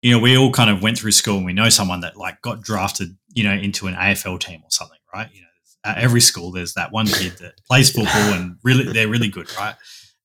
you 0.00 0.12
know, 0.12 0.20
we 0.20 0.38
all 0.38 0.52
kind 0.52 0.70
of 0.70 0.80
went 0.80 0.96
through 0.96 1.10
school 1.10 1.38
and 1.38 1.44
we 1.44 1.54
know 1.54 1.70
someone 1.70 2.02
that 2.02 2.16
like 2.16 2.40
got 2.40 2.62
drafted, 2.62 3.16
you 3.34 3.42
know, 3.42 3.52
into 3.52 3.88
an 3.88 3.94
AFL 3.94 4.38
team 4.38 4.60
or 4.62 4.70
something, 4.70 4.98
right? 5.12 5.28
You 5.34 5.40
know, 5.42 5.49
at 5.84 5.98
every 5.98 6.20
school 6.20 6.52
there's 6.52 6.74
that 6.74 6.92
one 6.92 7.06
kid 7.06 7.32
that 7.38 7.54
plays 7.66 7.90
football 7.90 8.34
and 8.34 8.56
really 8.62 8.92
they're 8.92 9.08
really 9.08 9.28
good, 9.28 9.48
right? 9.56 9.74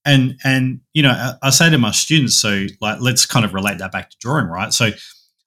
And 0.04 0.39
and 0.44 0.82
you 0.94 1.02
know, 1.02 1.12
I, 1.12 1.34
I 1.44 1.50
say 1.50 1.70
to 1.70 1.78
my 1.78 1.91
students, 1.91 2.39
so 2.39 2.65
like 2.82 3.00
let's 3.02 3.26
kind 3.26 3.46
of 3.46 3.54
relate 3.54 3.80
that 3.80 3.91
back 3.91 4.10
to 4.10 4.18
drawing, 4.20 4.48
right? 4.48 4.74
So 4.74 4.89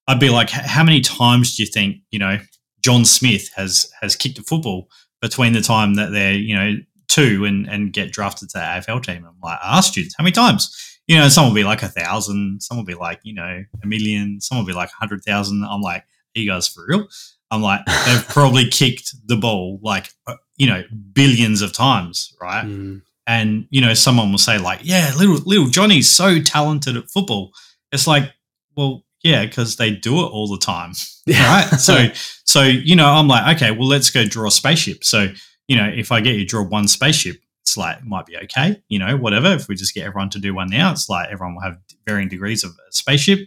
I'd 0.06 0.20
be 0.20 0.30
like, 0.30 0.50
how 0.50 0.82
many 0.82 1.00
times 1.00 1.56
do 1.56 1.62
you 1.62 1.68
think 1.68 1.98
you 2.10 2.18
know 2.18 2.38
John 2.82 3.04
Smith 3.04 3.50
has 3.54 3.90
has 4.00 4.16
kicked 4.16 4.38
a 4.38 4.42
football 4.42 4.88
between 5.20 5.52
the 5.52 5.60
time 5.60 5.94
that 5.94 6.12
they're 6.12 6.34
you 6.34 6.54
know 6.54 6.74
two 7.08 7.44
and 7.44 7.68
and 7.68 7.92
get 7.92 8.12
drafted 8.12 8.48
to 8.50 8.58
the 8.58 8.64
AFL 8.64 9.02
team? 9.02 9.24
I'm 9.26 9.38
like, 9.42 9.58
ask 9.62 9.92
students 9.92 10.14
how 10.16 10.24
many 10.24 10.32
times. 10.32 10.74
You 11.06 11.16
know, 11.16 11.28
some 11.30 11.46
will 11.46 11.54
be 11.54 11.64
like 11.64 11.82
a 11.82 11.88
thousand, 11.88 12.62
some 12.62 12.76
will 12.76 12.84
be 12.84 12.94
like 12.94 13.20
you 13.22 13.34
know 13.34 13.64
a 13.82 13.86
million, 13.86 14.40
some 14.40 14.58
will 14.58 14.66
be 14.66 14.72
like 14.72 14.90
a 14.90 14.96
hundred 14.98 15.24
thousand. 15.24 15.64
I'm 15.64 15.80
like, 15.80 16.02
are 16.02 16.40
you 16.40 16.50
guys 16.50 16.66
for 16.68 16.86
real? 16.88 17.08
I'm 17.50 17.62
like, 17.62 17.80
they've 18.06 18.28
probably 18.28 18.68
kicked 18.68 19.14
the 19.26 19.36
ball 19.36 19.80
like 19.82 20.10
uh, 20.26 20.36
you 20.56 20.66
know 20.66 20.82
billions 21.12 21.62
of 21.62 21.72
times, 21.72 22.34
right? 22.40 22.64
Mm. 22.64 23.02
And 23.26 23.66
you 23.70 23.80
know, 23.80 23.94
someone 23.94 24.30
will 24.30 24.38
say 24.38 24.58
like, 24.58 24.80
yeah, 24.82 25.12
little 25.16 25.36
little 25.46 25.68
Johnny's 25.68 26.08
so 26.08 26.40
talented 26.40 26.96
at 26.96 27.10
football. 27.10 27.52
It's 27.92 28.06
like, 28.06 28.32
well, 28.76 29.04
yeah, 29.22 29.44
because 29.44 29.76
they 29.76 29.90
do 29.90 30.20
it 30.20 30.28
all 30.28 30.46
the 30.46 30.58
time, 30.58 30.92
right? 31.28 31.68
so, 31.78 32.08
so 32.44 32.62
you 32.62 32.96
know, 32.96 33.06
I'm 33.06 33.28
like, 33.28 33.56
okay, 33.56 33.70
well, 33.70 33.88
let's 33.88 34.10
go 34.10 34.24
draw 34.24 34.48
a 34.48 34.50
spaceship. 34.50 35.04
So, 35.04 35.28
you 35.66 35.76
know, 35.76 35.90
if 35.92 36.12
I 36.12 36.20
get 36.20 36.36
you 36.36 36.46
draw 36.46 36.62
one 36.62 36.88
spaceship, 36.88 37.36
it's 37.62 37.76
like 37.76 37.98
it 37.98 38.04
might 38.04 38.26
be 38.26 38.36
okay, 38.44 38.82
you 38.88 38.98
know, 38.98 39.16
whatever. 39.16 39.48
If 39.48 39.68
we 39.68 39.74
just 39.74 39.94
get 39.94 40.06
everyone 40.06 40.30
to 40.30 40.38
do 40.38 40.54
one 40.54 40.70
now, 40.70 40.92
it's 40.92 41.08
like 41.08 41.28
everyone 41.30 41.56
will 41.56 41.62
have 41.62 41.78
varying 42.06 42.28
degrees 42.28 42.64
of 42.64 42.70
a 42.70 42.92
spaceship. 42.92 43.40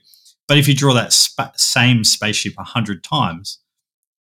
But 0.48 0.58
if 0.58 0.68
you 0.68 0.76
draw 0.76 0.94
that 0.94 1.14
spa- 1.14 1.54
same 1.56 2.04
spaceship 2.04 2.54
a 2.58 2.64
hundred 2.64 3.04
times, 3.04 3.60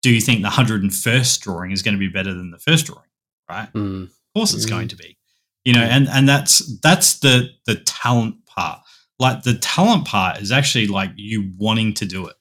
do 0.02 0.14
you 0.14 0.22
think 0.22 0.42
the 0.42 0.50
hundred 0.50 0.84
and 0.84 0.94
first 0.94 1.42
drawing 1.42 1.72
is 1.72 1.82
going 1.82 1.96
to 1.96 2.00
be 2.00 2.08
better 2.10 2.34
than 2.34 2.52
the 2.52 2.60
first 2.60 2.86
drawing? 2.86 3.02
Right? 3.50 3.72
Mm. 3.74 4.04
Of 4.04 4.10
course, 4.36 4.54
it's 4.54 4.66
Mm. 4.66 4.70
going 4.70 4.88
to 4.90 4.96
be. 4.96 5.18
You 5.66 5.74
know, 5.74 5.82
and 5.84 6.08
and 6.08 6.28
that's 6.30 6.80
that's 6.80 7.20
the 7.20 7.50
the 7.66 7.76
talent 7.76 8.46
part. 8.46 8.80
Like 9.20 9.44
the 9.44 9.56
talent 9.56 10.06
part 10.06 10.42
is 10.42 10.52
actually 10.52 10.88
like 10.88 11.12
you 11.16 11.52
wanting 11.58 11.94
to 11.96 12.06
do 12.06 12.28
it, 12.28 12.36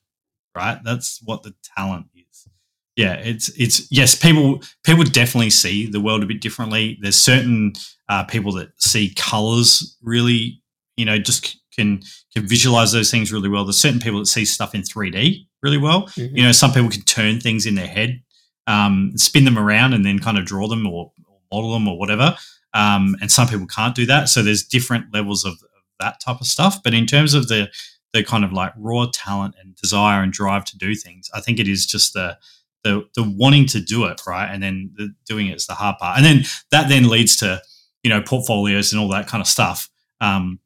right? 0.55 0.79
That's 0.85 1.21
what 1.25 1.43
the 1.43 1.55
talent 1.77 2.07
is. 2.15 2.47
Yeah, 2.95 3.15
it's 3.15 3.49
it's 3.59 3.91
yes, 3.91 4.15
people 4.15 4.63
people 4.85 5.03
definitely 5.05 5.51
see 5.51 5.87
the 5.91 6.01
world 6.01 6.23
a 6.23 6.27
bit 6.27 6.41
differently. 6.41 6.99
There's 7.01 7.17
certain 7.17 7.73
uh, 8.09 8.25
people 8.25 8.53
that 8.53 8.71
see 8.81 9.13
colors 9.15 9.97
really, 10.03 10.63
you 10.97 11.05
know, 11.05 11.19
just 11.19 11.59
can 11.77 12.03
can 12.33 12.47
visualize 12.47 12.93
those 12.93 13.11
things 13.11 13.33
really 13.33 13.49
well. 13.49 13.65
There's 13.65 13.81
certain 13.81 14.01
people 14.01 14.19
that 14.21 14.27
see 14.27 14.45
stuff 14.45 14.75
in 14.75 14.83
3D 14.83 15.47
really 15.63 15.79
well. 15.79 16.07
Mhm. 16.09 16.37
You 16.37 16.43
know, 16.43 16.53
some 16.53 16.73
people 16.73 16.91
can 16.91 17.03
turn 17.03 17.41
things 17.41 17.67
in 17.67 17.75
their 17.75 17.87
head, 17.87 18.23
um, 18.67 19.13
spin 19.17 19.45
them 19.45 19.59
around, 19.59 19.95
and 19.95 20.05
then 20.05 20.19
kind 20.19 20.39
of 20.39 20.45
draw 20.45 20.69
them 20.69 20.87
or, 20.87 21.13
or 21.29 21.39
model 21.53 21.73
them 21.73 21.89
or 21.89 21.99
whatever. 21.99 22.37
Um, 22.75 23.17
and 23.21 23.31
some 23.31 23.49
people 23.49 23.67
can't 23.67 23.95
do 23.95 24.07
that. 24.07 24.29
So 24.29 24.43
there's 24.43 24.63
different 24.65 25.13
levels 25.13 25.45
of, 25.45 25.53
of 25.53 25.83
that 26.01 26.21
type 26.21 26.41
of 26.41 26.47
stuff. 26.47 26.83
But 26.83 26.95
in 26.95 27.07
terms 27.07 27.35
of 27.35 27.49
the 27.49 27.69
the 28.13 28.25
kind 28.25 28.45
of 28.45 28.53
like 28.53 28.73
raw 28.79 29.07
talent 29.13 29.55
and 29.61 29.77
desire 29.77 30.23
and 30.23 30.33
drive 30.33 30.65
to 30.67 30.79
do 30.79 30.95
things, 30.95 31.29
I 31.35 31.41
think 31.41 31.59
it 31.59 31.69
is 31.69 31.87
just 31.87 32.15
the 32.15 32.39
the 32.85 33.05
the 33.15 33.23
wanting 33.23 33.67
to 33.67 33.81
do 33.81 34.05
it 34.05 34.21
right, 34.27 34.49
and 34.49 34.63
then 34.63 34.91
the 34.97 35.13
doing 35.27 35.49
it 35.49 35.57
is 35.57 35.67
the 35.67 35.75
hard 35.75 35.97
part. 35.99 36.17
And 36.17 36.25
then 36.25 36.45
that 36.71 36.89
then 36.89 37.09
leads 37.09 37.37
to 37.37 37.61
you 38.03 38.11
know 38.11 38.23
portfolios 38.23 38.93
and 38.93 39.01
all 39.01 39.09
that 39.09 39.27
kind 39.27 39.41
of 39.41 39.49
stuff. 39.49 39.89
Um, 40.21 40.61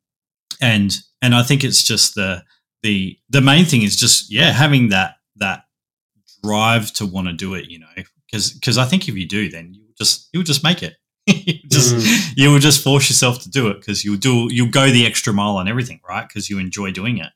and 0.61 0.97
and 1.23 1.35
I 1.35 1.43
think 1.43 1.65
it's 1.65 1.83
just 1.83 2.15
the 2.15 2.45
the 2.83 3.19
the 3.29 3.41
main 3.41 3.65
thing 3.65 3.83
is 3.83 3.97
just 3.97 4.33
yeah 4.33 4.53
having 4.53 4.89
that 4.91 5.17
that 5.37 5.65
drive 6.43 6.93
to 6.95 7.07
want 7.07 7.29
to 7.29 7.33
do 7.33 7.55
it 7.55 7.69
you 7.69 7.79
know 7.79 7.87
because 8.27 8.53
because 8.53 8.79
I 8.79 8.85
think 8.85 9.09
if 9.09 9.17
you 9.17 9.27
do 9.27 9.49
then 9.49 9.75
you 9.75 9.83
just 9.99 10.29
you'll 10.33 10.45
just 10.45 10.65
make 10.65 10.83
it. 10.83 10.97
You 11.27 11.55
just 11.71 12.37
you 12.37 12.51
will 12.51 12.59
just 12.59 12.83
force 12.83 13.09
yourself 13.09 13.41
to 13.43 13.51
do 13.51 13.69
it 13.69 13.75
because 13.75 14.05
you'll 14.05 14.17
do 14.17 14.49
you'll 14.51 14.71
go 14.71 14.91
the 14.91 15.07
extra 15.07 15.33
mile 15.33 15.57
on 15.57 15.69
everything 15.69 16.01
right? 16.09 16.27
Because 16.27 16.51
you 16.51 16.59
enjoy 16.59 16.91
doing 16.91 17.19
it 17.19 17.31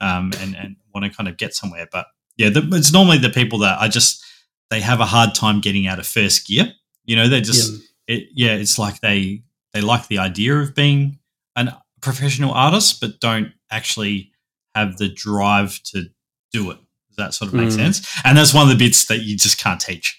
um 0.00 0.32
and 0.40 0.54
and 0.56 0.76
want 0.94 1.04
to 1.06 1.16
kind 1.16 1.28
of 1.28 1.36
get 1.36 1.54
somewhere. 1.54 1.86
But 1.90 2.06
yeah 2.36 2.50
the, 2.50 2.68
it's 2.72 2.92
normally 2.92 3.18
the 3.18 3.30
people 3.30 3.60
that 3.60 3.80
I 3.80 3.88
just 3.88 4.22
they 4.68 4.80
have 4.80 5.00
a 5.00 5.06
hard 5.06 5.34
time 5.34 5.60
getting 5.60 5.86
out 5.86 5.98
of 5.98 6.06
first 6.06 6.46
gear. 6.46 6.72
You 7.04 7.16
know 7.16 7.28
they 7.28 7.40
just 7.40 7.82
it 8.06 8.28
yeah 8.34 8.54
it's 8.54 8.78
like 8.78 9.00
they 9.00 9.42
they 9.72 9.80
like 9.80 10.08
the 10.08 10.18
idea 10.18 10.58
of 10.58 10.74
being 10.74 11.18
an 11.56 11.72
professional 12.00 12.52
artists, 12.52 12.98
but 12.98 13.20
don't 13.20 13.52
actually 13.70 14.30
have 14.74 14.96
the 14.98 15.08
drive 15.08 15.80
to 15.84 16.04
do 16.52 16.70
it. 16.70 16.78
Does 17.08 17.16
that 17.16 17.34
sort 17.34 17.48
of 17.48 17.54
make 17.54 17.68
Mm. 17.68 17.72
sense? 17.76 18.08
And 18.24 18.36
that's 18.38 18.54
one 18.54 18.62
of 18.62 18.68
the 18.76 18.82
bits 18.84 19.06
that 19.06 19.22
you 19.22 19.36
just 19.36 19.58
can't 19.58 19.80
teach 19.80 20.16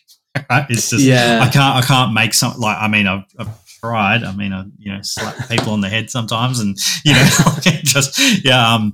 right? 0.49 0.65
It's 0.69 0.89
just 0.89 1.03
Yeah. 1.03 1.39
i 1.41 1.49
can't 1.49 1.75
i 1.75 1.81
can't 1.85 2.13
make 2.13 2.33
some 2.33 2.57
like 2.57 2.77
i 2.79 2.87
mean 2.87 3.05
i've, 3.05 3.25
I've 3.37 3.49
tried. 3.81 4.23
I 4.23 4.31
mean 4.33 4.53
i 4.53 4.63
you 4.77 4.93
know 4.93 5.01
slap 5.01 5.49
people 5.49 5.73
on 5.73 5.81
the 5.81 5.89
head 5.89 6.09
sometimes 6.09 6.59
and 6.61 6.77
you 7.03 7.11
know 7.13 7.29
just 7.83 8.17
yeah 8.45 8.73
um 8.73 8.93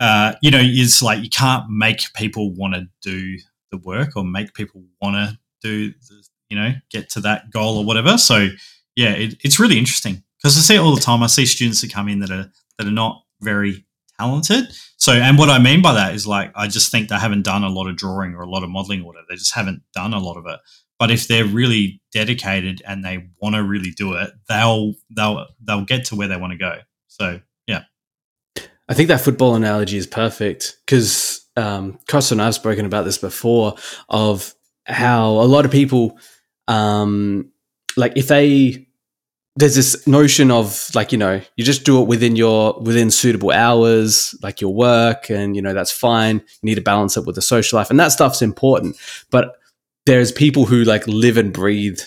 uh 0.00 0.32
you 0.42 0.50
know 0.50 0.58
it's 0.60 1.00
like 1.00 1.22
you 1.22 1.30
can't 1.30 1.70
make 1.70 2.02
people 2.14 2.52
want 2.52 2.74
to 2.74 2.88
do 3.00 3.38
the 3.70 3.78
work 3.78 4.16
or 4.16 4.24
make 4.24 4.54
people 4.54 4.82
want 5.00 5.14
to 5.14 5.38
do 5.62 5.90
the, 6.08 6.24
you 6.50 6.56
know 6.56 6.72
get 6.90 7.08
to 7.10 7.20
that 7.20 7.50
goal 7.52 7.78
or 7.78 7.84
whatever. 7.84 8.18
So 8.18 8.48
yeah 8.96 9.10
it, 9.12 9.34
it's 9.44 9.60
really 9.60 9.78
interesting 9.78 10.24
because 10.42 10.56
i 10.56 10.60
see 10.60 10.74
it 10.74 10.80
all 10.80 10.94
the 10.94 11.00
time. 11.00 11.22
I 11.22 11.26
see 11.26 11.46
students 11.46 11.80
that 11.80 11.92
come 11.92 12.08
in 12.08 12.20
that 12.20 12.30
are 12.30 12.50
that 12.78 12.86
are 12.86 12.90
not 12.90 13.22
very 13.40 13.84
talented. 14.18 14.72
So 14.96 15.12
and 15.12 15.38
what 15.38 15.50
i 15.50 15.58
mean 15.58 15.82
by 15.82 15.94
that 15.94 16.14
is 16.14 16.26
like 16.26 16.52
i 16.54 16.68
just 16.68 16.90
think 16.90 17.08
they 17.08 17.18
haven't 17.18 17.42
done 17.42 17.64
a 17.64 17.68
lot 17.68 17.88
of 17.88 17.96
drawing 17.96 18.34
or 18.34 18.42
a 18.42 18.50
lot 18.50 18.62
of 18.62 18.70
modeling 18.70 19.02
or 19.02 19.06
whatever. 19.06 19.26
They 19.28 19.36
just 19.36 19.54
haven't 19.54 19.82
done 19.94 20.12
a 20.12 20.18
lot 20.18 20.36
of 20.36 20.46
it. 20.46 20.60
But 20.98 21.10
if 21.10 21.26
they're 21.26 21.44
really 21.44 22.00
dedicated 22.12 22.82
and 22.86 23.04
they 23.04 23.26
want 23.40 23.56
to 23.56 23.62
really 23.62 23.90
do 23.90 24.14
it 24.14 24.30
they'll 24.48 24.94
they'll 25.10 25.46
they'll 25.62 25.84
get 25.84 26.06
to 26.06 26.16
where 26.16 26.28
they 26.28 26.36
want 26.36 26.52
to 26.52 26.58
go. 26.58 26.78
So 27.08 27.40
yeah. 27.66 27.84
I 28.88 28.94
think 28.94 29.08
that 29.08 29.20
football 29.20 29.54
analogy 29.54 29.96
is 29.96 30.06
perfect 30.06 30.78
because 30.84 31.42
um, 31.56 31.98
Costa 32.08 32.34
and 32.34 32.42
I've 32.42 32.54
spoken 32.54 32.86
about 32.86 33.04
this 33.04 33.18
before 33.18 33.74
of 34.08 34.54
how 34.84 35.30
a 35.30 35.46
lot 35.46 35.64
of 35.64 35.70
people, 35.70 36.18
um, 36.68 37.50
like 37.96 38.16
if 38.16 38.28
they, 38.28 38.88
there's 39.56 39.74
this 39.74 40.06
notion 40.06 40.50
of 40.50 40.88
like 40.94 41.12
you 41.12 41.18
know 41.18 41.40
you 41.56 41.64
just 41.64 41.84
do 41.84 42.00
it 42.00 42.06
within 42.06 42.36
your 42.36 42.78
within 42.80 43.10
suitable 43.10 43.50
hours, 43.50 44.34
like 44.42 44.60
your 44.60 44.74
work, 44.74 45.30
and 45.30 45.54
you 45.54 45.62
know 45.62 45.74
that's 45.74 45.92
fine. 45.92 46.36
You 46.36 46.62
need 46.62 46.76
to 46.76 46.80
balance 46.80 47.16
it 47.16 47.26
with 47.26 47.34
the 47.34 47.42
social 47.42 47.78
life, 47.78 47.90
and 47.90 48.00
that 48.00 48.12
stuff's 48.12 48.42
important. 48.42 48.96
But 49.30 49.56
there's 50.06 50.32
people 50.32 50.64
who 50.64 50.84
like 50.84 51.06
live 51.06 51.36
and 51.36 51.52
breathe 51.52 52.00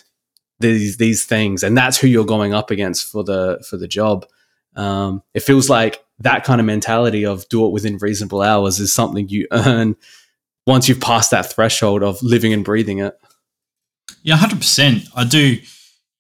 these 0.60 0.98
these 0.98 1.26
things, 1.26 1.64
and 1.64 1.78
that's 1.78 1.98
who 1.98 2.08
you're 2.08 2.26
going 2.26 2.54
up 2.54 2.72
against 2.72 3.12
for 3.12 3.24
the 3.24 3.64
for 3.70 3.78
the 3.78 3.88
job. 3.88 4.26
Um, 4.76 5.24
it 5.34 5.42
feels 5.42 5.70
like 5.70 6.04
that 6.20 6.44
kind 6.44 6.60
of 6.60 6.66
mentality 6.66 7.26
of 7.26 7.48
do 7.50 7.66
it 7.66 7.72
within 7.72 7.98
reasonable 7.98 8.42
hours 8.42 8.80
is 8.80 8.94
something 8.94 9.28
you 9.30 9.48
earn 9.52 9.96
once 10.66 10.90
you've 10.90 11.02
passed 11.02 11.32
that 11.32 11.52
threshold 11.52 12.04
of 12.04 12.22
living 12.24 12.54
and 12.54 12.66
breathing 12.66 13.00
it. 13.00 13.18
Yeah, 14.24 14.36
hundred 14.36 14.60
percent. 14.60 15.04
I 15.16 15.24
do. 15.24 15.60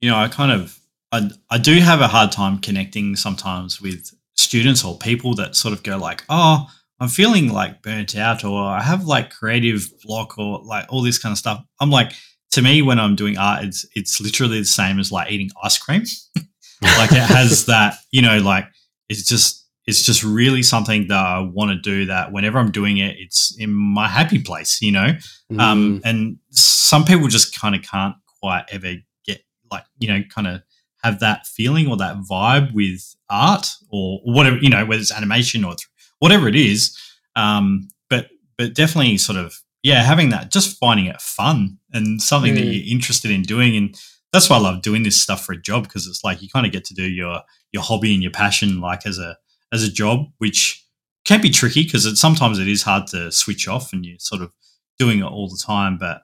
You 0.01 0.11
know, 0.11 0.17
I 0.17 0.27
kind 0.27 0.51
of, 0.51 0.79
I, 1.15 1.29
I 1.49 1.57
do 1.57 1.79
have 1.79 2.01
a 2.01 2.07
hard 2.07 2.31
time 2.31 2.59
connecting 2.59 3.15
sometimes 3.15 3.81
with 3.81 4.11
students 4.35 4.83
or 4.83 4.97
people 4.97 5.33
that 5.35 5.55
sort 5.55 5.73
of 5.73 5.81
go 5.83 5.97
like, 5.97 6.23
"Oh, 6.29 6.67
I'm 6.99 7.07
feeling 7.07 7.51
like 7.51 7.81
burnt 7.81 8.15
out," 8.15 8.43
or 8.43 8.61
"I 8.61 8.81
have 8.81 9.05
like 9.05 9.29
creative 9.29 9.87
block," 10.03 10.37
or 10.37 10.61
like 10.63 10.85
all 10.89 11.01
this 11.01 11.17
kind 11.17 11.31
of 11.31 11.37
stuff. 11.37 11.63
I'm 11.79 11.89
like, 11.89 12.11
to 12.51 12.61
me, 12.61 12.81
when 12.81 12.99
I'm 12.99 13.15
doing 13.15 13.37
art, 13.37 13.63
it's 13.63 13.85
it's 13.95 14.19
literally 14.19 14.59
the 14.59 14.65
same 14.65 14.99
as 14.99 15.11
like 15.11 15.31
eating 15.31 15.49
ice 15.63 15.77
cream. 15.77 16.03
like 16.81 17.11
it 17.11 17.17
has 17.17 17.65
that, 17.67 17.95
you 18.11 18.21
know, 18.21 18.39
like 18.39 18.65
it's 19.07 19.23
just 19.23 19.65
it's 19.87 20.03
just 20.03 20.23
really 20.23 20.63
something 20.63 21.07
that 21.07 21.25
I 21.25 21.39
want 21.39 21.71
to 21.71 21.77
do. 21.77 22.05
That 22.07 22.33
whenever 22.33 22.59
I'm 22.59 22.71
doing 22.71 22.97
it, 22.97 23.15
it's 23.19 23.55
in 23.57 23.71
my 23.71 24.07
happy 24.07 24.41
place, 24.41 24.81
you 24.81 24.91
know. 24.91 25.13
Mm. 25.51 25.59
Um, 25.61 26.01
and 26.03 26.37
some 26.49 27.05
people 27.05 27.29
just 27.29 27.57
kind 27.57 27.73
of 27.73 27.83
can't 27.83 28.15
quite 28.41 28.65
ever 28.69 28.95
get 29.25 29.41
like 29.71 29.85
you 29.97 30.09
know 30.09 30.21
kind 30.33 30.47
of 30.47 30.61
have 31.05 31.19
that 31.19 31.45
feeling 31.47 31.87
or 31.87 31.97
that 31.97 32.17
vibe 32.29 32.73
with 32.73 33.15
art 33.29 33.67
or 33.89 34.19
whatever 34.23 34.57
you 34.57 34.69
know 34.69 34.85
whether 34.85 35.01
it's 35.01 35.11
animation 35.21 35.63
or 35.63 35.75
th- 35.75 35.87
whatever 36.19 36.47
it 36.47 36.55
is. 36.55 36.97
Um, 37.35 37.87
but 38.09 38.29
but 38.57 38.73
definitely 38.73 39.17
sort 39.17 39.37
of 39.37 39.53
yeah 39.83 40.01
having 40.03 40.29
that 40.29 40.51
just 40.51 40.77
finding 40.79 41.05
it 41.07 41.21
fun 41.21 41.77
and 41.93 42.21
something 42.21 42.55
that 42.55 42.63
Mm. 42.63 42.73
you're 42.73 42.93
interested 42.95 43.31
in 43.31 43.41
doing 43.43 43.75
and 43.77 43.95
that's 44.33 44.49
why 44.49 44.57
I 44.57 44.59
love 44.59 44.81
doing 44.81 45.03
this 45.03 45.21
stuff 45.21 45.45
for 45.45 45.53
a 45.53 45.61
job 45.69 45.83
because 45.83 46.07
it's 46.07 46.23
like 46.23 46.41
you 46.41 46.49
kind 46.49 46.65
of 46.65 46.71
get 46.71 46.83
to 46.85 46.93
do 46.93 47.03
your 47.09 47.41
your 47.71 47.83
hobby 47.83 48.13
and 48.13 48.21
your 48.23 48.31
passion 48.33 48.81
like 48.81 49.05
as 49.05 49.17
a 49.19 49.37
as 49.73 49.83
a 49.83 49.91
job 49.91 50.25
which 50.39 50.83
can 51.25 51.41
be 51.41 51.49
tricky 51.49 51.83
because 51.83 52.05
it 52.05 52.15
sometimes 52.17 52.59
it 52.59 52.67
is 52.67 52.83
hard 52.83 53.07
to 53.07 53.31
switch 53.31 53.67
off 53.67 53.91
and 53.93 54.05
you're 54.05 54.19
sort 54.19 54.41
of 54.41 54.53
doing 54.99 55.19
it 55.19 55.23
all 55.35 55.49
the 55.49 55.61
time. 55.73 55.97
But 55.97 56.21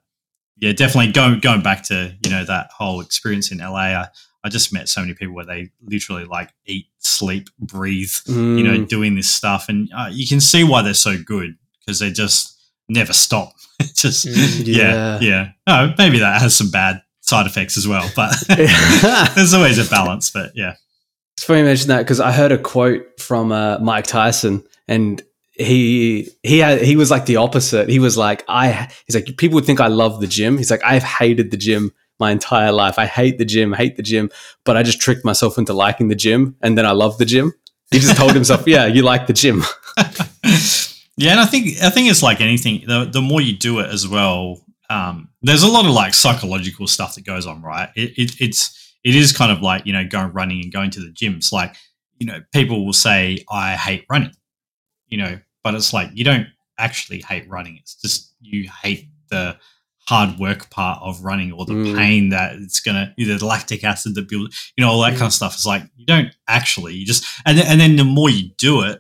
yeah, 0.58 0.74
definitely 0.74 1.12
going 1.12 1.40
going 1.40 1.62
back 1.64 1.84
to 1.86 2.16
you 2.24 2.32
know 2.32 2.44
that 2.46 2.70
whole 2.78 3.02
experience 3.02 3.52
in 3.52 3.58
LA. 3.60 3.88
I, 4.02 4.08
I 4.44 4.50
just 4.50 4.74
met 4.74 4.90
so 4.90 5.02
many 5.02 5.14
people 5.14 5.36
where 5.36 5.46
they 5.46 5.70
literally 5.84 6.26
like 6.26 6.50
eat, 6.66 6.88
sleep, 7.00 7.50
breathe, 7.60 8.12
you 8.28 8.64
know, 8.64 8.78
Mm. 8.80 8.88
doing 8.88 9.16
this 9.16 9.30
stuff, 9.30 9.70
and 9.70 9.90
uh, 9.96 10.10
you 10.12 10.28
can 10.28 10.40
see 10.42 10.64
why 10.64 10.82
they're 10.82 10.94
so 10.94 11.18
good 11.24 11.56
because 11.80 12.00
they 12.00 12.12
just 12.12 12.58
never 12.90 13.14
stop. 13.14 13.54
just 13.96 14.26
Mm, 14.26 14.66
yeah, 14.68 14.76
yeah. 14.76 15.20
yeah. 15.22 15.48
Oh, 15.68 15.94
maybe 15.98 16.20
that 16.20 16.42
has 16.42 16.56
some 16.56 16.70
bad 16.72 17.02
side 17.22 17.46
effects 17.46 17.78
as 17.78 17.88
well, 17.88 18.10
but 18.16 18.34
there's 19.36 19.54
always 19.54 19.78
a 19.78 19.90
balance. 19.90 20.32
But 20.32 20.52
yeah, 20.56 20.74
It's 21.38 21.44
funny 21.44 21.60
you 21.60 21.66
mention 21.66 21.88
that 21.90 22.00
because 22.00 22.20
I 22.20 22.32
heard 22.32 22.52
a 22.52 22.58
quote 22.58 23.20
from 23.20 23.52
uh, 23.52 23.78
Mike 23.80 24.06
Tyson, 24.08 24.64
and 24.88 25.22
he 25.54 26.30
he 26.44 26.58
had 26.60 26.82
he 26.82 26.96
was 26.96 27.12
like 27.12 27.26
the 27.28 27.36
opposite. 27.38 27.90
He 27.90 28.00
was 28.00 28.18
like, 28.18 28.44
I 28.48 28.90
he's 29.06 29.16
like 29.16 29.38
people 29.38 29.56
would 29.56 29.66
think 29.66 29.80
I 29.80 29.88
love 29.88 30.20
the 30.20 30.28
gym. 30.28 30.58
He's 30.58 30.72
like, 30.72 30.84
I've 30.84 31.04
hated 31.04 31.52
the 31.52 31.58
gym 31.58 31.92
my 32.22 32.32
entire 32.32 32.72
life. 32.72 32.98
I 32.98 33.06
hate 33.06 33.38
the 33.38 33.44
gym, 33.44 33.74
hate 33.74 33.98
the 33.98 34.04
gym, 34.04 34.30
but 34.64 34.78
I 34.78 34.84
just 34.84 35.02
tricked 35.02 35.26
myself 35.26 35.58
into 35.58 35.74
liking 35.74 36.08
the 36.08 36.16
gym, 36.16 36.56
and 36.62 36.78
then 36.78 36.86
I 36.86 36.92
love 36.92 37.18
the 37.18 37.26
gym. 37.26 37.54
He 37.92 38.00
just 38.00 38.16
told 38.16 38.34
himself, 38.34 38.66
yeah, 38.66 38.86
you 38.86 39.02
like 39.02 39.28
the 39.28 39.34
gym. 39.34 39.64
yeah, 41.18 41.32
and 41.32 41.40
I 41.42 41.46
think 41.46 41.82
I 41.82 41.90
think 41.90 42.10
it's 42.10 42.24
like 42.24 42.40
anything. 42.40 42.84
The, 42.88 43.10
the 43.12 43.22
more 43.22 43.42
you 43.42 43.58
do 43.58 43.80
it 43.80 43.90
as 43.90 44.08
well, 44.08 44.62
um, 44.90 45.28
there's 45.42 45.64
a 45.64 45.68
lot 45.68 45.86
of 45.86 45.92
like 45.92 46.14
psychological 46.14 46.88
stuff 46.88 47.16
that 47.16 47.26
goes 47.26 47.46
on, 47.46 47.62
right? 47.62 47.90
It, 47.98 48.18
it, 48.18 48.32
it's 48.40 48.96
it 49.04 49.16
is 49.16 49.34
kind 49.34 49.52
of 49.52 49.62
like 49.62 49.86
you 49.86 49.92
know 49.92 50.06
going 50.08 50.32
running 50.32 50.62
and 50.62 50.72
going 50.72 50.92
to 50.92 51.02
the 51.02 51.12
gym. 51.12 51.36
It's 51.36 51.52
like 51.52 51.76
you 52.20 52.28
know 52.28 52.40
people 52.54 52.86
will 52.86 52.94
say 52.94 53.44
I 53.50 53.76
hate 53.76 54.06
running, 54.10 54.32
you 55.08 55.18
know, 55.18 55.40
but 55.64 55.76
it's 55.76 55.92
like 55.92 56.12
you 56.14 56.24
don't 56.24 56.48
actually 56.78 57.22
hate 57.22 57.50
running. 57.50 57.78
It's 57.78 57.96
just 57.96 58.34
you 58.40 58.70
hate 58.70 59.08
the 59.30 59.58
hard 60.12 60.38
work 60.40 60.70
part 60.70 61.00
of 61.02 61.24
running 61.30 61.52
or 61.54 61.66
the 61.66 61.74
Mm. 61.74 61.96
pain 61.96 62.30
that 62.30 62.56
it's 62.56 62.80
gonna 62.86 63.06
either 63.18 63.38
the 63.38 63.46
lactic 63.46 63.82
acid 63.92 64.14
that 64.16 64.28
build 64.32 64.48
you 64.76 64.82
know 64.84 64.90
all 64.92 65.02
that 65.02 65.12
kind 65.20 65.30
of 65.32 65.34
stuff. 65.34 65.54
It's 65.56 65.66
like 65.74 65.84
you 65.96 66.06
don't 66.06 66.30
actually 66.48 66.94
you 66.96 67.06
just 67.06 67.24
and 67.46 67.58
then, 67.58 67.66
and 67.72 67.80
then 67.82 67.96
the 67.96 68.04
more 68.18 68.30
you 68.30 68.50
do 68.58 68.82
it, 68.90 68.98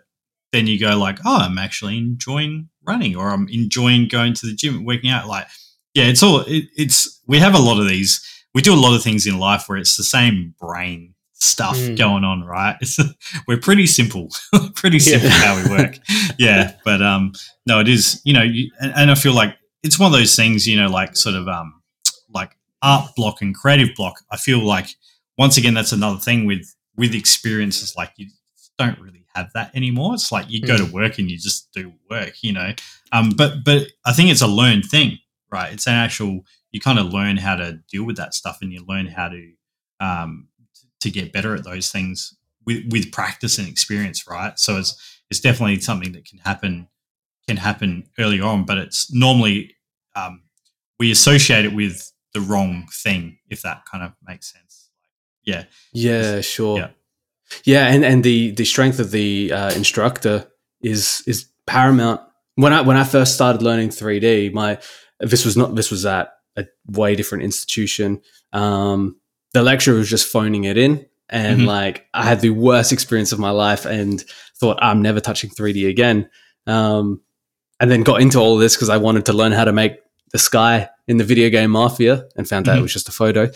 then 0.54 0.68
you 0.68 0.78
go 0.80 0.98
like, 0.98 1.20
oh, 1.26 1.40
I'm 1.46 1.58
actually 1.58 1.98
enjoying 1.98 2.70
running 2.88 3.16
or 3.16 3.30
I'm 3.30 3.48
enjoying 3.50 4.08
going 4.08 4.34
to 4.36 4.46
the 4.48 4.54
gym, 4.62 4.86
working 4.86 5.10
out. 5.16 5.28
Like, 5.28 5.48
yeah, 5.94 6.06
it's 6.12 6.24
all 6.24 6.42
it, 6.48 6.66
it's 6.76 7.22
we 7.28 7.40
have 7.40 7.56
a 7.56 7.60
lot 7.68 7.80
of 7.80 7.88
these. 7.88 8.12
We 8.54 8.62
do 8.62 8.74
a 8.74 8.84
lot 8.86 8.96
of 8.96 9.04
things 9.04 9.26
in 9.28 9.38
life 9.40 9.64
where 9.68 9.78
it's 9.78 9.96
the 9.98 10.04
same 10.18 10.56
brain 10.60 11.14
stuff 11.34 11.78
Mm. 11.78 11.98
going 11.98 12.24
on, 12.24 12.44
right? 12.44 12.76
It's 12.82 12.98
we're 13.48 13.58
pretty 13.70 13.88
simple, 13.88 14.30
pretty 14.76 15.00
simple 15.00 15.30
Yeah. 15.30 15.46
how 15.46 15.56
we 15.62 15.70
work. 15.78 15.94
yeah, 16.38 16.74
but 16.86 17.02
um, 17.02 17.32
no, 17.66 17.80
it 17.80 17.88
is. 17.88 18.22
You 18.26 18.34
know, 18.34 18.44
you, 18.56 18.70
and, 18.80 18.92
and 18.96 19.12
I 19.12 19.16
feel 19.16 19.34
like 19.42 19.56
it's 19.84 20.00
one 20.00 20.14
of 20.14 20.18
those 20.18 20.36
things. 20.36 20.68
You 20.68 20.78
know, 20.78 20.90
like 20.90 21.16
sort 21.16 21.36
of 21.36 21.48
um, 21.48 21.82
like 22.34 22.58
art 22.82 23.12
block 23.16 23.42
and 23.42 23.56
creative 23.56 23.90
block. 23.96 24.22
I 24.32 24.38
feel 24.38 24.60
like 24.60 24.88
once 25.38 25.58
again 25.58 25.74
that's 25.74 25.92
another 25.92 26.20
thing 26.20 26.46
with 26.46 26.76
with 26.96 27.14
experiences. 27.14 27.96
Like 27.96 28.12
you 28.18 28.28
don't 28.78 29.00
really 29.00 29.26
have 29.36 29.50
that 29.54 29.76
anymore. 29.76 30.14
It's 30.14 30.32
like 30.32 30.50
you 30.50 30.62
go 30.62 30.78
to 30.78 30.92
work 30.92 31.20
and 31.20 31.30
you 31.30 31.38
just 31.38 31.72
do 31.74 31.94
work. 32.10 32.34
You 32.42 32.54
know, 32.54 32.74
um, 33.12 33.32
but 33.36 33.64
but 33.64 33.88
I 34.06 34.14
think 34.14 34.30
it's 34.30 34.42
a 34.42 34.48
learned 34.48 34.86
thing, 34.86 35.20
right? 35.52 35.74
It's 35.74 35.88
an 35.88 35.94
actual. 35.94 36.42
You 36.72 36.80
kind 36.80 37.00
of 37.00 37.08
learn 37.14 37.36
how 37.36 37.58
to 37.58 37.80
deal 37.92 38.06
with 38.06 38.16
that 38.16 38.34
stuff, 38.34 38.60
and 38.62 38.72
you 38.72 38.86
learn 38.88 39.08
how 39.08 39.28
to 39.28 39.52
um, 40.00 40.48
to 41.02 41.10
get 41.12 41.34
better 41.34 41.56
at 41.56 41.64
those 41.64 41.92
things 41.92 42.36
with, 42.66 42.84
with 42.92 43.12
practice 43.12 43.58
and 43.58 43.68
experience, 43.68 44.28
right? 44.28 44.58
So 44.58 44.78
it's 44.78 45.20
it's 45.30 45.40
definitely 45.40 45.80
something 45.80 46.12
that 46.14 46.26
can 46.26 46.40
happen 46.40 46.88
can 47.48 47.58
happen 47.58 48.08
early 48.20 48.40
on, 48.42 48.66
but 48.66 48.78
it's 48.78 49.12
normally 49.14 49.76
um, 50.16 50.44
we 51.00 51.12
associate 51.12 51.66
it 51.66 51.74
with 51.74 52.12
the 52.34 52.42
wrong 52.42 52.88
thing, 53.04 53.38
if 53.50 53.62
that 53.64 53.84
kind 53.92 54.04
of 54.04 54.14
makes 54.26 54.52
sense. 54.52 54.90
Yeah, 55.44 55.64
Yeah, 55.94 56.42
sure. 56.42 56.78
Yeah. 56.80 56.90
Yeah, 57.66 57.88
and 57.88 58.06
and 58.06 58.24
the 58.24 58.52
the 58.52 58.64
strength 58.64 59.00
of 59.00 59.12
the 59.12 59.52
uh, 59.52 59.74
instructor 59.74 60.48
is 60.82 61.22
is 61.28 61.48
paramount. 61.68 62.22
When 62.56 62.72
I 62.72 62.80
when 62.82 62.96
I 62.96 63.04
first 63.04 63.34
started 63.36 63.62
learning 63.62 63.90
3D, 63.90 64.54
my 64.54 64.78
this 65.20 65.44
was 65.44 65.58
not 65.58 65.76
this 65.76 65.92
was 65.92 66.06
at 66.06 66.32
a 66.56 66.66
way 66.88 67.16
different 67.16 67.44
institution. 67.44 68.22
Um, 68.54 69.18
the 69.54 69.64
lecturer 69.64 69.96
was 69.98 70.10
just 70.10 70.32
phoning 70.32 70.64
it 70.64 70.78
in, 70.78 71.06
and 71.28 71.62
Mhm. 71.62 71.66
like 71.66 72.06
I 72.14 72.24
had 72.24 72.40
the 72.40 72.52
worst 72.52 72.94
experience 72.94 73.34
of 73.34 73.40
my 73.40 73.50
life, 73.52 73.86
and 73.86 74.24
thought 74.58 74.78
I'm 74.82 75.02
never 75.02 75.20
touching 75.20 75.50
3D 75.50 75.90
again. 75.90 76.30
Um, 76.68 77.20
and 77.82 77.92
then 77.92 78.04
got 78.04 78.22
into 78.22 78.40
all 78.40 78.54
of 78.56 78.62
this 78.62 78.76
because 78.78 78.88
I 78.90 78.96
wanted 78.98 79.26
to 79.26 79.34
learn 79.34 79.52
how 79.52 79.66
to 79.66 79.74
make 79.74 79.98
the 80.32 80.38
sky 80.40 80.88
in 81.08 81.18
the 81.18 81.26
video 81.26 81.50
game 81.50 81.72
Mafia, 81.72 82.26
and 82.38 82.48
found 82.48 82.70
out 82.70 82.78
it 82.78 82.80
Mhm. 82.80 82.84
was 82.84 82.94
just 82.94 83.10
a 83.10 83.12
photo 83.12 83.52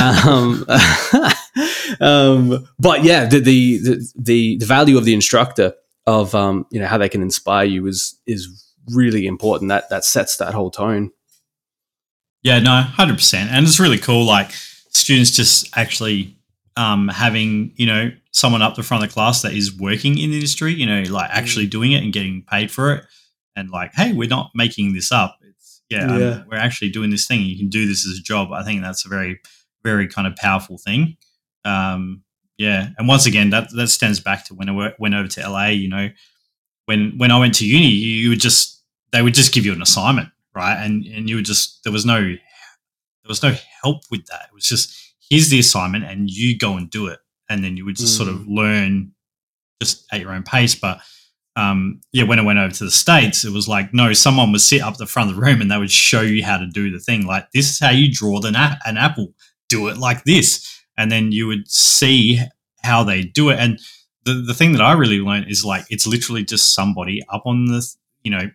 um, 0.00 0.64
um, 2.00 2.66
but 2.78 3.04
yeah, 3.04 3.26
the, 3.26 3.40
the 3.40 3.78
the 3.78 4.12
the 4.16 4.56
the 4.58 4.66
value 4.66 4.96
of 4.96 5.04
the 5.04 5.14
instructor 5.14 5.74
of 6.06 6.34
um, 6.34 6.66
you 6.70 6.80
know 6.80 6.86
how 6.86 6.98
they 6.98 7.08
can 7.08 7.22
inspire 7.22 7.64
you 7.66 7.86
is 7.86 8.18
is 8.26 8.72
really 8.92 9.26
important. 9.26 9.68
That 9.68 9.90
that 9.90 10.04
sets 10.04 10.36
that 10.38 10.54
whole 10.54 10.70
tone. 10.70 11.10
yeah, 12.42 12.58
no, 12.58 12.82
hundred 12.82 13.16
percent, 13.16 13.50
and 13.50 13.66
it's 13.66 13.80
really 13.80 13.98
cool. 13.98 14.24
Like 14.24 14.50
students 14.90 15.30
just 15.30 15.76
actually 15.76 16.36
um, 16.76 17.08
having 17.08 17.72
you 17.76 17.86
know 17.86 18.10
someone 18.30 18.62
up 18.62 18.74
the 18.76 18.82
front 18.82 19.02
of 19.04 19.10
the 19.10 19.14
class 19.14 19.42
that 19.42 19.52
is 19.52 19.76
working 19.76 20.18
in 20.18 20.30
the 20.30 20.36
industry, 20.36 20.72
you 20.74 20.86
know, 20.86 21.02
like 21.10 21.30
actually 21.30 21.66
doing 21.66 21.92
it 21.92 22.02
and 22.02 22.12
getting 22.12 22.42
paid 22.42 22.70
for 22.70 22.92
it, 22.94 23.04
and 23.56 23.70
like, 23.70 23.92
hey, 23.94 24.12
we're 24.12 24.28
not 24.28 24.50
making 24.54 24.94
this 24.94 25.12
up. 25.12 25.38
It's 25.42 25.82
yeah, 25.88 26.06
um, 26.06 26.46
we're 26.50 26.56
actually 26.56 26.90
doing 26.90 27.10
this 27.10 27.26
thing. 27.26 27.42
You 27.42 27.56
can 27.56 27.68
do 27.68 27.86
this 27.86 28.06
as 28.06 28.18
a 28.18 28.22
job. 28.22 28.52
I 28.52 28.62
think 28.62 28.82
that's 28.82 29.04
a 29.04 29.08
very 29.08 29.40
very 29.82 30.08
kind 30.08 30.26
of 30.26 30.36
powerful 30.36 30.78
thing. 30.78 31.16
Um, 31.64 32.22
yeah, 32.56 32.88
and 32.98 33.08
once 33.08 33.26
again, 33.26 33.50
that 33.50 33.70
that 33.74 33.88
stems 33.88 34.20
back 34.20 34.44
to 34.46 34.54
when 34.54 34.68
I 34.68 34.92
went 34.98 35.14
over 35.14 35.28
to 35.28 35.48
LA. 35.48 35.68
You 35.68 35.88
know, 35.88 36.08
when 36.86 37.18
when 37.18 37.30
I 37.30 37.38
went 37.38 37.54
to 37.56 37.66
uni, 37.66 37.88
you, 37.88 38.16
you 38.16 38.28
would 38.30 38.40
just 38.40 38.82
they 39.12 39.22
would 39.22 39.34
just 39.34 39.52
give 39.52 39.64
you 39.64 39.72
an 39.72 39.82
assignment, 39.82 40.28
right? 40.54 40.76
And 40.76 41.04
and 41.06 41.28
you 41.28 41.36
would 41.36 41.44
just 41.44 41.82
there 41.84 41.92
was 41.92 42.06
no 42.06 42.20
there 42.20 43.28
was 43.28 43.42
no 43.42 43.54
help 43.82 44.02
with 44.10 44.26
that. 44.26 44.48
It 44.50 44.54
was 44.54 44.64
just 44.64 45.14
here's 45.28 45.48
the 45.48 45.58
assignment, 45.58 46.04
and 46.04 46.30
you 46.30 46.56
go 46.56 46.76
and 46.76 46.90
do 46.90 47.06
it, 47.06 47.18
and 47.48 47.64
then 47.64 47.76
you 47.76 47.84
would 47.84 47.96
just 47.96 48.16
sort 48.16 48.28
of 48.28 48.46
learn 48.46 49.12
just 49.82 50.04
at 50.12 50.20
your 50.20 50.32
own 50.32 50.42
pace. 50.42 50.74
But 50.74 51.00
um, 51.56 52.00
yeah, 52.12 52.24
when 52.24 52.40
I 52.40 52.42
went 52.42 52.58
over 52.58 52.74
to 52.74 52.84
the 52.84 52.90
states, 52.90 53.44
it 53.44 53.52
was 53.52 53.68
like 53.68 53.94
no, 53.94 54.12
someone 54.12 54.50
would 54.52 54.60
sit 54.60 54.82
up 54.82 54.96
the 54.96 55.06
front 55.06 55.30
of 55.30 55.36
the 55.36 55.42
room 55.42 55.60
and 55.60 55.70
they 55.70 55.78
would 55.78 55.90
show 55.90 56.20
you 56.20 56.44
how 56.44 56.58
to 56.58 56.66
do 56.66 56.90
the 56.90 56.98
thing. 56.98 57.26
Like 57.26 57.50
this 57.52 57.70
is 57.70 57.78
how 57.78 57.90
you 57.90 58.12
draw 58.12 58.40
na- 58.40 58.76
an 58.84 58.96
apple. 58.96 59.34
Do 59.68 59.88
it 59.88 59.96
like 59.96 60.24
this, 60.24 60.82
and 60.96 61.10
then 61.10 61.32
you 61.32 61.46
would 61.46 61.70
see 61.70 62.40
how 62.82 63.04
they 63.04 63.22
do 63.22 63.50
it. 63.50 63.58
And 63.58 63.80
the 64.24 64.34
the 64.34 64.54
thing 64.54 64.72
that 64.72 64.82
I 64.82 64.92
really 64.92 65.20
learned 65.20 65.50
is 65.50 65.64
like 65.64 65.84
it's 65.90 66.06
literally 66.06 66.44
just 66.44 66.74
somebody 66.74 67.22
up 67.28 67.42
on 67.46 67.66
the 67.66 67.86
you 68.22 68.30
know 68.30 68.50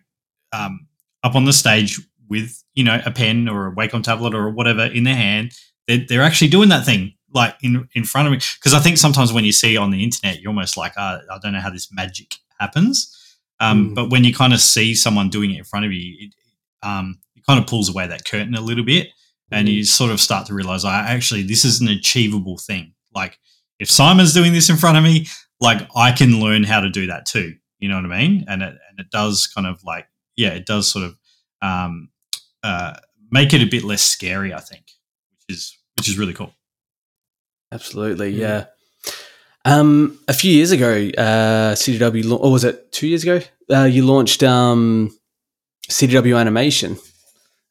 um, 0.52 0.86
up 1.22 1.34
on 1.34 1.46
the 1.46 1.52
stage 1.52 2.00
with 2.28 2.62
you 2.74 2.84
know 2.84 3.00
a 3.04 3.10
pen 3.10 3.48
or 3.48 3.68
a 3.68 3.74
Wacom 3.74 4.02
tablet 4.02 4.34
or 4.34 4.50
whatever 4.50 4.84
in 4.84 5.04
their 5.04 5.16
hand. 5.16 5.52
They're, 5.88 6.04
they're 6.06 6.22
actually 6.22 6.48
doing 6.48 6.68
that 6.68 6.84
thing 6.84 7.14
like 7.32 7.56
in 7.62 7.88
in 7.94 8.04
front 8.04 8.28
of 8.28 8.32
me 8.32 8.38
because 8.58 8.74
I 8.74 8.80
think 8.80 8.98
sometimes 8.98 9.32
when 9.32 9.44
you 9.44 9.52
see 9.52 9.76
on 9.76 9.90
the 9.90 10.04
internet, 10.04 10.40
you're 10.40 10.50
almost 10.50 10.76
like, 10.76 10.92
oh, 10.98 11.20
I 11.30 11.38
don't 11.42 11.52
know 11.52 11.60
how 11.60 11.70
this 11.70 11.92
magic 11.92 12.36
happens. 12.60 13.16
Um, 13.58 13.90
Mm. 13.90 13.94
But 13.94 14.10
when 14.10 14.24
you 14.24 14.32
kind 14.34 14.52
of 14.54 14.60
see 14.60 14.94
someone 14.94 15.28
doing 15.30 15.50
it 15.50 15.58
in 15.58 15.64
front 15.64 15.84
of 15.86 15.92
you, 15.92 16.16
it, 16.28 16.34
um, 16.82 17.18
it 17.36 17.44
kind 17.46 17.58
of 17.60 17.66
pulls 17.66 17.88
away 17.90 18.06
that 18.06 18.24
curtain 18.24 18.54
a 18.54 18.60
little 18.60 18.84
bit, 18.84 19.08
and 19.50 19.68
you 19.68 19.84
sort 19.84 20.10
of 20.12 20.20
start 20.20 20.46
to 20.46 20.54
realize, 20.54 20.84
I 20.84 21.00
actually 21.10 21.42
this 21.42 21.64
is 21.64 21.80
an 21.80 21.88
achievable 21.88 22.56
thing. 22.58 22.94
Like 23.14 23.38
if 23.78 23.90
Simon's 23.90 24.32
doing 24.34 24.52
this 24.52 24.70
in 24.70 24.76
front 24.76 24.96
of 24.96 25.04
me, 25.04 25.26
like 25.60 25.86
I 25.96 26.12
can 26.12 26.40
learn 26.40 26.62
how 26.64 26.80
to 26.80 26.88
do 26.88 27.06
that 27.08 27.26
too. 27.26 27.54
You 27.80 27.88
know 27.88 27.96
what 27.96 28.10
I 28.12 28.18
mean? 28.20 28.44
And 28.48 28.62
it 28.62 28.74
and 28.88 28.98
it 28.98 29.10
does 29.10 29.46
kind 29.46 29.66
of 29.66 29.82
like 29.84 30.06
yeah, 30.36 30.50
it 30.50 30.64
does 30.66 30.88
sort 30.88 31.04
of 31.04 31.18
um, 31.60 32.08
uh, 32.62 32.94
make 33.30 33.52
it 33.52 33.60
a 33.62 33.66
bit 33.66 33.84
less 33.84 34.00
scary. 34.02 34.54
I 34.54 34.60
think, 34.60 34.84
which 35.32 35.56
is 35.56 35.76
which 35.96 36.08
is 36.08 36.18
really 36.18 36.34
cool. 36.34 36.54
Absolutely, 37.72 38.32
Mm. 38.32 38.38
yeah. 38.38 38.64
Um, 39.64 40.18
a 40.26 40.32
few 40.32 40.52
years 40.52 40.70
ago, 40.70 40.92
uh, 41.18 41.74
CDW, 41.74 42.38
or 42.40 42.50
was 42.52 42.64
it 42.64 42.92
two 42.92 43.06
years 43.06 43.22
ago? 43.22 43.40
Uh, 43.70 43.84
you 43.84 44.04
launched 44.06 44.42
um, 44.42 45.16
CDW 45.88 46.38
Animation, 46.38 46.96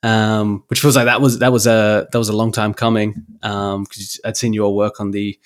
um, 0.03 0.63
which 0.67 0.79
feels 0.81 0.95
like 0.95 1.05
that 1.05 1.19
was 1.21 1.39
that 1.39 1.51
was 1.51 1.65
a 1.67 2.07
that 2.11 2.17
was 2.17 2.29
a 2.29 2.35
long 2.35 2.51
time 2.51 2.73
coming. 2.73 3.15
Because 3.41 4.19
I'd 4.23 4.37
seen 4.37 4.53
your 4.53 4.75
work 4.75 4.99
on 4.99 5.11
the 5.11 5.37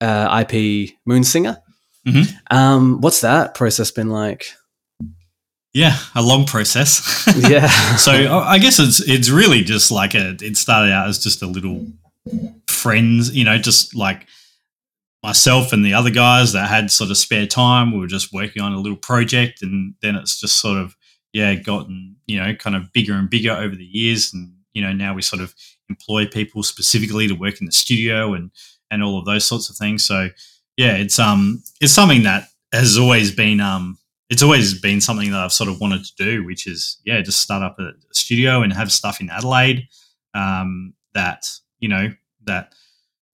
uh, 0.00 0.44
IP 0.46 0.90
Moonsinger. 1.08 1.58
Mhm. 2.06 2.32
Um, 2.50 3.00
what's 3.00 3.20
that 3.20 3.54
process 3.54 3.90
been 3.90 4.10
like? 4.10 4.46
Yeah, 5.74 5.96
a 6.14 6.22
long 6.22 6.44
process. 6.44 7.26
Yeah. 7.50 7.66
so 7.96 8.12
I 8.12 8.52
I 8.54 8.58
guess 8.58 8.78
it's 8.78 9.00
it's 9.00 9.30
really 9.30 9.62
just 9.62 9.90
like 9.90 10.14
a. 10.14 10.36
It 10.40 10.56
started 10.56 10.92
out 10.92 11.08
as 11.08 11.18
just 11.18 11.42
a 11.42 11.46
little 11.46 11.86
friends, 12.68 13.34
you 13.34 13.44
know, 13.44 13.58
just 13.58 13.94
like 13.96 14.26
myself 15.22 15.72
and 15.72 15.84
the 15.84 15.94
other 15.94 16.10
guys 16.10 16.52
that 16.52 16.68
had 16.68 16.90
sort 16.90 17.10
of 17.10 17.16
spare 17.16 17.46
time. 17.46 17.92
We 17.92 18.00
were 18.00 18.06
just 18.06 18.32
working 18.32 18.62
on 18.62 18.72
a 18.72 18.80
little 18.80 18.96
project, 18.96 19.62
and 19.62 19.94
then 20.02 20.16
it's 20.16 20.40
just 20.40 20.60
sort 20.60 20.78
of 20.78 20.96
yeah, 21.32 21.54
gotten 21.54 22.16
you 22.26 22.38
know 22.38 22.54
kind 22.54 22.76
of 22.76 22.92
bigger 22.92 23.14
and 23.14 23.30
bigger 23.30 23.52
over 23.52 23.74
the 23.74 23.84
years, 23.84 24.32
and 24.32 24.52
you 24.74 24.82
know 24.82 24.92
now 24.92 25.14
we 25.14 25.22
sort 25.22 25.42
of 25.42 25.54
employ 25.88 26.26
people 26.26 26.62
specifically 26.62 27.28
to 27.28 27.34
work 27.34 27.60
in 27.60 27.66
the 27.66 27.72
studio 27.72 28.34
and 28.34 28.50
and 28.90 29.02
all 29.02 29.18
of 29.18 29.24
those 29.24 29.44
sorts 29.44 29.70
of 29.70 29.76
things. 29.76 30.04
So 30.04 30.28
yeah, 30.76 30.94
it's 30.94 31.18
um 31.18 31.62
it's 31.80 31.92
something 31.92 32.22
that 32.24 32.48
has 32.72 32.98
always 32.98 33.34
been 33.34 33.60
um 33.60 33.98
it's 34.32 34.42
always 34.42 34.80
been 34.80 35.02
something 35.02 35.30
that 35.30 35.40
I've 35.40 35.52
sort 35.52 35.68
of 35.68 35.78
wanted 35.78 36.06
to 36.06 36.14
do, 36.16 36.44
which 36.44 36.66
is 36.66 36.98
yeah, 37.04 37.20
just 37.20 37.40
start 37.40 37.62
up 37.62 37.78
a 37.78 37.92
studio 38.12 38.62
and 38.62 38.72
have 38.72 38.90
stuff 38.90 39.20
in 39.20 39.28
Adelaide 39.28 39.86
um, 40.32 40.94
that 41.12 41.46
you 41.80 41.88
know 41.90 42.08
that 42.44 42.72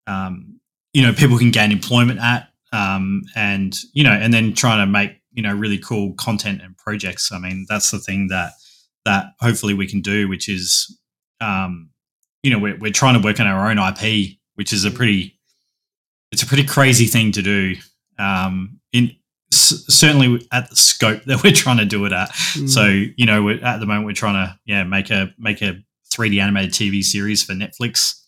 um, 0.06 0.58
you 0.96 1.02
know 1.02 1.12
people 1.12 1.36
can 1.36 1.50
gain 1.50 1.72
employment 1.72 2.20
at, 2.20 2.48
um, 2.72 3.20
and 3.34 3.78
you 3.92 4.02
know, 4.02 4.12
and 4.12 4.32
then 4.32 4.54
trying 4.54 4.78
to 4.78 4.90
make 4.90 5.20
you 5.34 5.42
know 5.42 5.54
really 5.54 5.76
cool 5.76 6.14
content 6.14 6.62
and 6.62 6.74
projects. 6.78 7.30
I 7.30 7.38
mean, 7.38 7.66
that's 7.68 7.90
the 7.90 7.98
thing 7.98 8.28
that 8.28 8.52
that 9.04 9.26
hopefully 9.38 9.74
we 9.74 9.86
can 9.86 10.00
do, 10.00 10.26
which 10.26 10.48
is 10.48 10.98
um, 11.42 11.90
you 12.42 12.50
know 12.50 12.58
we're, 12.58 12.78
we're 12.78 12.92
trying 12.92 13.12
to 13.12 13.22
work 13.22 13.40
on 13.40 13.46
our 13.46 13.70
own 13.70 13.78
IP, 13.78 14.38
which 14.54 14.72
is 14.72 14.86
a 14.86 14.90
pretty 14.90 15.38
it's 16.32 16.42
a 16.42 16.46
pretty 16.46 16.64
crazy 16.64 17.04
thing 17.04 17.30
to 17.32 17.42
do. 17.42 17.74
Um, 18.18 18.80
in 18.94 19.14
s- 19.52 19.84
certainly 19.90 20.48
at 20.50 20.70
the 20.70 20.76
scope 20.76 21.24
that 21.24 21.42
we're 21.44 21.52
trying 21.52 21.76
to 21.76 21.84
do 21.84 22.06
it 22.06 22.14
at. 22.14 22.30
Mm. 22.30 22.70
So 22.70 22.86
you 22.86 23.26
know, 23.26 23.42
we're, 23.42 23.62
at 23.62 23.80
the 23.80 23.86
moment 23.86 24.06
we're 24.06 24.12
trying 24.12 24.46
to 24.46 24.58
yeah 24.64 24.82
make 24.84 25.10
a 25.10 25.34
make 25.38 25.60
a 25.60 25.76
3D 26.14 26.40
animated 26.40 26.72
TV 26.72 27.04
series 27.04 27.44
for 27.44 27.52
Netflix, 27.52 28.18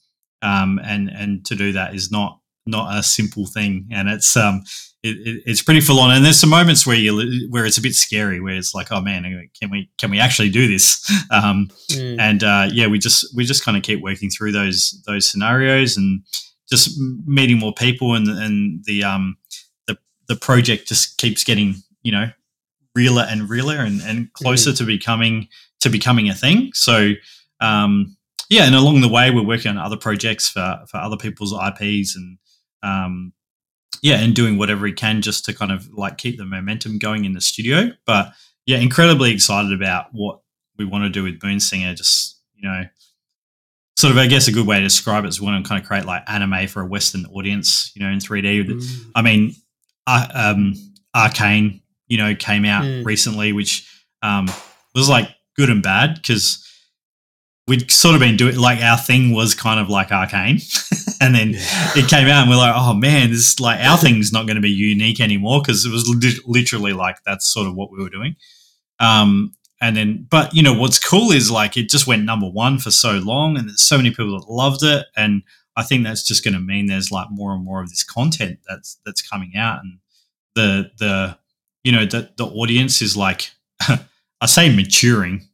um, 0.43 0.79
and 0.85 1.09
and 1.09 1.47
to 1.47 1.55
do 1.55 1.73
that 1.73 1.95
is 1.95 2.13
not 2.13 2.41
not 2.69 2.97
a 2.99 3.03
simple 3.03 3.47
thing, 3.47 3.89
and 3.91 4.09
it's 4.09 4.37
um 4.37 4.63
it, 5.03 5.17
it, 5.27 5.43
it's 5.47 5.63
pretty 5.63 5.81
full 5.81 6.01
on. 6.01 6.11
And 6.11 6.25
there's 6.25 6.41
some 6.41 6.51
moments 6.51 6.87
where 6.87 6.97
you 6.97 7.47
where 7.51 7.65
it's 7.67 7.79
a 7.79 7.83
bit 7.83 7.95
scary, 7.95 8.41
where 8.41 8.57
it's 8.57 8.75
like, 8.75 8.91
oh 8.93 9.01
man, 9.01 9.23
can 9.61 9.71
we 9.71 9.91
can 9.99 10.11
we 10.11 10.19
actually 10.21 10.51
do 10.51 10.67
this? 10.69 11.05
Um, 11.31 11.71
Mm. 11.91 12.17
and 12.21 12.45
uh, 12.45 12.69
yeah, 12.73 12.87
we 12.87 12.99
just 12.99 13.35
we 13.37 13.45
just 13.45 13.65
kind 13.65 13.77
of 13.77 13.83
keep 13.83 14.01
working 14.03 14.31
through 14.31 14.53
those 14.53 15.03
those 15.07 15.31
scenarios 15.31 15.97
and 15.97 16.23
just 16.71 16.99
meeting 17.27 17.59
more 17.59 17.73
people, 17.75 18.15
and 18.15 18.29
and 18.29 18.85
the 18.85 19.03
um 19.05 19.37
the 19.87 19.97
the 20.29 20.37
project 20.37 20.89
just 20.89 21.17
keeps 21.19 21.45
getting 21.45 21.77
you 22.03 22.13
know 22.13 22.27
realer 22.95 23.27
and 23.29 23.49
realer 23.49 23.77
and, 23.79 24.01
and 24.03 24.33
closer 24.35 24.73
to 24.73 24.85
becoming 24.85 25.49
to 25.81 25.89
becoming 25.89 26.29
a 26.29 26.35
thing. 26.35 26.71
So 26.75 27.13
um, 27.61 28.17
yeah, 28.51 28.65
and 28.67 28.75
along 28.75 29.01
the 29.03 29.09
way, 29.09 29.31
we're 29.31 29.47
working 29.47 29.71
on 29.71 29.79
other 29.79 29.97
projects 29.97 30.49
for 30.49 30.85
for 30.91 30.97
other 30.99 31.17
people's 31.17 31.53
IPs 31.53 32.17
and 32.17 32.39
um, 32.83 33.33
yeah, 34.03 34.17
and 34.21 34.35
doing 34.35 34.59
whatever 34.59 34.87
he 34.87 34.93
can 34.93 35.23
just 35.23 35.45
to 35.47 35.55
kind 35.55 35.73
of 35.73 35.89
like 35.93 36.19
keep 36.19 36.39
the 36.39 36.45
momentum 36.45 36.99
going 36.99 37.25
in 37.25 37.33
the 37.33 37.41
studio. 37.41 37.91
But 38.07 38.33
yeah, 38.67 38.79
incredibly 38.79 39.33
excited 39.33 39.73
about 39.73 40.07
what 40.13 40.41
we 40.77 40.85
want 40.85 41.05
to 41.05 41.11
do 41.11 41.23
with 41.25 41.41
Moonsinger. 41.41 41.97
Just 41.97 42.39
you 42.55 42.69
know, 42.69 42.85
sort 43.97 44.13
of 44.13 44.19
I 44.19 44.27
guess 44.27 44.47
a 44.49 44.53
good 44.53 44.67
way 44.67 44.79
to 44.79 44.85
describe 44.85 45.25
it 45.25 45.29
is 45.29 45.41
we 45.41 45.47
want 45.47 45.65
to 45.65 45.69
kind 45.69 45.81
of 45.81 45.87
create 45.89 46.05
like 46.05 46.23
anime 46.29 46.69
for 46.69 46.83
a 46.83 46.87
Western 46.87 47.27
audience. 47.27 47.91
You 47.95 48.05
know, 48.05 48.11
in 48.11 48.21
three 48.21 48.43
D. 48.43 48.65
Mm. 48.65 49.11
I 49.15 49.23
mean, 49.23 49.55
uh, 50.07 50.27
um, 50.35 50.75
Arcane, 51.15 51.81
you 52.07 52.19
know, 52.19 52.35
came 52.35 52.65
out 52.65 52.85
Mm. 52.85 53.05
recently, 53.05 53.53
which 53.53 53.89
um, 54.23 54.49
was 54.95 55.09
like 55.09 55.29
good 55.57 55.71
and 55.71 55.83
bad 55.83 56.15
because 56.17 56.65
we'd 57.67 57.91
sort 57.91 58.15
of 58.15 58.21
been 58.21 58.37
doing 58.37 58.57
like 58.57 58.81
our 58.83 58.97
thing 58.97 59.33
was 59.33 59.55
kind 59.55 59.79
of 59.81 59.89
like 59.89 60.11
Arcane, 60.13 60.59
and 61.21 61.35
then 61.35 61.53
it 61.55 62.09
came 62.09 62.29
out 62.29 62.43
and 62.43 62.51
we're 62.51 62.57
like, 62.57 62.75
oh 62.77 62.95
man, 62.95 63.31
this 63.31 63.61
like 63.61 63.81
our 63.81 63.99
thing's 63.99 64.33
not 64.33 64.47
going 64.47 64.57
to 64.57 64.63
be 64.63 64.71
unique 64.71 65.21
anymore 65.21 65.61
because 65.61 65.85
it 65.85 65.91
was 65.91 66.09
li- 66.09 66.41
literally 66.47 66.93
like 66.93 67.17
that's 67.25 67.47
sort 67.47 67.67
of 67.67 67.75
what 67.75 67.91
we 67.91 68.03
were 68.03 68.11
doing. 68.11 68.37
Um, 69.01 69.55
and 69.81 69.97
then, 69.97 70.27
but 70.29 70.55
you 70.55 70.63
know 70.63 70.75
what's 70.75 70.99
cool 70.99 71.31
is 71.31 71.51
like 71.51 71.77
it 71.77 71.89
just 71.89 72.07
went 72.07 72.25
number 72.25 72.49
one 72.49 72.79
for 72.79 72.91
so 72.91 73.13
long, 73.13 73.57
and 73.57 73.69
there's 73.69 73.83
so 73.83 73.97
many 73.97 74.11
people 74.11 74.39
that 74.39 74.51
loved 74.51 74.83
it, 74.83 75.07
and 75.17 75.43
I 75.77 75.85
think 75.85 76.03
that's 76.03 76.27
just 76.27 76.43
going 76.43 76.55
to 76.55 76.61
mean 76.61 76.87
there's 76.87 77.13
like 77.13 77.29
more 77.31 77.55
and 77.55 77.65
more 77.65 77.81
of 77.81 77.89
this 77.89 78.03
content 78.03 78.59
that's 78.69 78.99
that's 79.07 79.23
coming 79.23 79.53
out, 79.57 79.81
and 79.83 79.99
the 80.57 80.91
the 80.99 81.39
you 81.85 81.93
know 81.93 82.05
the 82.05 82.31
the 82.37 82.47
audience 82.47 83.01
is 83.01 83.17
like 83.17 83.53
I 83.81 84.47
say 84.47 84.75
maturing 84.75 85.47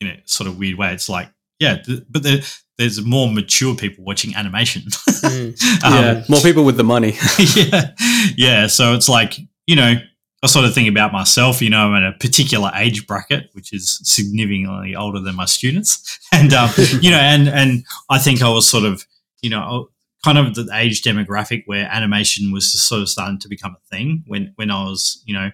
in 0.00 0.06
a 0.06 0.22
sort 0.26 0.48
of 0.48 0.58
weird 0.58 0.78
way. 0.78 0.92
It's 0.92 1.08
like 1.08 1.28
yeah, 1.58 1.82
but 2.08 2.22
there, 2.22 2.40
there's 2.78 3.04
more 3.04 3.30
mature 3.32 3.74
people 3.74 4.04
watching 4.04 4.34
animation. 4.34 4.82
Mm. 4.82 5.82
Um, 5.84 5.92
yeah, 5.94 6.24
more 6.28 6.40
people 6.40 6.64
with 6.64 6.76
the 6.76 6.84
money. 6.84 7.14
yeah, 7.56 7.90
yeah. 8.36 8.66
So 8.68 8.94
it's 8.94 9.08
like 9.08 9.34
you 9.66 9.74
know, 9.74 9.94
I 10.42 10.46
sort 10.46 10.64
of 10.64 10.74
think 10.74 10.88
about 10.88 11.12
myself. 11.12 11.60
You 11.60 11.70
know, 11.70 11.88
I'm 11.88 12.02
at 12.02 12.14
a 12.14 12.16
particular 12.18 12.70
age 12.74 13.06
bracket, 13.06 13.50
which 13.52 13.72
is 13.72 14.00
significantly 14.04 14.94
older 14.94 15.18
than 15.18 15.34
my 15.34 15.44
students, 15.46 16.18
and 16.32 16.52
um, 16.52 16.70
you 17.00 17.10
know, 17.10 17.18
and 17.18 17.48
and 17.48 17.84
I 18.10 18.18
think 18.18 18.42
I 18.42 18.48
was 18.48 18.68
sort 18.68 18.84
of 18.84 19.04
you 19.42 19.50
know 19.50 19.90
kind 20.24 20.38
of 20.38 20.54
the 20.54 20.68
age 20.72 21.02
demographic 21.02 21.62
where 21.66 21.88
animation 21.90 22.52
was 22.52 22.70
just 22.70 22.86
sort 22.88 23.02
of 23.02 23.08
starting 23.08 23.40
to 23.40 23.48
become 23.48 23.74
a 23.74 23.88
thing 23.94 24.22
when 24.26 24.52
when 24.56 24.70
I 24.70 24.84
was 24.84 25.22
you 25.26 25.34
know 25.34 25.50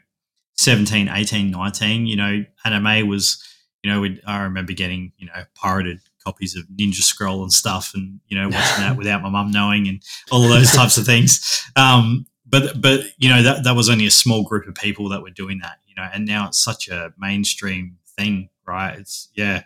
17 0.59 1.09
18 1.09 1.51
19 1.53 2.07
you 2.07 2.17
know 2.17 2.45
anime 2.65 3.07
was 3.07 3.43
you 3.83 3.91
know 3.91 4.05
i 4.27 4.43
remember 4.43 4.73
getting 4.73 5.13
you 5.17 5.27
know 5.27 5.45
pirated 5.55 6.01
copies 6.29 6.55
of 6.57 6.65
ninja 6.79 7.03
scroll 7.13 7.43
and 7.43 7.53
stuff 7.53 7.93
and 7.95 8.21
you 8.29 8.37
know 8.39 8.49
watching 8.57 8.83
that 8.85 8.97
without 9.01 9.23
my 9.23 9.31
mum 9.37 9.51
knowing 9.51 9.89
and 9.91 9.99
all 10.33 10.43
of 10.45 10.51
those 10.51 10.73
types 10.73 10.97
of 10.99 11.05
things 11.07 11.31
um, 11.77 12.27
but 12.55 12.65
but 12.81 13.01
you 13.19 13.29
know 13.33 13.43
that 13.43 13.65
that 13.65 13.75
was 13.77 13.89
only 13.89 14.07
a 14.07 14.11
small 14.23 14.43
group 14.51 14.67
of 14.69 14.75
people 14.75 15.09
that 15.09 15.23
were 15.23 15.31
doing 15.43 15.59
that 15.65 15.77
you 15.89 15.95
know 15.97 16.07
and 16.15 16.27
now 16.27 16.47
it's 16.49 16.63
such 16.71 16.89
a 16.89 17.01
mainstream 17.19 17.97
thing 18.17 18.49
right 18.67 18.99
it's 18.99 19.29
yeah 19.35 19.63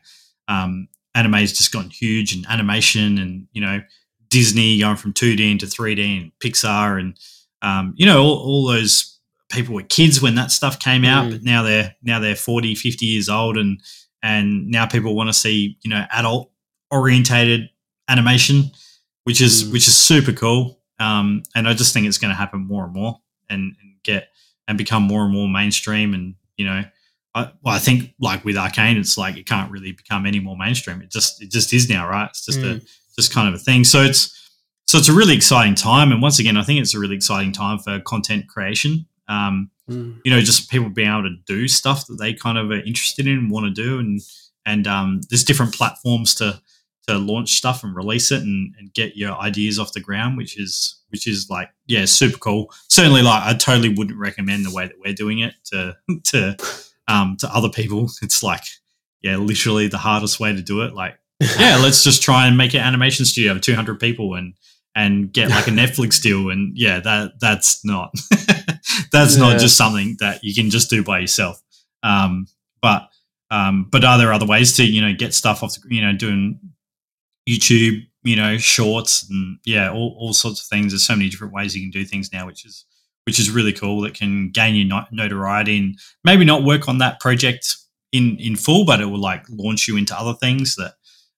um, 0.48 0.88
anime's 1.14 1.52
just 1.52 1.72
gotten 1.72 1.90
huge 1.90 2.34
and 2.34 2.46
animation 2.48 3.18
and 3.18 3.46
you 3.52 3.60
know 3.60 3.80
disney 4.28 4.78
going 4.80 4.96
from 4.96 5.12
2d 5.12 5.40
into 5.52 5.66
3d 5.66 6.22
and 6.22 6.32
pixar 6.40 6.98
and 7.00 7.18
um, 7.62 7.92
you 7.96 8.06
know 8.06 8.22
all, 8.22 8.38
all 8.46 8.66
those 8.66 9.18
people 9.50 9.74
were 9.74 9.82
kids 9.98 10.22
when 10.22 10.34
that 10.36 10.50
stuff 10.50 10.78
came 10.78 11.04
out 11.04 11.26
Mm. 11.26 11.30
but 11.32 11.42
now 11.42 11.62
they're 11.62 11.94
now 12.02 12.18
they're 12.18 12.34
40 12.36 12.74
50 12.74 13.06
years 13.06 13.28
old 13.28 13.56
and 13.58 13.78
and 14.22 14.68
now 14.68 14.86
people 14.86 15.14
want 15.14 15.28
to 15.28 15.34
see 15.34 15.76
you 15.84 15.90
know 15.90 16.04
adult 16.12 16.50
orientated 16.92 17.68
animation 18.08 18.70
which 19.24 19.40
is 19.40 19.64
Mm. 19.64 19.72
which 19.72 19.86
is 19.88 19.96
super 19.96 20.32
cool. 20.32 20.80
Um, 20.98 21.42
and 21.54 21.66
i 21.68 21.74
just 21.74 21.92
think 21.92 22.06
it's 22.06 22.18
going 22.18 22.30
to 22.32 22.36
happen 22.36 22.60
more 22.66 22.84
and 22.84 22.92
more 22.92 23.20
and, 23.50 23.74
and 23.80 23.94
get 24.04 24.28
and 24.68 24.76
become 24.78 25.02
more 25.04 25.22
and 25.24 25.32
more 25.32 25.48
mainstream. 25.48 26.14
And 26.14 26.34
you 26.56 26.66
know 26.66 26.84
I, 27.34 27.50
well, 27.62 27.74
I 27.74 27.78
think 27.78 28.12
like 28.20 28.44
with 28.44 28.56
arcane 28.56 28.96
it's 28.98 29.16
like 29.16 29.36
it 29.36 29.46
can't 29.46 29.70
really 29.70 29.92
become 29.92 30.26
any 30.26 30.38
more 30.40 30.56
mainstream. 30.56 31.00
It 31.02 31.10
just 31.10 31.40
it 31.42 31.50
just 31.50 31.72
is 31.72 31.88
now 31.88 32.08
right? 32.08 32.28
It's 32.30 32.44
just 32.46 32.58
a 32.60 32.80
just 33.16 33.32
kind 33.32 33.48
of 33.48 33.54
a 33.54 33.58
thing. 33.58 33.84
So 33.84 34.02
it's 34.02 34.22
so 34.86 34.98
it's 34.98 35.08
a 35.08 35.12
really 35.14 35.34
exciting 35.34 35.74
time. 35.76 36.12
And 36.12 36.20
once 36.20 36.38
again 36.40 36.56
i 36.56 36.62
think 36.64 36.80
it's 36.80 36.94
a 36.94 36.98
really 36.98 37.16
exciting 37.16 37.52
time 37.52 37.78
for 37.78 38.00
content 38.00 38.48
creation. 38.48 39.06
Um, 39.28 39.70
Mm. 39.90 40.20
you 40.24 40.30
know, 40.30 40.40
just 40.40 40.70
people 40.70 40.88
being 40.90 41.08
able 41.10 41.24
to 41.24 41.34
do 41.44 41.66
stuff 41.66 42.06
that 42.06 42.14
they 42.16 42.32
kind 42.34 42.56
of 42.56 42.70
are 42.70 42.82
interested 42.84 43.26
in 43.26 43.36
and 43.38 43.50
want 43.50 43.66
to 43.66 43.82
do, 43.84 43.98
and 43.98 44.20
and 44.64 44.86
um, 44.86 45.20
there's 45.28 45.42
different 45.42 45.74
platforms 45.74 46.36
to 46.36 46.60
to 47.08 47.18
launch 47.18 47.54
stuff 47.54 47.82
and 47.82 47.94
release 47.96 48.30
it 48.30 48.42
and, 48.42 48.74
and 48.78 48.92
get 48.94 49.16
your 49.16 49.32
ideas 49.38 49.78
off 49.78 49.92
the 49.92 50.00
ground, 50.00 50.36
which 50.36 50.58
is 50.58 51.00
which 51.08 51.26
is 51.26 51.48
like 51.50 51.68
yeah, 51.86 52.04
super 52.04 52.38
cool. 52.38 52.72
Certainly, 52.88 53.22
like 53.22 53.42
I 53.42 53.54
totally 53.54 53.88
wouldn't 53.90 54.18
recommend 54.18 54.64
the 54.64 54.70
way 54.74 54.86
that 54.86 54.96
we're 55.04 55.12
doing 55.14 55.40
it 55.40 55.54
to 55.66 55.96
to 56.24 56.56
um, 57.08 57.36
to 57.40 57.48
other 57.54 57.68
people. 57.68 58.08
It's 58.22 58.42
like 58.42 58.64
yeah, 59.22 59.36
literally 59.36 59.88
the 59.88 59.98
hardest 59.98 60.40
way 60.40 60.52
to 60.54 60.62
do 60.62 60.82
it. 60.82 60.94
Like 60.94 61.16
yeah, 61.58 61.76
let's 61.82 62.02
just 62.04 62.22
try 62.22 62.46
and 62.46 62.56
make 62.56 62.74
an 62.74 62.80
animation 62.80 63.24
studio 63.24 63.52
of 63.52 63.60
200 63.60 63.98
people 64.00 64.34
and 64.34 64.54
and 64.94 65.32
get 65.32 65.48
like 65.48 65.66
a 65.68 65.70
Netflix 65.70 66.20
deal. 66.20 66.50
And 66.50 66.76
yeah, 66.76 67.00
that 67.00 67.32
that's 67.40 67.84
not 67.84 68.12
that's 69.10 69.36
Yeah. 69.36 69.40
not 69.42 69.58
just 69.60 69.76
something 69.76 70.16
that 70.20 70.42
you 70.44 70.54
can 70.54 70.70
just 70.70 70.90
do 70.90 71.02
by 71.02 71.18
yourself. 71.20 71.60
Um, 72.02 72.46
but 72.80 73.08
um, 73.50 73.88
but 73.90 74.04
are 74.04 74.18
there 74.18 74.32
other 74.32 74.46
ways 74.46 74.74
to 74.76 74.84
you 74.84 75.00
know 75.02 75.14
get 75.14 75.34
stuff 75.34 75.62
off 75.62 75.74
the 75.74 75.94
you 75.94 76.00
know 76.02 76.12
doing 76.12 76.58
YouTube 77.48 78.06
you 78.24 78.36
know 78.36 78.56
shorts 78.56 79.28
and 79.28 79.58
yeah 79.64 79.90
all, 79.90 80.16
all 80.18 80.32
sorts 80.32 80.60
of 80.60 80.66
things. 80.66 80.92
There's 80.92 81.04
so 81.04 81.16
many 81.16 81.28
different 81.28 81.52
ways 81.52 81.76
you 81.76 81.82
can 81.82 81.90
do 81.90 82.04
things 82.04 82.32
now, 82.32 82.46
which 82.46 82.64
is 82.64 82.84
which 83.24 83.38
is 83.38 83.50
really 83.50 83.72
cool. 83.72 84.00
That 84.02 84.14
can 84.14 84.50
gain 84.50 84.74
you 84.74 84.90
notoriety 85.10 85.78
and 85.78 85.98
maybe 86.24 86.44
not 86.44 86.64
work 86.64 86.88
on 86.88 86.98
that 86.98 87.20
project 87.20 87.76
in 88.12 88.36
in 88.38 88.56
full, 88.56 88.84
but 88.84 89.00
it 89.00 89.06
will 89.06 89.20
like 89.20 89.44
launch 89.48 89.88
you 89.88 89.96
into 89.96 90.18
other 90.18 90.34
things 90.34 90.76
that 90.76 90.94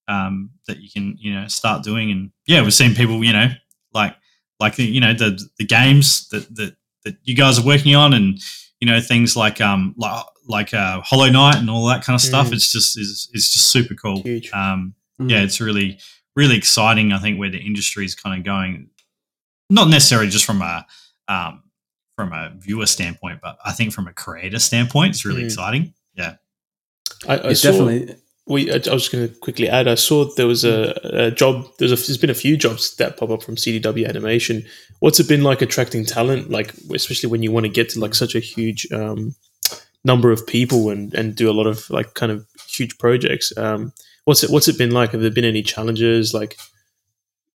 um, 0.08 0.50
that 0.66 0.80
you 0.80 0.90
can 0.90 1.16
you 1.18 1.34
know 1.34 1.46
start 1.48 1.82
doing. 1.82 2.10
And 2.10 2.30
yeah, 2.46 2.62
we've 2.62 2.74
seen 2.74 2.94
people 2.94 3.22
you 3.24 3.32
know 3.32 3.48
like 3.92 4.14
like 4.60 4.78
you 4.78 5.00
know 5.00 5.14
the 5.14 5.40
the 5.58 5.66
games 5.66 6.28
that 6.28 6.54
that 6.56 6.76
that 7.04 7.16
you 7.22 7.34
guys 7.34 7.58
are 7.58 7.66
working 7.66 7.94
on, 7.94 8.12
and 8.12 8.38
you 8.80 8.86
know 8.86 9.00
things 9.00 9.36
like 9.36 9.60
um 9.60 9.94
like 9.96 10.24
like 10.46 10.74
uh, 10.74 11.00
Hollow 11.00 11.30
Knight 11.30 11.56
and 11.56 11.70
all 11.70 11.86
that 11.86 12.04
kind 12.04 12.14
of 12.14 12.20
stuff. 12.20 12.48
Mm. 12.48 12.54
It's 12.54 12.70
just 12.70 12.98
is 12.98 13.30
it's 13.32 13.52
just 13.52 13.70
super 13.70 13.94
cool. 13.94 14.20
Huge. 14.22 14.52
Um, 14.52 14.94
Mm. 15.20 15.30
yeah, 15.30 15.42
it's 15.42 15.60
really 15.60 15.98
really 16.36 16.56
exciting. 16.56 17.12
I 17.12 17.18
think 17.20 17.38
where 17.38 17.50
the 17.50 17.58
industry 17.60 18.04
is 18.04 18.14
kind 18.16 18.36
of 18.38 18.44
going, 18.44 18.88
not 19.70 19.88
necessarily 19.88 20.28
just 20.28 20.44
from 20.44 20.62
a 20.62 20.84
um, 21.28 21.62
from 22.16 22.32
a 22.32 22.52
viewer 22.58 22.86
standpoint, 22.86 23.40
but 23.42 23.58
I 23.64 23.72
think 23.72 23.92
from 23.92 24.06
a 24.08 24.12
creator 24.12 24.58
standpoint, 24.58 25.10
it's 25.14 25.24
really 25.24 25.42
Mm. 25.42 25.46
exciting. 25.46 25.94
Yeah. 26.14 26.34
I, 27.28 27.48
I 27.48 27.52
saw, 27.54 27.70
definitely. 27.70 28.16
we, 28.46 28.70
I 28.70 28.80
I 28.90 28.92
was 28.94 29.08
going 29.08 29.28
to 29.28 29.34
quickly 29.36 29.68
add. 29.68 29.88
I 29.88 29.94
saw 29.94 30.24
there 30.36 30.46
was 30.46 30.64
a, 30.64 30.92
a 31.04 31.30
job. 31.30 31.66
There's 31.78 31.92
a, 31.92 31.96
there's 31.96 32.18
been 32.18 32.30
a 32.30 32.34
few 32.34 32.56
jobs 32.56 32.96
that 32.96 33.16
pop 33.16 33.30
up 33.30 33.42
from 33.42 33.56
CDW 33.56 34.08
animation. 34.08 34.64
What's 35.00 35.18
it 35.20 35.28
been 35.28 35.42
like 35.42 35.62
attracting 35.62 36.04
talent? 36.04 36.50
Like 36.50 36.74
especially 36.92 37.30
when 37.30 37.42
you 37.42 37.50
want 37.52 37.64
to 37.66 37.70
get 37.72 37.88
to 37.90 38.00
like 38.00 38.14
such 38.14 38.34
a 38.34 38.40
huge 38.40 38.90
um, 38.92 39.34
number 40.04 40.30
of 40.32 40.46
people 40.46 40.90
and 40.90 41.14
and 41.14 41.34
do 41.34 41.50
a 41.50 41.54
lot 41.54 41.66
of 41.66 41.88
like 41.90 42.14
kind 42.14 42.30
of 42.32 42.46
huge 42.68 42.98
projects. 42.98 43.56
Um, 43.56 43.92
what's 44.24 44.42
it 44.42 44.50
What's 44.50 44.68
it 44.68 44.78
been 44.78 44.90
like? 44.90 45.12
Have 45.12 45.20
there 45.20 45.30
been 45.30 45.44
any 45.44 45.62
challenges 45.62 46.34
like 46.34 46.58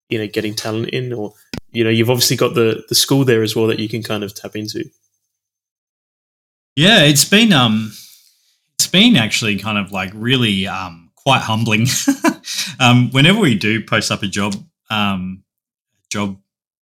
you 0.09 0.19
know 0.19 0.27
getting 0.27 0.53
talent 0.53 0.89
in, 0.89 1.13
or 1.13 1.33
you 1.71 1.83
know 1.83 1.89
you've 1.89 2.09
obviously 2.09 2.37
got 2.37 2.53
the 2.53 2.83
the 2.89 2.95
school 2.95 3.25
there 3.25 3.43
as 3.43 3.55
well 3.55 3.67
that 3.67 3.79
you 3.79 3.89
can 3.89 4.03
kind 4.03 4.23
of 4.23 4.33
tap 4.33 4.55
into. 4.55 4.89
Yeah, 6.75 7.03
it's 7.03 7.25
been 7.25 7.53
um, 7.53 7.91
it's 8.77 8.87
been 8.87 9.15
actually 9.15 9.57
kind 9.57 9.77
of 9.77 9.91
like 9.91 10.11
really 10.13 10.67
um 10.67 11.11
quite 11.15 11.41
humbling. 11.41 11.87
um, 12.79 13.09
whenever 13.11 13.39
we 13.39 13.55
do 13.55 13.83
post 13.83 14.11
up 14.11 14.23
a 14.23 14.27
job 14.27 14.55
um 14.89 15.43
job 16.09 16.37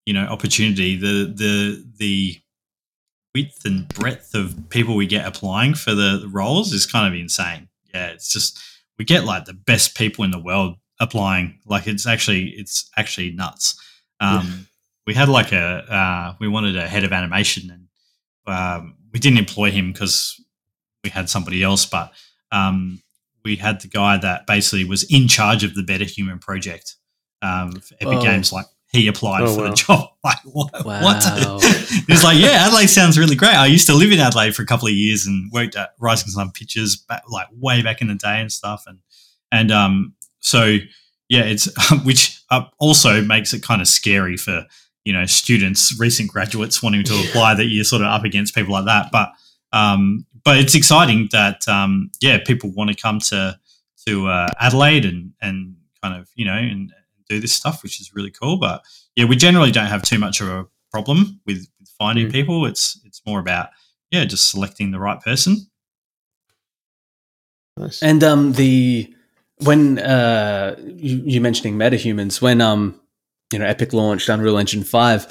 you 0.07 0.15
know 0.15 0.25
opportunity, 0.27 0.97
the 0.97 1.33
the 1.35 1.85
the 1.99 2.39
width 3.35 3.65
and 3.65 3.89
breadth 3.89 4.35
of 4.35 4.55
people 4.69 4.95
we 4.95 5.07
get 5.07 5.27
applying 5.27 5.73
for 5.73 5.95
the, 5.95 6.19
the 6.19 6.29
roles 6.29 6.73
is 6.73 6.85
kind 6.85 7.13
of 7.13 7.19
insane. 7.19 7.69
Yeah, 7.95 8.09
it's 8.09 8.31
just 8.31 8.59
we 8.99 9.05
get 9.05 9.25
like 9.25 9.45
the 9.45 9.55
best 9.55 9.97
people 9.97 10.25
in 10.25 10.31
the 10.31 10.39
world 10.39 10.77
applying. 11.01 11.59
Like 11.67 11.87
it's 11.87 12.07
actually 12.07 12.51
it's 12.51 12.91
actually 12.97 13.33
nuts. 13.33 13.79
Um, 14.21 14.69
we 15.07 15.15
had 15.15 15.29
like 15.29 15.53
a 15.53 15.59
uh, 15.93 16.35
we 16.39 16.49
wanted 16.49 16.77
a 16.77 16.87
head 16.89 17.05
of 17.05 17.13
animation 17.13 17.71
and 17.71 17.89
um, 18.47 18.97
we 19.13 19.19
didn't 19.19 19.39
employ 19.39 19.71
him 19.71 19.93
because 19.93 20.41
we 21.03 21.11
had 21.11 21.29
somebody 21.29 21.63
else, 21.63 21.85
but 21.87 22.13
um, 22.53 23.03
we 23.45 23.57
had 23.57 23.81
the 23.81 23.89
guy 23.89 24.17
that 24.19 24.47
basically 24.47 24.85
was 24.85 25.03
in 25.13 25.27
charge 25.27 25.65
of 25.65 25.75
the 25.75 25.83
MetaHuman 25.83 26.41
project 26.41 26.97
um, 27.41 27.73
for 27.73 27.95
Epic 27.95 28.19
Oh. 28.19 28.23
Games. 28.23 28.53
Like 28.53 28.67
he 28.93 29.09
applied 29.09 29.43
Oh, 29.43 29.55
for 29.55 29.63
wow. 29.63 29.69
the 29.71 29.75
job. 29.75 30.09
Like 30.25 30.39
what? 30.45 30.85
Wow. 30.85 31.03
what? 31.03 31.25
He's 32.07 32.23
like, 32.23 32.39
yeah, 32.39 32.67
Adelaide 32.67 32.87
sounds 32.87 33.19
really 33.19 33.35
great. 33.35 33.55
I 33.57 33.67
used 33.67 33.89
to 33.89 33.95
live 33.95 34.13
in 34.13 34.21
Adelaide 34.21 34.55
for 34.55 34.63
a 34.63 34.67
couple 34.67 34.87
of 34.87 34.95
years 34.95 35.27
and 35.27 35.51
worked 35.51 35.75
at 35.75 35.95
Rising 35.99 36.29
Sun 36.29 36.53
Pictures, 36.53 36.95
back, 36.97 37.25
like 37.29 37.49
way 37.59 37.83
back 37.83 38.01
in 38.01 38.07
the 38.07 38.15
day 38.15 38.41
and 38.41 38.53
stuff. 38.53 38.85
And 38.87 38.99
and 39.51 39.73
um, 39.73 40.15
so 40.39 40.77
yeah, 41.29 41.43
it's 41.43 41.69
which 42.05 42.41
uh, 42.51 42.67
also 42.79 43.21
makes 43.23 43.53
it 43.53 43.65
kind 43.65 43.81
of 43.81 43.89
scary 43.89 44.37
for 44.37 44.65
you 45.05 45.13
know 45.13 45.27
students, 45.27 45.99
recent 45.99 46.31
graduates 46.31 46.81
wanting 46.83 47.03
to 47.03 47.15
apply 47.29 47.55
that 47.55 47.65
you're 47.65 47.83
sort 47.83 48.03
of 48.03 48.09
up 48.09 48.23
against 48.25 48.55
people 48.55 48.73
like 48.75 48.85
that. 48.85 49.11
But 49.11 49.31
um, 49.73 50.25
but 50.45 50.59
it's 50.59 50.77
exciting 50.77 51.29
that 51.33 51.67
um, 51.67 52.13
yeah, 52.21 52.39
people 52.47 52.71
want 52.71 52.91
to 52.91 52.97
come 52.97 53.19
to 53.31 53.59
to 54.07 54.29
uh, 54.29 54.47
Adelaide 54.61 55.05
and 55.05 55.33
and 55.41 55.75
kind 56.01 56.21
of 56.21 56.29
you 56.37 56.45
know 56.45 56.55
and 56.55 56.93
do 57.35 57.41
this 57.41 57.53
stuff, 57.55 57.83
which 57.83 58.01
is 58.01 58.15
really 58.15 58.31
cool. 58.31 58.59
But 58.59 58.83
yeah, 59.17 59.25
we 59.27 59.37
generally 59.37 59.71
don't 59.71 59.87
have 59.87 60.03
too 60.03 60.19
much 60.19 60.41
of 60.41 60.49
a 60.49 60.67
problem 60.91 61.41
with, 61.47 61.67
with 61.79 61.89
finding 61.99 62.29
Mm. 62.29 62.33
people. 62.33 62.67
It's 62.67 63.01
it's 63.05 63.21
more 63.27 63.41
about 63.41 63.69
yeah, 64.11 64.25
just 64.25 64.51
selecting 64.51 64.91
the 64.91 64.99
right 65.01 65.21
person. 65.21 65.67
Nice. 67.77 68.03
And 68.03 68.23
um, 68.23 68.53
the 68.53 69.13
when 69.59 69.99
uh, 69.99 70.77
you, 70.79 71.23
you 71.25 71.41
mentioning 71.41 71.77
metahumans, 71.77 72.43
when 72.43 72.61
um, 72.61 73.01
you 73.53 73.59
know, 73.59 73.65
Epic 73.67 73.93
launched 73.93 74.29
Unreal 74.29 74.59
Engine 74.59 74.85
Five, 74.85 75.27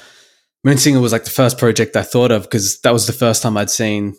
Moonsinger 0.65 1.01
was 1.01 1.11
like 1.11 1.25
the 1.25 1.29
first 1.29 1.57
project 1.57 1.95
I 1.95 2.03
thought 2.03 2.31
of 2.31 2.43
because 2.43 2.81
that 2.81 2.93
was 2.93 3.07
the 3.07 3.13
first 3.13 3.43
time 3.43 3.57
I'd 3.57 3.69
seen 3.69 4.15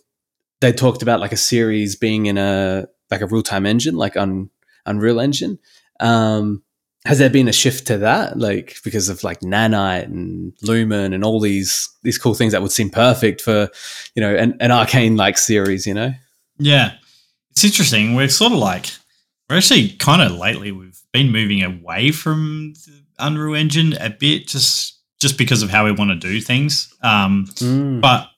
they 0.60 0.72
talked 0.72 1.02
about 1.02 1.20
like 1.20 1.32
a 1.32 1.36
series 1.36 1.96
being 1.96 2.26
in 2.26 2.38
a 2.38 2.86
like 3.10 3.20
a 3.20 3.26
real 3.26 3.42
time 3.42 3.66
engine, 3.66 3.96
like 3.96 4.16
on 4.16 4.50
Unreal 4.86 5.20
Engine. 5.20 5.58
Um, 6.00 6.62
has 7.04 7.18
there 7.18 7.30
been 7.30 7.48
a 7.48 7.52
shift 7.52 7.86
to 7.88 7.98
that, 7.98 8.38
like 8.38 8.76
because 8.84 9.08
of 9.08 9.24
like 9.24 9.40
Nanite 9.40 10.04
and 10.04 10.52
Lumen 10.62 11.12
and 11.12 11.24
all 11.24 11.40
these 11.40 11.88
these 12.02 12.18
cool 12.18 12.34
things 12.34 12.52
that 12.52 12.62
would 12.62 12.72
seem 12.72 12.90
perfect 12.90 13.40
for 13.40 13.68
you 14.14 14.20
know 14.22 14.34
an, 14.34 14.56
an 14.60 14.70
arcane 14.70 15.16
like 15.16 15.36
series, 15.38 15.86
you 15.86 15.94
know? 15.94 16.12
Yeah, 16.58 16.92
it's 17.50 17.64
interesting. 17.64 18.14
We're 18.14 18.28
sort 18.28 18.52
of 18.52 18.58
like 18.58 18.86
we're 19.50 19.56
actually 19.56 19.90
kind 19.90 20.22
of 20.22 20.32
lately 20.32 20.70
we've 20.72 21.00
been 21.12 21.30
moving 21.32 21.62
away 21.62 22.12
from 22.12 22.74
the 22.86 23.02
Unreal 23.18 23.54
Engine 23.56 23.94
a 24.00 24.10
bit, 24.10 24.46
just 24.46 24.98
just 25.20 25.36
because 25.38 25.62
of 25.62 25.70
how 25.70 25.84
we 25.84 25.92
want 25.92 26.10
to 26.10 26.16
do 26.28 26.40
things. 26.40 26.92
Um, 27.02 27.46
Mm. 27.56 28.00
but 28.00 28.28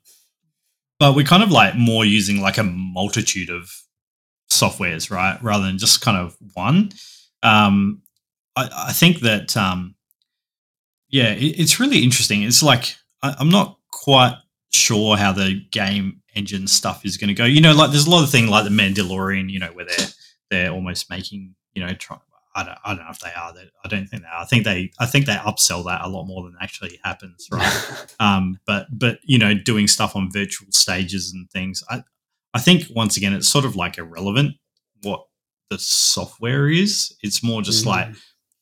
but 0.98 1.14
we're 1.14 1.24
kind 1.26 1.42
of 1.42 1.50
like 1.50 1.74
more 1.76 2.04
using 2.04 2.40
like 2.40 2.56
a 2.56 2.62
multitude 2.62 3.50
of 3.50 3.70
softwares, 4.50 5.10
right, 5.10 5.42
rather 5.42 5.64
than 5.66 5.76
just 5.78 6.00
kind 6.00 6.16
of 6.16 6.36
one. 6.54 6.90
Um, 7.42 8.00
I, 8.56 8.68
I 8.88 8.92
think 8.92 9.20
that 9.20 9.56
um, 9.56 9.94
yeah, 11.08 11.30
it, 11.32 11.60
it's 11.60 11.80
really 11.80 12.02
interesting. 12.02 12.42
It's 12.42 12.62
like 12.62 12.96
I, 13.22 13.34
I'm 13.38 13.48
not 13.50 13.78
quite 13.90 14.36
sure 14.72 15.16
how 15.16 15.32
the 15.32 15.60
game 15.70 16.20
engine 16.34 16.66
stuff 16.66 17.04
is 17.04 17.16
going 17.16 17.28
to 17.28 17.34
go. 17.34 17.44
You 17.44 17.60
know, 17.60 17.72
like 17.74 17.90
there's 17.90 18.06
a 18.06 18.10
lot 18.10 18.24
of 18.24 18.30
things 18.30 18.48
like 18.48 18.64
the 18.64 18.70
Mandalorian, 18.70 19.50
you 19.50 19.58
know, 19.58 19.68
where 19.72 19.84
they're 19.86 20.06
they're 20.50 20.70
almost 20.72 21.10
making 21.10 21.54
you 21.74 21.84
know. 21.84 21.92
Try, 21.94 22.18
I 22.56 22.62
don't, 22.64 22.78
I 22.84 22.94
don't 22.94 23.04
know 23.04 23.10
if 23.10 23.18
they 23.18 23.32
are. 23.36 23.52
That 23.52 23.70
I 23.84 23.88
don't 23.88 24.06
think 24.06 24.22
they 24.22 24.28
are. 24.28 24.42
I 24.42 24.44
think 24.44 24.64
they, 24.64 24.92
I 25.00 25.06
think 25.06 25.26
they 25.26 25.34
upsell 25.34 25.84
that 25.86 26.02
a 26.04 26.08
lot 26.08 26.24
more 26.24 26.44
than 26.44 26.54
actually 26.60 27.00
happens, 27.02 27.48
right? 27.50 28.14
um, 28.20 28.58
but 28.66 28.86
but 28.92 29.18
you 29.24 29.38
know 29.38 29.54
doing 29.54 29.88
stuff 29.88 30.14
on 30.14 30.30
virtual 30.30 30.68
stages 30.70 31.32
and 31.32 31.50
things 31.50 31.82
i 31.90 32.02
i 32.52 32.60
think 32.60 32.84
once 32.94 33.16
again 33.16 33.32
it's 33.32 33.48
sort 33.48 33.64
of 33.64 33.74
like 33.74 33.98
irrelevant 33.98 34.54
what 35.02 35.24
the 35.70 35.78
software 35.78 36.68
is 36.68 37.16
it's 37.22 37.42
more 37.42 37.60
just 37.62 37.84
Mm. 37.84 37.88
like 37.88 38.08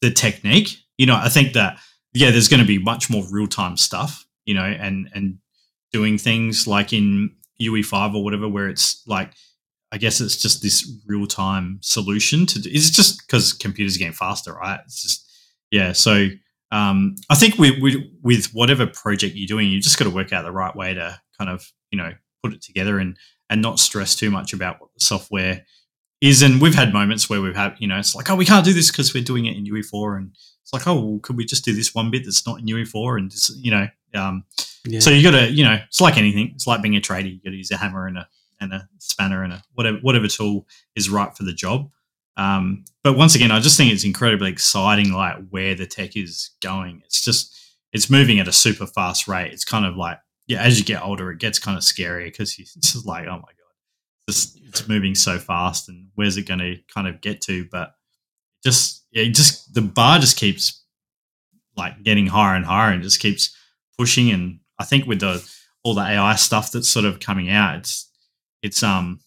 the 0.03 0.11
technique 0.11 0.77
you 0.99 1.07
know 1.07 1.17
i 1.17 1.29
think 1.29 1.55
that 1.55 1.79
yeah 2.13 2.31
there's 2.31 2.49
going 2.49 2.61
to 2.61 2.67
be 2.67 2.79
much 2.79 3.09
more 3.09 3.25
real-time 3.31 3.77
stuff 3.77 4.27
you 4.45 4.53
know 4.53 4.65
and 4.65 5.09
and 5.15 5.39
doing 5.93 6.19
things 6.19 6.67
like 6.67 6.93
in 6.93 7.35
ue5 7.61 8.15
or 8.15 8.23
whatever 8.23 8.49
where 8.49 8.69
it's 8.69 9.03
like 9.07 9.33
i 9.93 9.97
guess 9.97 10.21
it's 10.21 10.37
just 10.37 10.61
this 10.63 11.01
real-time 11.07 11.79
solution 11.81 12.45
to 12.45 12.59
it's 12.69 12.91
just 12.91 13.27
because 13.27 13.55
computers 13.55 13.97
are 13.97 14.01
getting 14.01 14.13
faster 14.13 14.53
right? 14.53 14.81
It's 14.85 15.03
just 15.03 15.31
yeah 15.71 15.93
so 15.93 16.29
um, 16.73 17.17
I 17.29 17.35
think 17.35 17.59
with 17.59 18.47
whatever 18.55 18.87
project 18.87 19.35
you're 19.37 19.47
doing, 19.47 19.69
you 19.69 19.79
just 19.79 19.99
got 19.99 20.07
to 20.07 20.11
work 20.11 20.33
out 20.33 20.43
the 20.43 20.51
right 20.51 20.75
way 20.75 20.95
to 20.95 21.21
kind 21.39 21.51
of 21.51 21.71
you 21.91 21.99
know 21.99 22.13
put 22.43 22.55
it 22.55 22.63
together 22.63 22.99
and 22.99 23.17
and 23.51 23.61
not 23.61 23.79
stress 23.79 24.17
too 24.17 24.31
much 24.31 24.55
about 24.55 24.81
what 24.81 24.89
the 24.95 25.05
software 25.05 25.67
is. 26.23 26.43
And 26.43 26.61
we've 26.61 26.75
had 26.75 26.93
moments 26.93 27.29
where 27.29 27.41
we've 27.41 27.57
had 27.57 27.75
you 27.79 27.87
know 27.89 27.99
it's 27.99 28.15
like 28.15 28.31
oh 28.31 28.37
we 28.37 28.47
can't 28.47 28.65
do 28.65 28.73
this 28.73 28.91
because 28.91 29.13
we're 29.15 29.23
doing 29.25 29.47
it 29.47 29.57
in 29.57 29.65
UE4, 29.65 30.17
and 30.17 30.31
it's 30.63 30.73
like 30.73 30.87
oh 30.87 30.95
well, 31.01 31.19
could 31.21 31.37
we 31.37 31.45
just 31.45 31.65
do 31.65 31.73
this 31.75 31.95
one 31.95 32.11
bit 32.11 32.25
that's 32.25 32.47
not 32.47 32.61
in 32.61 32.67
UE4 32.67 33.19
and 33.19 33.31
just 33.31 33.57
you 33.57 33.71
know 33.71 33.87
um, 34.15 34.45
Yeah. 34.87 35.01
so 35.01 35.11
you 35.11 35.23
got 35.23 35.39
to 35.39 35.51
you 35.51 35.65
know 35.65 35.79
it's 35.87 36.01
like 36.01 36.17
anything 36.17 36.53
it's 36.55 36.67
like 36.67 36.83
being 36.83 36.97
a 36.97 37.01
trader 37.01 37.29
you 37.29 37.41
got 37.43 37.51
to 37.51 37.57
use 37.57 37.71
a 37.71 37.77
hammer 37.77 38.07
and 38.07 38.19
a 38.19 38.29
and 38.61 38.73
a 38.73 38.89
spanner 38.99 39.43
and 39.43 39.53
a 39.55 39.63
whatever 39.75 39.99
whatever 40.03 40.29
tool 40.29 40.67
is 40.97 41.11
right 41.11 41.37
for 41.37 41.43
the 41.45 41.53
job. 41.53 41.91
Um, 42.37 42.85
but 43.05 43.15
once 43.17 43.35
again, 43.35 43.51
I 43.51 43.61
just 43.61 43.77
think 43.77 43.93
it's 43.93 44.05
incredibly 44.05 44.51
exciting, 44.51 45.13
like 45.13 45.37
where 45.51 45.75
the 45.75 45.87
tech 45.87 46.17
is 46.17 46.51
going. 46.63 47.03
It's 47.05 47.23
just 47.23 47.55
it's 47.93 48.09
moving 48.09 48.39
at 48.39 48.49
a 48.49 48.53
super 48.53 48.87
fast 48.87 49.29
rate. 49.29 49.53
It's 49.53 49.65
kind 49.65 49.85
of 49.85 49.97
like 49.97 50.19
yeah, 50.47 50.63
as 50.63 50.79
you 50.79 50.85
get 50.85 51.03
older, 51.03 51.31
it 51.31 51.39
gets 51.39 51.59
kind 51.59 51.77
of 51.77 51.85
scary 51.85 52.25
because 52.31 52.57
it's 52.59 52.75
just 52.75 53.05
like 53.07 53.27
oh 53.27 53.33
my 53.33 53.39
god, 53.39 53.62
it's 54.29 54.57
it's 54.69 54.89
moving 54.89 55.15
so 55.15 55.39
fast, 55.39 55.89
and 55.89 56.09
where's 56.15 56.37
it 56.37 56.47
going 56.47 56.61
to 56.61 56.79
kind 56.93 57.07
of 57.07 57.21
get 57.21 57.41
to? 57.43 57.67
But 57.71 57.95
just 58.65 59.05
yeah, 59.13 59.25
just 59.31 59.75
the 59.75 59.83
bar 59.83 60.19
just 60.19 60.37
keeps 60.37 60.85
like 61.77 62.03
getting 62.03 62.27
higher 62.27 62.57
and 62.57 62.65
higher, 62.65 62.93
and 62.93 63.03
just 63.03 63.21
keeps 63.21 63.57
pushing. 63.99 64.31
And 64.31 64.61
I 64.79 64.85
think 64.85 65.07
with 65.07 65.21
the 65.21 65.47
all 65.85 65.95
the 65.95 66.03
AI 66.03 66.37
stuff 66.37 66.73
that's 66.73 66.89
sort 66.89 67.05
of 67.05 67.21
coming 67.21 67.51
out, 67.51 67.77
it's 67.77 68.11
it's 68.63 68.83
um 68.83 69.21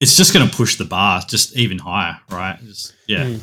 it's 0.00 0.16
just 0.16 0.34
going 0.34 0.46
to 0.46 0.54
push 0.54 0.76
the 0.76 0.84
bar 0.84 1.22
just 1.26 1.56
even 1.56 1.78
higher, 1.78 2.18
right? 2.30 2.58
Just, 2.62 2.94
yeah, 3.06 3.24
Mm. 3.24 3.40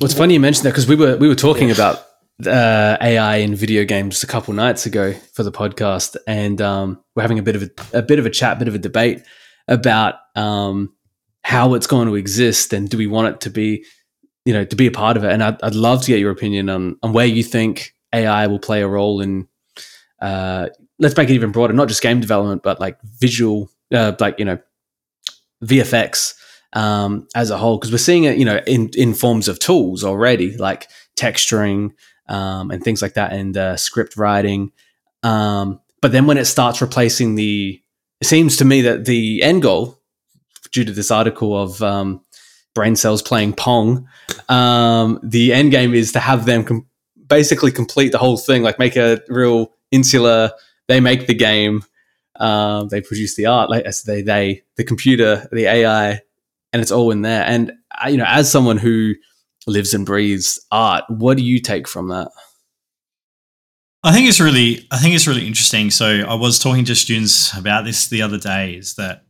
Well, 0.00 0.04
it's 0.04 0.14
funny 0.14 0.34
you 0.34 0.40
mentioned 0.40 0.66
that 0.66 0.70
because 0.70 0.86
we 0.86 0.94
were 0.94 1.16
we 1.16 1.26
were 1.26 1.34
talking 1.34 1.72
about 1.72 2.06
uh, 2.46 2.96
AI 3.00 3.36
in 3.36 3.56
video 3.56 3.84
games 3.84 4.22
a 4.22 4.28
couple 4.28 4.54
nights 4.54 4.86
ago 4.86 5.12
for 5.32 5.42
the 5.42 5.50
podcast, 5.50 6.16
and 6.26 6.60
um, 6.60 7.02
we're 7.16 7.22
having 7.22 7.40
a 7.40 7.42
bit 7.42 7.56
of 7.56 7.62
a, 7.62 7.98
a 7.98 8.02
bit 8.02 8.20
of 8.20 8.26
a 8.26 8.30
chat, 8.30 8.60
bit 8.60 8.68
of 8.68 8.76
a 8.76 8.78
debate 8.78 9.22
about 9.68 10.16
um, 10.34 10.94
how 11.42 11.74
it's 11.74 11.86
going 11.86 12.08
to 12.08 12.16
exist, 12.16 12.72
and 12.72 12.88
do 12.88 12.98
we 12.98 13.06
want 13.06 13.34
it 13.34 13.40
to 13.42 13.50
be, 13.50 13.84
you 14.44 14.52
know, 14.52 14.64
to 14.64 14.76
be 14.76 14.86
a 14.86 14.90
part 14.90 15.16
of 15.16 15.24
it? 15.24 15.32
And 15.32 15.42
I'd, 15.42 15.62
I'd 15.62 15.74
love 15.74 16.02
to 16.02 16.08
get 16.08 16.20
your 16.20 16.30
opinion 16.30 16.68
on 16.68 16.96
on 17.02 17.12
where 17.12 17.26
you 17.26 17.42
think 17.42 17.94
AI 18.12 18.46
will 18.46 18.58
play 18.58 18.82
a 18.82 18.88
role 18.88 19.20
in. 19.20 19.48
Uh, 20.20 20.68
let's 20.98 21.16
make 21.16 21.30
it 21.30 21.34
even 21.34 21.52
broader, 21.52 21.72
not 21.72 21.88
just 21.88 22.02
game 22.02 22.20
development, 22.20 22.62
but 22.64 22.80
like 22.80 22.98
visual, 23.02 23.70
uh, 23.92 24.12
like 24.18 24.38
you 24.38 24.44
know, 24.44 24.58
VFX 25.64 26.34
um, 26.72 27.26
as 27.34 27.50
a 27.50 27.58
whole 27.58 27.78
because 27.78 27.90
we're 27.92 27.98
seeing 27.98 28.24
it 28.24 28.36
you 28.38 28.44
know 28.44 28.60
in 28.66 28.90
in 28.94 29.14
forms 29.14 29.48
of 29.48 29.58
tools 29.58 30.04
already 30.04 30.56
like 30.56 30.88
texturing 31.16 31.92
um, 32.28 32.70
and 32.70 32.82
things 32.84 33.00
like 33.00 33.14
that 33.14 33.32
and 33.32 33.56
uh, 33.56 33.76
script 33.76 34.16
writing 34.16 34.70
um, 35.22 35.80
but 36.00 36.12
then 36.12 36.26
when 36.26 36.38
it 36.38 36.44
starts 36.44 36.80
replacing 36.80 37.34
the 37.34 37.80
it 38.20 38.26
seems 38.26 38.56
to 38.56 38.64
me 38.64 38.82
that 38.82 39.04
the 39.04 39.42
end 39.42 39.62
goal 39.62 39.98
due 40.72 40.84
to 40.84 40.92
this 40.92 41.10
article 41.10 41.56
of 41.56 41.82
um, 41.82 42.20
brain 42.74 42.96
cells 42.96 43.22
playing 43.22 43.52
pong. 43.54 44.08
Um, 44.48 45.20
the 45.22 45.52
end 45.52 45.70
game 45.70 45.94
is 45.94 46.12
to 46.12 46.20
have 46.20 46.46
them 46.46 46.64
com- 46.64 46.86
basically 47.26 47.72
complete 47.72 48.12
the 48.12 48.18
whole 48.18 48.36
thing, 48.36 48.62
like 48.62 48.78
make 48.78 48.96
a 48.96 49.20
real 49.28 49.72
insular. 49.90 50.52
They 50.88 51.00
make 51.00 51.26
the 51.26 51.34
game. 51.34 51.84
Um, 52.36 52.88
they 52.88 53.00
produce 53.00 53.34
the 53.34 53.46
art, 53.46 53.68
like 53.68 53.84
as 53.84 54.04
they 54.04 54.22
they 54.22 54.62
the 54.76 54.84
computer, 54.84 55.48
the 55.50 55.66
AI, 55.66 56.20
and 56.72 56.82
it's 56.82 56.92
all 56.92 57.10
in 57.10 57.22
there. 57.22 57.44
And 57.44 57.72
uh, 58.02 58.08
you 58.08 58.16
know, 58.16 58.26
as 58.26 58.50
someone 58.50 58.78
who 58.78 59.14
lives 59.66 59.92
and 59.92 60.06
breathes 60.06 60.64
art, 60.70 61.04
what 61.08 61.36
do 61.36 61.42
you 61.42 61.60
take 61.60 61.88
from 61.88 62.08
that? 62.08 62.30
I 64.04 64.12
think 64.12 64.28
it's 64.28 64.40
really, 64.40 64.86
I 64.90 64.98
think 64.98 65.14
it's 65.14 65.26
really 65.26 65.46
interesting. 65.46 65.90
So 65.90 66.06
I 66.06 66.34
was 66.34 66.58
talking 66.58 66.84
to 66.84 66.94
students 66.94 67.56
about 67.56 67.84
this 67.84 68.08
the 68.08 68.22
other 68.22 68.38
day. 68.38 68.74
Is 68.74 68.94
that 68.94 69.24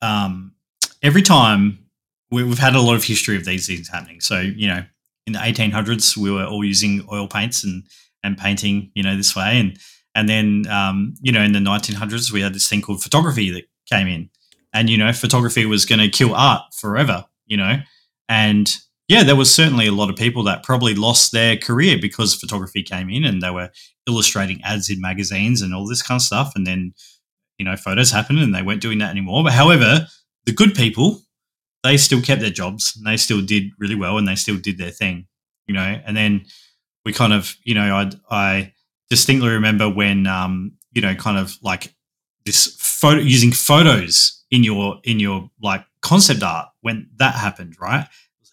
um, 0.00 0.52
every 1.02 1.22
time 1.22 1.84
we, 2.30 2.46
have 2.48 2.58
had 2.58 2.74
a 2.74 2.80
lot 2.80 2.94
of 2.94 3.04
history 3.04 3.36
of 3.36 3.44
these 3.44 3.66
things 3.66 3.88
happening. 3.88 4.20
So 4.20 4.40
you 4.40 4.66
know, 4.66 4.82
in 5.26 5.34
the 5.34 5.38
1800s, 5.38 6.16
we 6.16 6.30
were 6.30 6.44
all 6.44 6.64
using 6.64 7.06
oil 7.12 7.28
paints 7.28 7.64
and 7.64 7.84
and 8.22 8.38
painting, 8.38 8.90
you 8.94 9.02
know, 9.02 9.16
this 9.16 9.36
way, 9.36 9.60
and 9.60 9.78
and 10.14 10.28
then 10.28 10.66
um, 10.70 11.14
you 11.20 11.30
know, 11.30 11.42
in 11.42 11.52
the 11.52 11.58
1900s, 11.58 12.32
we 12.32 12.40
had 12.40 12.54
this 12.54 12.68
thing 12.68 12.80
called 12.80 13.02
photography 13.02 13.50
that 13.50 13.64
came 13.90 14.06
in, 14.06 14.30
and 14.72 14.88
you 14.88 14.96
know, 14.96 15.12
photography 15.12 15.66
was 15.66 15.84
going 15.84 16.00
to 16.00 16.08
kill 16.08 16.34
art 16.34 16.62
forever, 16.74 17.26
you 17.46 17.58
know, 17.58 17.76
and 18.28 18.78
yeah, 19.08 19.22
there 19.22 19.36
was 19.36 19.54
certainly 19.54 19.86
a 19.86 19.92
lot 19.92 20.08
of 20.08 20.16
people 20.16 20.42
that 20.44 20.62
probably 20.62 20.94
lost 20.94 21.32
their 21.32 21.56
career 21.56 21.98
because 22.00 22.34
photography 22.34 22.82
came 22.82 23.10
in 23.10 23.24
and 23.24 23.42
they 23.42 23.50
were 23.50 23.70
illustrating 24.06 24.62
ads 24.64 24.88
in 24.88 25.00
magazines 25.00 25.60
and 25.60 25.74
all 25.74 25.86
this 25.86 26.02
kind 26.02 26.18
of 26.18 26.22
stuff. 26.22 26.52
And 26.54 26.66
then, 26.66 26.94
you 27.58 27.64
know, 27.64 27.76
photos 27.76 28.10
happened 28.10 28.38
and 28.38 28.54
they 28.54 28.62
weren't 28.62 28.80
doing 28.80 28.98
that 28.98 29.10
anymore. 29.10 29.44
But 29.44 29.52
however, 29.52 30.06
the 30.46 30.52
good 30.52 30.74
people, 30.74 31.20
they 31.82 31.98
still 31.98 32.22
kept 32.22 32.40
their 32.40 32.50
jobs 32.50 32.94
and 32.96 33.06
they 33.06 33.18
still 33.18 33.42
did 33.42 33.64
really 33.78 33.94
well 33.94 34.16
and 34.16 34.26
they 34.26 34.36
still 34.36 34.56
did 34.56 34.78
their 34.78 34.90
thing, 34.90 35.26
you 35.66 35.74
know. 35.74 36.00
And 36.06 36.16
then 36.16 36.46
we 37.04 37.12
kind 37.12 37.34
of, 37.34 37.54
you 37.62 37.74
know, 37.74 37.94
I, 37.94 38.10
I 38.30 38.72
distinctly 39.10 39.50
remember 39.50 39.88
when, 39.88 40.26
um, 40.26 40.72
you 40.92 41.02
know, 41.02 41.14
kind 41.14 41.38
of 41.38 41.54
like 41.62 41.94
this 42.46 42.74
photo 42.78 43.20
using 43.20 43.52
photos 43.52 44.44
in 44.50 44.64
your 44.64 45.00
in 45.04 45.20
your 45.20 45.50
like 45.62 45.84
concept 46.00 46.42
art 46.42 46.68
when 46.80 47.10
that 47.16 47.34
happened, 47.34 47.76
right? 47.80 48.06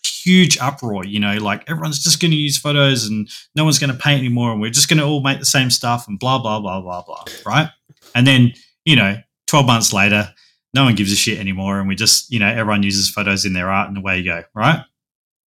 Huge 0.04 0.58
uproar. 0.60 1.06
You 1.06 1.20
know, 1.20 1.38
like 1.38 1.70
everyone's 1.70 2.04
just 2.04 2.22
going 2.22 2.32
to 2.32 2.38
use 2.38 2.58
photos 2.58 3.06
and 3.06 3.30
no 3.56 3.64
one's 3.64 3.80
going 3.80 3.92
to 3.92 3.98
paint 3.98 4.20
anymore, 4.20 4.52
and 4.52 4.62
we're 4.62 4.72
just 4.72 4.90
going 4.90 5.00
to 5.00 5.06
all 5.06 5.22
make 5.22 5.40
the 5.40 5.46
same 5.46 5.70
stuff 5.70 6.08
and 6.08 6.20
blah 6.20 6.40
blah 6.40 6.60
blah 6.60 6.82
blah 6.82 7.04
blah. 7.04 7.24
Right? 7.46 7.70
And 8.16 8.26
then 8.26 8.54
you 8.86 8.96
know, 8.96 9.18
twelve 9.48 9.66
months 9.66 9.94
later, 9.94 10.34
no 10.74 10.84
one 10.84 10.96
gives 10.96 11.12
a 11.12 11.16
shit 11.16 11.40
anymore, 11.40 11.80
and 11.80 11.88
we 11.88 11.96
just 11.96 12.32
you 12.32 12.40
know 12.40 12.48
everyone 12.48 12.84
uses 12.84 13.10
photos 13.10 13.46
in 13.46 13.54
their 13.54 13.70
art, 13.70 13.90
and 13.90 13.98
away 13.98 14.20
you 14.20 14.26
go. 14.26 14.44
Right? 14.54 14.80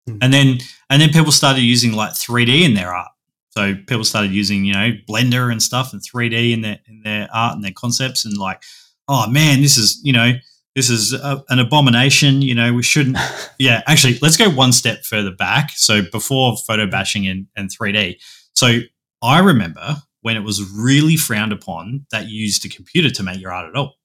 Mm-hmm. 0.09 0.19
And 0.23 0.33
then 0.33 0.59
and 0.89 1.01
then 1.01 1.11
people 1.11 1.33
started 1.33 1.63
using 1.63 1.93
like 1.93 2.17
three 2.17 2.45
D 2.45 2.65
in 2.65 2.75
their 2.75 2.95
art. 2.95 3.11
So 3.51 3.75
people 3.75 4.05
started 4.05 4.31
using 4.31 4.65
you 4.65 4.73
know 4.73 4.93
Blender 5.09 5.51
and 5.51 5.63
stuff 5.63 5.93
and 5.93 6.03
three 6.03 6.29
D 6.29 6.53
in 6.53 6.63
their 6.63 6.79
in 6.89 7.03
their 7.03 7.29
art 7.33 7.55
and 7.55 7.65
their 7.65 7.73
concepts, 7.73 8.25
and 8.25 8.37
like, 8.37 8.63
oh 9.09 9.29
man, 9.29 9.61
this 9.61 9.77
is 9.77 10.01
you 10.03 10.13
know 10.13 10.33
this 10.81 10.89
is 10.89 11.13
a, 11.13 11.45
an 11.51 11.59
abomination. 11.59 12.41
You 12.41 12.55
know, 12.55 12.73
we 12.73 12.83
shouldn't. 12.83 13.19
Yeah, 13.59 13.83
actually, 13.87 14.19
let's 14.23 14.39
go 14.39 14.49
one 14.49 14.73
step 14.73 15.05
further 15.05 15.33
back. 15.33 15.73
So 15.75 16.01
before 16.11 16.57
photo 16.57 16.87
bashing 16.87 17.27
and, 17.29 17.47
and 17.57 17.69
3D. 17.69 18.17
So 18.55 18.79
I 19.21 19.41
remember 19.41 19.97
when 20.23 20.39
it 20.39 20.41
was 20.41 20.63
really 20.73 21.17
frowned 21.17 21.53
upon 21.53 22.07
that 22.11 22.29
you 22.29 22.41
used 22.41 22.65
a 22.65 22.71
computer 22.71 23.11
to 23.11 23.23
make 23.23 23.39
your 23.39 23.53
art 23.53 23.69
at 23.69 23.77
all. 23.77 23.97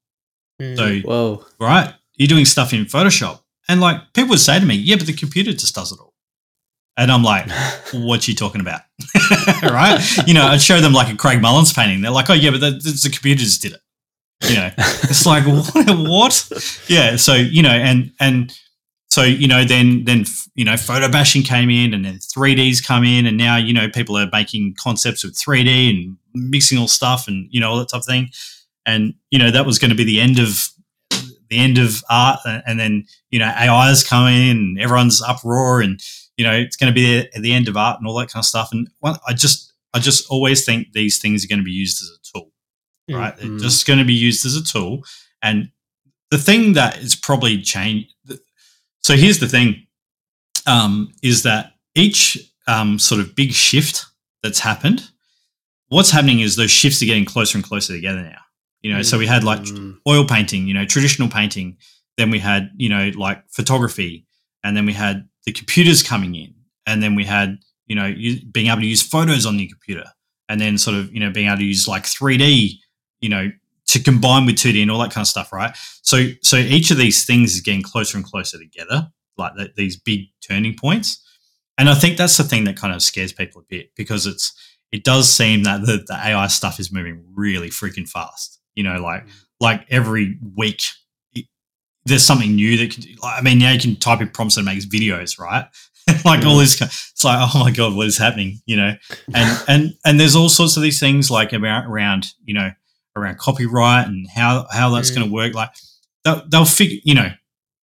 Mm, 0.62 0.76
so, 0.76 1.08
whoa, 1.08 1.46
right, 1.58 1.94
you're 2.16 2.28
doing 2.28 2.44
stuff 2.44 2.74
in 2.74 2.84
Photoshop, 2.84 3.44
and 3.70 3.80
like 3.80 4.12
people 4.14 4.32
would 4.32 4.40
say 4.40 4.60
to 4.60 4.66
me, 4.66 4.76
"Yeah, 4.76 4.98
but 4.98 5.08
the 5.08 5.14
computer 5.14 5.54
just 5.54 5.74
does 5.74 5.94
it 5.94 6.00
all." 6.02 6.14
And 6.98 7.10
I'm 7.10 7.24
like, 7.24 7.50
what 7.94 8.28
you 8.28 8.36
talking 8.36 8.62
about? 8.62 8.82
right? 9.64 10.02
You 10.28 10.34
know, 10.34 10.46
I'd 10.46 10.62
show 10.62 10.82
them 10.82 10.94
like 10.94 11.14
a 11.14 11.18
Craig 11.18 11.42
Mullins 11.42 11.72
painting. 11.72 12.02
They're 12.02 12.12
like, 12.12 12.30
oh, 12.30 12.34
yeah, 12.34 12.52
but 12.52 12.60
the, 12.62 12.72
the 12.72 13.10
computer 13.12 13.40
just 13.40 13.62
did 13.62 13.74
it. 13.74 13.82
You 14.44 14.56
know, 14.56 14.70
it's 14.78 15.26
like 15.26 15.46
what? 15.76 16.50
Yeah. 16.88 17.16
So 17.16 17.34
you 17.34 17.62
know, 17.62 17.70
and 17.70 18.12
and 18.20 18.58
so 19.10 19.24
you 19.24 19.48
know, 19.48 19.64
then 19.64 20.04
then 20.04 20.26
you 20.56 20.66
know, 20.66 20.76
photo 20.78 21.10
bashing 21.10 21.44
came 21.44 21.70
in, 21.70 21.94
and 21.94 22.04
then 22.04 22.16
3Ds 22.16 22.86
come 22.86 23.04
in, 23.04 23.26
and 23.26 23.38
now 23.38 23.58
you 23.58 23.74
know, 23.74 23.90
people 23.90 24.18
are 24.18 24.28
making 24.32 24.76
concepts 24.78 25.24
with 25.24 25.36
3D 25.36 25.90
and 25.90 26.18
mixing 26.34 26.78
all 26.78 26.88
stuff, 26.88 27.28
and 27.28 27.48
you 27.50 27.62
know, 27.62 27.70
all 27.72 27.78
that 27.78 27.90
type 27.90 28.00
of 28.00 28.06
thing. 28.06 28.30
And 28.86 29.14
you 29.32 29.40
know, 29.40 29.52
that 29.52 29.66
was 29.66 29.80
going 29.80 29.90
to 29.92 29.96
be 29.96 30.04
the 30.04 30.20
end 30.20 30.40
of 30.40 30.68
the 31.50 31.58
end 31.58 31.78
of 31.78 32.04
art, 32.10 32.40
uh, 32.46 32.62
and 32.68 32.80
then 32.80 33.06
you 33.30 33.40
know, 33.40 33.48
AI 33.48 33.90
is 33.90 34.04
coming, 34.04 34.50
and 34.50 34.80
everyone's 34.80 35.22
uproar, 35.22 35.82
and 35.82 36.02
you 36.38 36.44
know, 36.44 36.54
it's 36.54 36.76
going 36.76 36.92
to 36.92 36.96
be 36.96 37.20
at 37.20 37.42
the 37.42 37.54
end 37.54 37.70
of 37.70 37.78
art 37.78 38.00
and 38.00 38.08
all 38.08 38.18
that 38.20 38.30
kind 38.30 38.42
of 38.42 38.46
stuff. 38.46 38.70
And 38.74 38.90
I 39.26 39.34
just 39.34 39.72
I 39.94 40.00
just 40.00 40.30
always 40.30 40.66
think 40.66 40.92
these 40.92 41.20
things 41.20 41.46
are 41.46 41.48
going 41.48 41.60
to 41.60 41.66
be 41.66 41.72
used 41.72 42.02
as 42.02 42.10
a 42.10 42.20
tool 42.34 42.52
right? 43.10 43.36
Mm-hmm. 43.38 43.56
It's 43.56 43.64
just 43.64 43.88
going 43.88 44.00
to 44.00 44.06
be 44.06 44.14
used 44.14 44.46
as 44.46 44.56
a 44.56 44.64
tool. 44.64 45.04
And 45.42 45.70
the 46.32 46.38
thing 46.38 46.74
that 46.74 46.98
is 46.98 47.16
probably 47.16 47.62
changed. 47.62 48.14
So 49.02 49.16
here's 49.16 49.40
the 49.40 49.48
thing: 49.48 49.86
um, 50.66 51.14
is 51.22 51.44
that 51.44 51.74
each 51.94 52.38
um, 52.68 53.00
sort 53.00 53.22
of 53.22 53.36
big 53.36 53.52
shift 53.52 54.06
that's 54.44 54.60
happened, 54.60 55.10
what's 55.90 56.12
happening 56.12 56.40
is 56.40 56.56
those 56.56 56.72
shifts 56.72 57.02
are 57.02 57.06
getting 57.06 57.26
closer 57.26 57.58
and 57.58 57.66
closer 57.66 57.94
together 57.94 58.24
now. 58.24 58.42
You 58.82 58.92
know, 58.92 59.00
mm-hmm. 59.00 59.04
so 59.04 59.18
we 59.18 59.28
had 59.28 59.44
like 59.44 59.62
mm. 59.62 59.98
oil 60.08 60.26
painting, 60.26 60.68
you 60.68 60.74
know, 60.74 60.86
traditional 60.86 61.30
painting. 61.30 61.78
Then 62.18 62.30
we 62.30 62.40
had, 62.40 62.70
you 62.76 62.90
know, 62.90 63.12
like 63.16 63.44
photography, 63.50 64.26
and 64.64 64.78
then 64.78 64.86
we 64.86 64.94
had 64.94 65.28
the 65.46 65.52
computers 65.52 66.04
coming 66.04 66.36
in, 66.36 66.54
and 66.86 67.02
then 67.02 67.16
we 67.16 67.26
had, 67.26 67.58
you 67.88 67.96
know, 67.96 68.14
being 68.52 68.68
able 68.68 68.82
to 68.82 68.88
use 68.88 69.02
photos 69.02 69.46
on 69.46 69.60
your 69.60 69.70
computer, 69.70 70.06
and 70.50 70.62
then 70.62 70.78
sort 70.78 70.98
of, 70.98 71.12
you 71.14 71.20
know, 71.20 71.32
being 71.32 71.48
able 71.48 71.58
to 71.58 71.64
use 71.64 71.88
like 71.88 72.04
3D 72.04 72.80
you 73.22 73.30
know, 73.30 73.52
to 73.88 74.04
combine 74.04 74.46
with 74.46 74.56
2D 74.56 74.82
and 74.82 74.92
all 74.92 75.00
that 75.00 75.12
kind 75.12 75.24
of 75.24 75.28
stuff, 75.28 75.54
right? 75.54 75.76
So, 76.02 76.28
so 76.42 76.58
each 76.58 76.92
of 76.92 76.98
these 76.98 77.26
things 77.26 77.56
is 77.56 77.62
getting 77.62 77.84
closer 77.84 78.18
and 78.18 78.26
closer 78.26 78.58
together, 78.58 79.10
like 79.38 79.56
the, 79.56 79.72
these 79.76 79.96
big 79.96 80.28
turning 80.42 80.76
points. 80.76 81.22
And 81.78 81.90
I 81.90 81.96
think 81.96 82.18
that's 82.18 82.38
the 82.38 82.44
thing 82.44 82.64
that 82.66 82.78
kind 82.78 82.94
of 82.94 83.02
scares 83.02 83.34
people 83.34 83.62
a 83.62 83.66
bit 83.68 83.92
because 83.96 84.26
it's 84.26 84.54
it 84.92 85.04
does 85.04 85.32
seem 85.32 85.64
that 85.64 85.82
the, 85.82 86.04
the 86.08 86.14
AI 86.14 86.48
stuff 86.48 86.80
is 86.80 86.92
moving 86.92 87.24
really 87.34 87.70
freaking 87.70 88.08
fast. 88.08 88.60
You 88.76 88.84
know, 88.84 89.02
like 89.02 89.26
mm. 89.26 89.32
like 89.60 89.86
every 89.90 90.40
week 90.56 90.84
it, 91.34 91.46
there's 92.06 92.24
something 92.24 92.56
new 92.56 92.78
that 92.78 92.92
can. 92.92 93.04
I 93.24 93.42
mean, 93.42 93.60
now 93.60 93.72
you 93.72 93.80
can 93.80 93.98
type 93.98 94.22
in 94.22 94.30
prompts 94.30 94.58
and 94.58 94.66
makes 94.66 94.86
videos, 94.86 95.38
right? 95.38 95.66
like 96.26 96.46
all 96.46 96.58
this, 96.58 96.80
it's 96.80 97.24
like, 97.24 97.50
oh 97.54 97.60
my 97.60 97.72
god, 97.72 97.94
what 97.94 98.08
is 98.08 98.18
happening? 98.18 98.62
You 98.66 98.78
know, 98.78 98.94
and 99.34 99.64
and 99.68 99.94
and 100.06 100.20
there's 100.20 100.36
all 100.36 100.50
sorts 100.50 100.78
of 100.78 100.84
these 100.84 101.00
things 101.00 101.30
like 101.30 101.52
around, 101.54 102.28
you 102.46 102.54
know, 102.54 102.70
around 103.16 103.38
copyright 103.38 104.08
and 104.08 104.28
how 104.30 104.68
how 104.72 104.90
that's 104.90 105.12
mm. 105.12 105.16
going 105.16 105.28
to 105.28 105.34
work. 105.34 105.54
Like 105.54 105.72
they'll, 106.24 106.44
they'll 106.48 106.66
figure, 106.66 107.00
you 107.04 107.16
know, 107.16 107.30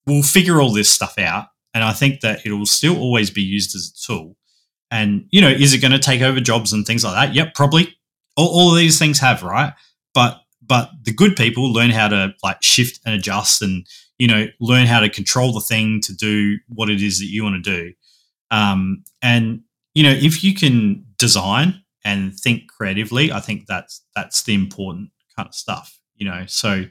we'll 0.05 0.23
figure 0.23 0.61
all 0.61 0.73
this 0.73 0.89
stuff 0.89 1.17
out, 1.17 1.47
and 1.73 1.83
I 1.83 1.93
think 1.93 2.21
that 2.21 2.45
it 2.45 2.51
will 2.51 2.65
still 2.65 2.97
always 2.97 3.29
be 3.29 3.41
used 3.41 3.75
as 3.75 3.93
a 3.93 4.07
tool. 4.07 4.35
And 4.91 5.25
you 5.31 5.41
know, 5.41 5.49
is 5.49 5.73
it 5.73 5.81
going 5.81 5.91
to 5.91 5.99
take 5.99 6.21
over 6.21 6.39
jobs 6.39 6.73
and 6.73 6.85
things 6.85 7.03
like 7.03 7.13
that? 7.13 7.35
Yep, 7.35 7.53
probably. 7.53 7.95
All, 8.37 8.47
all 8.47 8.71
of 8.71 8.77
these 8.77 8.97
things 8.97 9.19
have 9.19 9.43
right, 9.43 9.73
but 10.13 10.41
but 10.69 10.91
the 11.03 11.11
good 11.11 11.35
people 11.35 11.73
learn 11.73 11.89
how 11.89 12.07
to 12.07 12.33
like 12.43 12.61
shift 12.61 12.99
and 13.05 13.15
adjust 13.15 13.61
and 13.61 13.85
you 14.19 14.27
know 14.27 14.45
learn 14.61 14.85
how 14.85 15.01
to 15.01 15.09
control 15.09 15.51
the 15.51 15.59
thing 15.59 15.99
to 16.01 16.15
do 16.15 16.57
what 16.69 16.89
it 16.89 17.01
is 17.01 17.19
that 17.19 17.25
you 17.25 17.43
want 17.43 17.61
to 17.61 17.77
do 17.77 17.93
um, 18.51 19.03
and 19.21 19.61
you 19.95 20.03
know 20.03 20.11
if 20.11 20.43
you 20.43 20.53
can 20.53 21.03
design 21.17 21.83
and 22.05 22.37
think 22.39 22.69
creatively 22.69 23.31
i 23.31 23.41
think 23.41 23.65
that's 23.65 24.03
that's 24.15 24.43
the 24.43 24.53
important 24.53 25.09
kind 25.39 25.47
of 25.47 25.55
stuff, 25.55 25.97
you 26.15 26.29
know. 26.29 26.43
So 26.47 26.83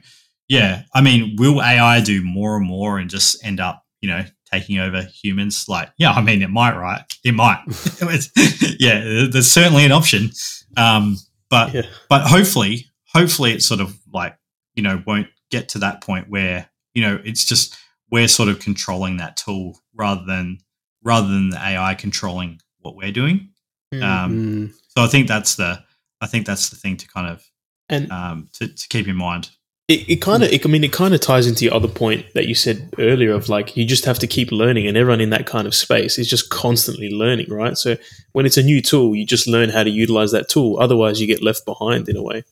yeah, 0.47 0.83
I 0.93 1.01
mean, 1.01 1.35
will 1.37 1.61
AI 1.61 2.01
do 2.01 2.23
more 2.23 2.57
and 2.57 2.65
more 2.65 2.97
and 2.97 3.09
just 3.09 3.43
end 3.45 3.59
up, 3.59 3.83
you 4.01 4.09
know, 4.09 4.25
taking 4.51 4.79
over 4.79 5.03
humans? 5.03 5.65
Like, 5.67 5.89
yeah, 5.97 6.11
I 6.11 6.21
mean, 6.21 6.41
it 6.41 6.49
might, 6.49 6.75
right? 6.75 7.01
It 7.23 7.33
might. 7.33 7.63
yeah, 8.79 9.27
there's 9.31 9.51
certainly 9.51 9.85
an 9.85 9.91
option. 9.91 10.31
Um, 10.75 11.17
but 11.49 11.73
yeah. 11.73 11.83
but 12.09 12.27
hopefully, 12.27 12.87
hopefully, 13.13 13.53
it 13.53 13.61
sort 13.61 13.79
of 13.79 13.95
like 14.11 14.35
you 14.73 14.83
know 14.83 15.03
won't 15.05 15.27
get 15.51 15.69
to 15.69 15.79
that 15.79 16.01
point 16.01 16.29
where 16.29 16.69
you 16.93 17.03
know 17.03 17.19
it's 17.23 17.45
just 17.45 17.77
we're 18.11 18.27
sort 18.27 18.49
of 18.49 18.59
controlling 18.59 19.17
that 19.17 19.37
tool 19.37 19.79
rather 19.93 20.23
than 20.25 20.57
rather 21.03 21.27
than 21.27 21.51
the 21.51 21.59
AI 21.59 21.93
controlling 21.93 22.59
what 22.79 22.95
we're 22.95 23.11
doing. 23.11 23.49
Mm-hmm. 23.93 24.03
Um, 24.03 24.73
so 24.89 25.03
I 25.03 25.07
think 25.07 25.27
that's 25.27 25.55
the 25.55 25.83
I 26.21 26.27
think 26.27 26.47
that's 26.47 26.69
the 26.69 26.75
thing 26.75 26.97
to 26.97 27.07
kind 27.07 27.27
of 27.27 27.45
and 27.89 28.11
um, 28.11 28.49
to, 28.53 28.67
to 28.67 28.87
keep 28.87 29.07
in 29.07 29.15
mind. 29.15 29.49
It, 29.87 30.07
it 30.07 30.15
kind 30.17 30.43
of, 30.43 30.51
I 30.53 30.67
mean, 30.67 30.83
it 30.83 30.93
kind 30.93 31.15
of 31.15 31.19
ties 31.19 31.47
into 31.47 31.65
your 31.65 31.73
other 31.73 31.87
point 31.87 32.23
that 32.35 32.45
you 32.45 32.53
said 32.53 32.93
earlier 32.99 33.31
of 33.31 33.49
like 33.49 33.75
you 33.75 33.85
just 33.85 34.05
have 34.05 34.19
to 34.19 34.27
keep 34.27 34.51
learning, 34.51 34.87
and 34.87 34.95
everyone 34.95 35.19
in 35.19 35.31
that 35.31 35.47
kind 35.47 35.65
of 35.65 35.73
space 35.73 36.19
is 36.19 36.29
just 36.29 36.51
constantly 36.51 37.09
learning, 37.09 37.49
right? 37.49 37.75
So 37.75 37.97
when 38.33 38.45
it's 38.45 38.57
a 38.57 38.63
new 38.63 38.81
tool, 38.83 39.15
you 39.15 39.25
just 39.25 39.47
learn 39.47 39.69
how 39.69 39.83
to 39.83 39.89
utilize 39.89 40.31
that 40.31 40.47
tool. 40.47 40.77
Otherwise, 40.79 41.19
you 41.19 41.25
get 41.25 41.41
left 41.41 41.65
behind 41.65 42.07
in 42.07 42.15
a 42.17 42.21
way. 42.21 42.43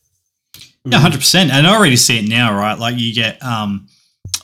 Yeah, 0.83 0.99
hundred 0.99 1.19
percent. 1.19 1.51
And 1.51 1.67
I 1.67 1.75
already 1.75 1.95
see 1.95 2.17
it 2.17 2.27
now, 2.27 2.57
right? 2.57 2.79
Like 2.79 2.97
you 2.97 3.13
get, 3.13 3.43
um, 3.43 3.87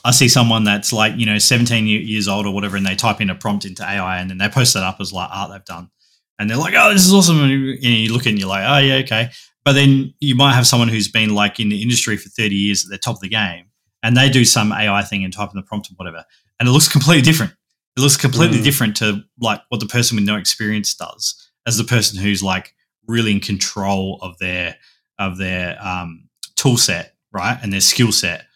I 0.04 0.10
see 0.10 0.28
someone 0.28 0.62
that's 0.64 0.92
like 0.92 1.16
you 1.16 1.26
know 1.26 1.38
17 1.38 1.86
years 1.86 2.28
old 2.28 2.46
or 2.46 2.54
whatever, 2.54 2.76
and 2.76 2.86
they 2.86 2.94
type 2.94 3.20
in 3.20 3.30
a 3.30 3.34
prompt 3.34 3.64
into 3.64 3.82
AI, 3.82 4.18
and 4.20 4.30
then 4.30 4.38
they 4.38 4.48
post 4.48 4.74
that 4.74 4.84
up 4.84 5.00
as 5.00 5.12
like 5.12 5.30
art 5.32 5.50
they've 5.50 5.64
done, 5.64 5.90
and 6.38 6.48
they're 6.48 6.58
like, 6.58 6.74
"Oh, 6.76 6.92
this 6.92 7.04
is 7.04 7.12
awesome!" 7.12 7.42
And 7.42 7.82
you 7.82 8.12
look 8.12 8.26
and 8.26 8.38
you're 8.38 8.48
like, 8.48 8.64
"Oh 8.68 8.78
yeah, 8.78 8.96
okay." 9.02 9.30
But 9.64 9.72
then 9.72 10.12
you 10.20 10.34
might 10.34 10.54
have 10.54 10.66
someone 10.66 10.88
who's 10.88 11.08
been 11.08 11.34
like 11.34 11.58
in 11.58 11.68
the 11.70 11.80
industry 11.82 12.16
for 12.16 12.28
30 12.28 12.54
years 12.54 12.84
at 12.84 12.90
the 12.90 12.98
top 12.98 13.16
of 13.16 13.20
the 13.20 13.28
game, 13.28 13.66
and 14.02 14.16
they 14.16 14.28
do 14.28 14.44
some 14.44 14.72
AI 14.72 15.02
thing 15.02 15.24
and 15.24 15.32
type 15.32 15.50
in 15.50 15.56
the 15.56 15.62
prompt 15.62 15.90
or 15.90 15.94
whatever, 15.96 16.24
and 16.60 16.68
it 16.68 16.72
looks 16.72 16.88
completely 16.88 17.22
different. 17.22 17.52
It 17.96 18.00
looks 18.00 18.16
completely 18.16 18.58
Mm. 18.58 18.64
different 18.64 18.96
to 18.96 19.22
like 19.40 19.62
what 19.68 19.80
the 19.80 19.86
person 19.86 20.16
with 20.16 20.24
no 20.24 20.36
experience 20.36 20.94
does, 20.94 21.50
as 21.66 21.76
the 21.78 21.84
person 21.84 22.18
who's 22.18 22.42
like 22.42 22.74
really 23.06 23.30
in 23.32 23.40
control 23.40 24.18
of 24.22 24.36
their 24.38 24.76
of 25.18 25.38
their 25.38 25.78
um, 25.80 26.28
tool 26.56 26.76
set, 26.76 27.14
right, 27.32 27.56
and 27.62 27.72
their 27.72 27.80
skill 27.80 28.10
set. 28.12 28.46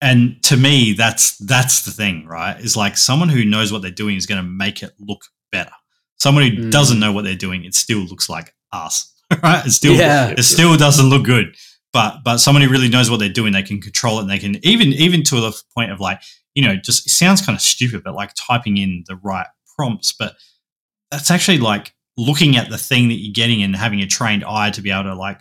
And 0.00 0.42
to 0.44 0.56
me, 0.56 0.92
that's 0.92 1.36
that's 1.38 1.84
the 1.84 1.90
thing, 1.90 2.26
right? 2.26 2.58
Is 2.60 2.76
like 2.76 2.96
someone 2.96 3.28
who 3.28 3.44
knows 3.44 3.72
what 3.72 3.82
they're 3.82 3.90
doing 3.90 4.16
is 4.16 4.26
going 4.26 4.42
to 4.42 4.48
make 4.48 4.82
it 4.82 4.92
look 4.98 5.24
better. 5.50 5.72
Someone 6.18 6.44
who 6.44 6.56
Mm. 6.64 6.70
doesn't 6.70 7.00
know 7.00 7.12
what 7.12 7.24
they're 7.24 7.34
doing, 7.34 7.64
it 7.64 7.74
still 7.74 8.00
looks 8.00 8.28
like 8.28 8.54
us, 8.72 9.12
right? 9.42 9.64
It 9.66 9.70
still 9.72 9.94
Yeah. 9.94 10.34
it 10.36 10.42
still 10.42 10.76
doesn't 10.76 11.06
look 11.08 11.24
good. 11.24 11.54
But 11.92 12.24
but 12.24 12.38
someone 12.38 12.62
who 12.62 12.68
really 12.70 12.88
knows 12.88 13.08
what 13.10 13.20
they're 13.20 13.28
doing, 13.28 13.52
they 13.52 13.62
can 13.62 13.80
control 13.80 14.18
it, 14.18 14.22
and 14.22 14.30
they 14.30 14.38
can 14.38 14.56
even 14.66 14.88
even 14.94 15.22
to 15.24 15.40
the 15.40 15.62
point 15.76 15.92
of 15.92 16.00
like 16.00 16.20
you 16.54 16.62
know, 16.64 16.76
just 16.76 17.06
it 17.06 17.10
sounds 17.10 17.44
kind 17.44 17.56
of 17.56 17.62
stupid, 17.62 18.02
but 18.04 18.14
like 18.14 18.30
typing 18.36 18.76
in 18.76 19.02
the 19.08 19.16
right 19.16 19.46
prompts. 19.76 20.12
But 20.16 20.36
that's 21.10 21.30
actually 21.30 21.58
like 21.58 21.94
looking 22.16 22.56
at 22.56 22.70
the 22.70 22.78
thing 22.78 23.08
that 23.08 23.14
you're 23.16 23.32
getting 23.32 23.62
and 23.62 23.74
having 23.74 24.00
a 24.00 24.06
trained 24.06 24.44
eye 24.44 24.70
to 24.70 24.80
be 24.82 24.90
able 24.90 25.02
to 25.04 25.14
like 25.14 25.40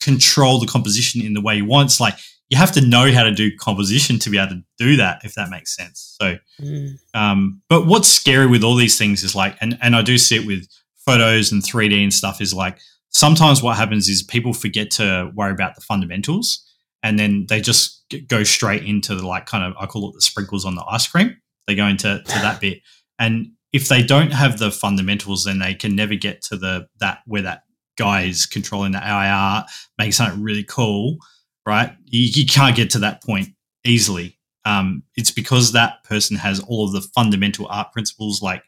control 0.00 0.58
the 0.60 0.66
composition 0.66 1.20
in 1.20 1.34
the 1.34 1.40
way 1.40 1.56
you 1.56 1.64
want. 1.64 1.88
It's 1.90 2.00
like 2.00 2.14
you 2.50 2.56
have 2.56 2.72
to 2.72 2.80
know 2.80 3.10
how 3.12 3.24
to 3.24 3.32
do 3.32 3.54
composition 3.56 4.18
to 4.20 4.30
be 4.30 4.38
able 4.38 4.50
to 4.54 4.62
do 4.78 4.96
that, 4.96 5.20
if 5.24 5.34
that 5.34 5.50
makes 5.50 5.74
sense. 5.76 6.16
So, 6.20 6.38
Mm. 6.62 6.98
um, 7.14 7.60
but 7.68 7.86
what's 7.86 8.08
scary 8.08 8.46
with 8.46 8.64
all 8.64 8.74
these 8.74 8.96
things 8.96 9.22
is 9.22 9.34
like, 9.34 9.56
and, 9.60 9.78
and 9.82 9.94
I 9.94 10.02
do 10.02 10.16
see 10.18 10.36
it 10.36 10.46
with 10.46 10.66
photos 11.04 11.52
and 11.52 11.62
3D 11.62 12.02
and 12.02 12.12
stuff 12.12 12.40
is 12.40 12.54
like 12.54 12.78
sometimes 13.10 13.62
what 13.62 13.76
happens 13.76 14.08
is 14.08 14.22
people 14.22 14.52
forget 14.52 14.90
to 14.92 15.30
worry 15.34 15.52
about 15.52 15.74
the 15.74 15.80
fundamentals 15.80 16.64
and 17.02 17.18
then 17.18 17.46
they 17.48 17.60
just 17.60 18.04
go 18.26 18.42
straight 18.42 18.84
into 18.84 19.14
the 19.14 19.26
like 19.26 19.46
kind 19.46 19.64
of, 19.64 19.74
I 19.78 19.86
call 19.86 20.08
it 20.10 20.14
the 20.14 20.20
sprinkles 20.20 20.64
on 20.64 20.74
the 20.74 20.84
ice 20.88 21.06
cream. 21.06 21.36
They 21.66 21.74
go 21.74 21.86
into 21.86 22.22
to 22.24 22.38
that 22.40 22.60
bit. 22.60 22.80
And 23.18 23.48
if 23.72 23.88
they 23.88 24.02
don't 24.02 24.32
have 24.32 24.58
the 24.58 24.70
fundamentals, 24.70 25.44
then 25.44 25.58
they 25.58 25.74
can 25.74 25.94
never 25.94 26.14
get 26.14 26.42
to 26.42 26.56
the, 26.56 26.86
that 27.00 27.20
where 27.26 27.42
that 27.42 27.62
guy 27.96 28.22
is 28.22 28.46
controlling 28.46 28.92
the 28.92 29.00
art, 29.00 29.66
making 29.98 30.12
something 30.12 30.42
really 30.42 30.64
cool, 30.64 31.18
right? 31.66 31.92
You, 32.04 32.22
you 32.22 32.46
can't 32.46 32.76
get 32.76 32.90
to 32.90 32.98
that 33.00 33.22
point 33.22 33.48
easily 33.84 34.38
um, 34.68 35.02
it's 35.16 35.30
because 35.30 35.72
that 35.72 36.04
person 36.04 36.36
has 36.36 36.60
all 36.60 36.84
of 36.84 36.92
the 36.92 37.00
fundamental 37.00 37.66
art 37.70 37.92
principles 37.92 38.42
like 38.42 38.62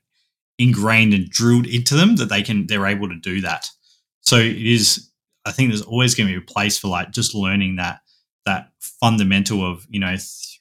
ingrained 0.58 1.12
and 1.12 1.28
drilled 1.28 1.66
into 1.66 1.94
them 1.94 2.16
that 2.16 2.30
they 2.30 2.42
can 2.42 2.66
they're 2.66 2.86
able 2.86 3.08
to 3.08 3.18
do 3.18 3.40
that 3.42 3.66
so 4.30 4.36
it 4.36 4.56
is 4.76 5.10
i 5.48 5.52
think 5.52 5.70
there's 5.70 5.82
always 5.92 6.14
going 6.14 6.28
to 6.28 6.32
be 6.34 6.42
a 6.44 6.52
place 6.54 6.76
for 6.78 6.88
like 6.88 7.10
just 7.10 7.34
learning 7.34 7.76
that 7.76 7.96
that 8.46 8.62
fundamental 9.00 9.60
of 9.70 9.86
you 9.94 10.00
know 10.04 10.14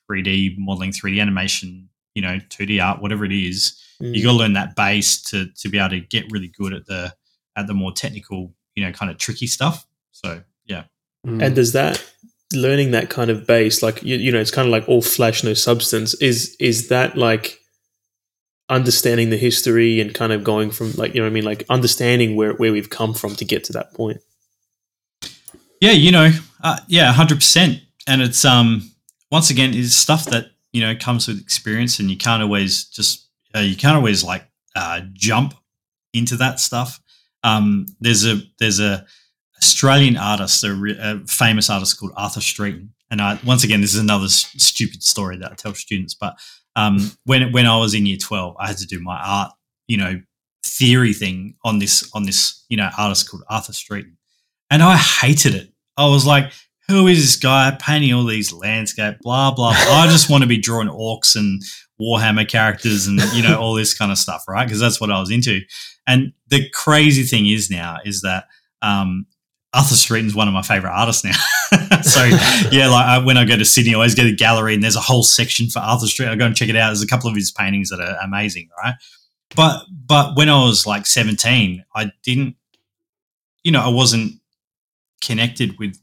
3d 0.09 0.55
modeling 0.57 0.91
3d 0.91 1.21
animation 1.21 1.89
you 2.15 2.21
know 2.21 2.35
2d 2.53 2.83
art 2.87 3.01
whatever 3.01 3.25
it 3.25 3.31
is 3.49 3.59
Mm. 4.01 4.15
you 4.15 4.23
got 4.23 4.31
to 4.31 4.37
learn 4.37 4.53
that 4.53 4.77
base 4.77 5.21
to 5.29 5.37
to 5.61 5.67
be 5.67 5.77
able 5.77 5.89
to 5.89 5.99
get 5.99 6.31
really 6.31 6.47
good 6.59 6.73
at 6.73 6.85
the 6.85 7.13
at 7.57 7.67
the 7.67 7.73
more 7.73 7.91
technical 7.91 8.39
you 8.75 8.81
know 8.85 8.93
kind 8.93 9.11
of 9.11 9.17
tricky 9.17 9.47
stuff 9.47 9.85
so 10.11 10.41
yeah 10.65 10.83
Mm. 11.27 11.43
And 11.43 11.53
does 11.53 11.73
that 11.73 12.01
learning 12.53 12.91
that 12.91 13.09
kind 13.09 13.29
of 13.29 13.45
base, 13.45 13.83
like 13.83 14.01
you, 14.03 14.15
you 14.15 14.31
know, 14.31 14.39
it's 14.39 14.51
kind 14.51 14.65
of 14.65 14.71
like 14.71 14.87
all 14.87 15.01
flash, 15.01 15.43
no 15.43 15.53
substance. 15.53 16.13
Is 16.21 16.55
is 16.61 16.87
that 16.87 17.17
like 17.17 17.59
understanding 18.69 19.29
the 19.29 19.37
history 19.37 19.99
and 19.99 20.13
kind 20.13 20.31
of 20.31 20.43
going 20.43 20.71
from 20.71 20.91
like 20.93 21.13
you 21.15 21.21
know 21.21 21.27
I 21.27 21.31
mean, 21.31 21.45
like 21.45 21.65
understanding 21.69 22.35
where 22.35 22.53
where 22.53 22.71
we've 22.71 22.89
come 22.89 23.13
from 23.13 23.35
to 23.35 23.45
get 23.45 23.63
to 23.65 23.73
that 23.73 23.93
point? 23.93 24.21
Yeah, 25.81 25.91
you 25.91 26.11
know, 26.11 26.31
uh, 26.63 26.79
yeah, 26.87 27.11
hundred 27.11 27.35
percent. 27.35 27.81
And 28.07 28.21
it's 28.21 28.45
um 28.45 28.91
once 29.31 29.49
again 29.49 29.73
is 29.73 29.95
stuff 29.95 30.25
that 30.25 30.47
you 30.71 30.81
know 30.81 30.95
comes 30.95 31.27
with 31.27 31.41
experience, 31.41 31.99
and 31.99 32.09
you 32.09 32.17
can't 32.17 32.43
always 32.43 32.85
just 32.85 33.27
uh, 33.55 33.59
you 33.59 33.75
can't 33.75 33.95
always 33.95 34.23
like 34.23 34.45
uh, 34.75 35.01
jump 35.13 35.53
into 36.13 36.35
that 36.37 36.59
stuff. 36.59 36.99
Um, 37.43 37.85
there's 37.99 38.25
a 38.25 38.41
there's 38.59 38.79
a 38.79 39.05
Australian 39.57 40.17
artist, 40.17 40.63
a, 40.63 40.73
re- 40.73 40.97
a 40.99 41.19
famous 41.27 41.69
artist 41.69 41.99
called 41.99 42.13
Arthur 42.15 42.39
Streeton, 42.39 42.89
and 43.09 43.21
I 43.21 43.39
once 43.45 43.63
again 43.63 43.81
this 43.81 43.93
is 43.93 43.99
another 43.99 44.25
s- 44.25 44.53
stupid 44.57 45.03
story 45.03 45.37
that 45.37 45.51
I 45.51 45.55
tell 45.55 45.73
students, 45.73 46.13
but 46.13 46.35
um, 46.75 47.11
when 47.25 47.51
when 47.51 47.65
I 47.65 47.77
was 47.77 47.93
in 47.93 48.05
year 48.05 48.17
twelve, 48.17 48.55
I 48.59 48.67
had 48.67 48.77
to 48.77 48.87
do 48.87 48.99
my 48.99 49.19
art, 49.21 49.51
you 49.87 49.97
know, 49.97 50.21
theory 50.63 51.13
thing 51.13 51.55
on 51.63 51.79
this 51.79 52.09
on 52.13 52.23
this 52.23 52.65
you 52.69 52.77
know 52.77 52.89
artist 52.97 53.29
called 53.29 53.43
Arthur 53.49 53.73
Streeton, 53.73 54.15
and 54.69 54.83
I 54.83 54.97
hated 54.97 55.55
it. 55.55 55.73
I 55.97 56.07
was 56.07 56.25
like, 56.25 56.51
who 56.87 57.07
is 57.07 57.21
this 57.21 57.35
guy 57.35 57.75
painting 57.79 58.13
all 58.13 58.25
these 58.25 58.53
landscape, 58.53 59.17
blah 59.21 59.51
blah. 59.51 59.71
blah. 59.71 59.93
I 59.93 60.07
just 60.07 60.29
want 60.29 60.43
to 60.43 60.47
be 60.47 60.57
drawing 60.57 60.87
orcs 60.89 61.35
and 61.35 61.61
Warhammer 62.01 62.47
characters 62.47 63.07
and 63.07 63.19
you 63.33 63.43
know 63.43 63.59
all 63.59 63.73
this 63.73 63.93
kind 63.93 64.11
of 64.11 64.17
stuff, 64.17 64.45
right? 64.47 64.65
Because 64.65 64.79
that's 64.79 65.01
what 65.01 65.11
I 65.11 65.19
was 65.19 65.31
into. 65.31 65.61
And 66.07 66.33
the 66.47 66.69
crazy 66.69 67.23
thing 67.23 67.45
is 67.47 67.69
now 67.69 67.97
is 68.05 68.21
that 68.21 68.45
um, 68.81 69.25
Arthur 69.73 69.95
Streeton's 69.95 70.33
one 70.33 70.47
of 70.47 70.53
my 70.53 70.63
favorite 70.63 70.91
artists 70.91 71.23
now. 71.23 71.31
so 72.01 72.25
yeah, 72.71 72.87
like 72.87 73.05
I, 73.05 73.23
when 73.23 73.37
I 73.37 73.45
go 73.45 73.55
to 73.55 73.65
Sydney, 73.65 73.91
I 73.91 73.95
always 73.95 74.15
go 74.15 74.23
to 74.23 74.29
the 74.29 74.35
gallery 74.35 74.73
and 74.73 74.81
there's 74.81 74.95
a 74.95 75.01
whole 75.01 75.23
section 75.23 75.67
for 75.67 75.79
Arthur 75.79 76.07
Street. 76.07 76.27
I 76.27 76.35
go 76.35 76.45
and 76.45 76.55
check 76.55 76.69
it 76.69 76.75
out. 76.75 76.87
There's 76.87 77.03
a 77.03 77.07
couple 77.07 77.29
of 77.29 77.35
his 77.35 77.51
paintings 77.51 77.89
that 77.89 77.99
are 77.99 78.17
amazing, 78.23 78.69
right? 78.81 78.95
But 79.55 79.83
but 79.89 80.35
when 80.35 80.49
I 80.49 80.63
was 80.63 80.87
like 80.87 81.05
17, 81.05 81.83
I 81.95 82.11
didn't, 82.23 82.55
you 83.63 83.71
know, 83.71 83.81
I 83.81 83.89
wasn't 83.89 84.33
connected 85.21 85.77
with 85.77 85.95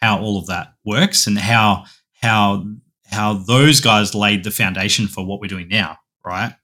how 0.00 0.18
all 0.18 0.38
of 0.38 0.46
that 0.46 0.74
works 0.84 1.26
and 1.26 1.38
how 1.38 1.84
how 2.22 2.64
how 3.10 3.34
those 3.34 3.80
guys 3.80 4.14
laid 4.14 4.44
the 4.44 4.50
foundation 4.50 5.08
for 5.08 5.26
what 5.26 5.40
we're 5.40 5.48
doing 5.48 5.68
now, 5.68 5.98
right? 6.24 6.54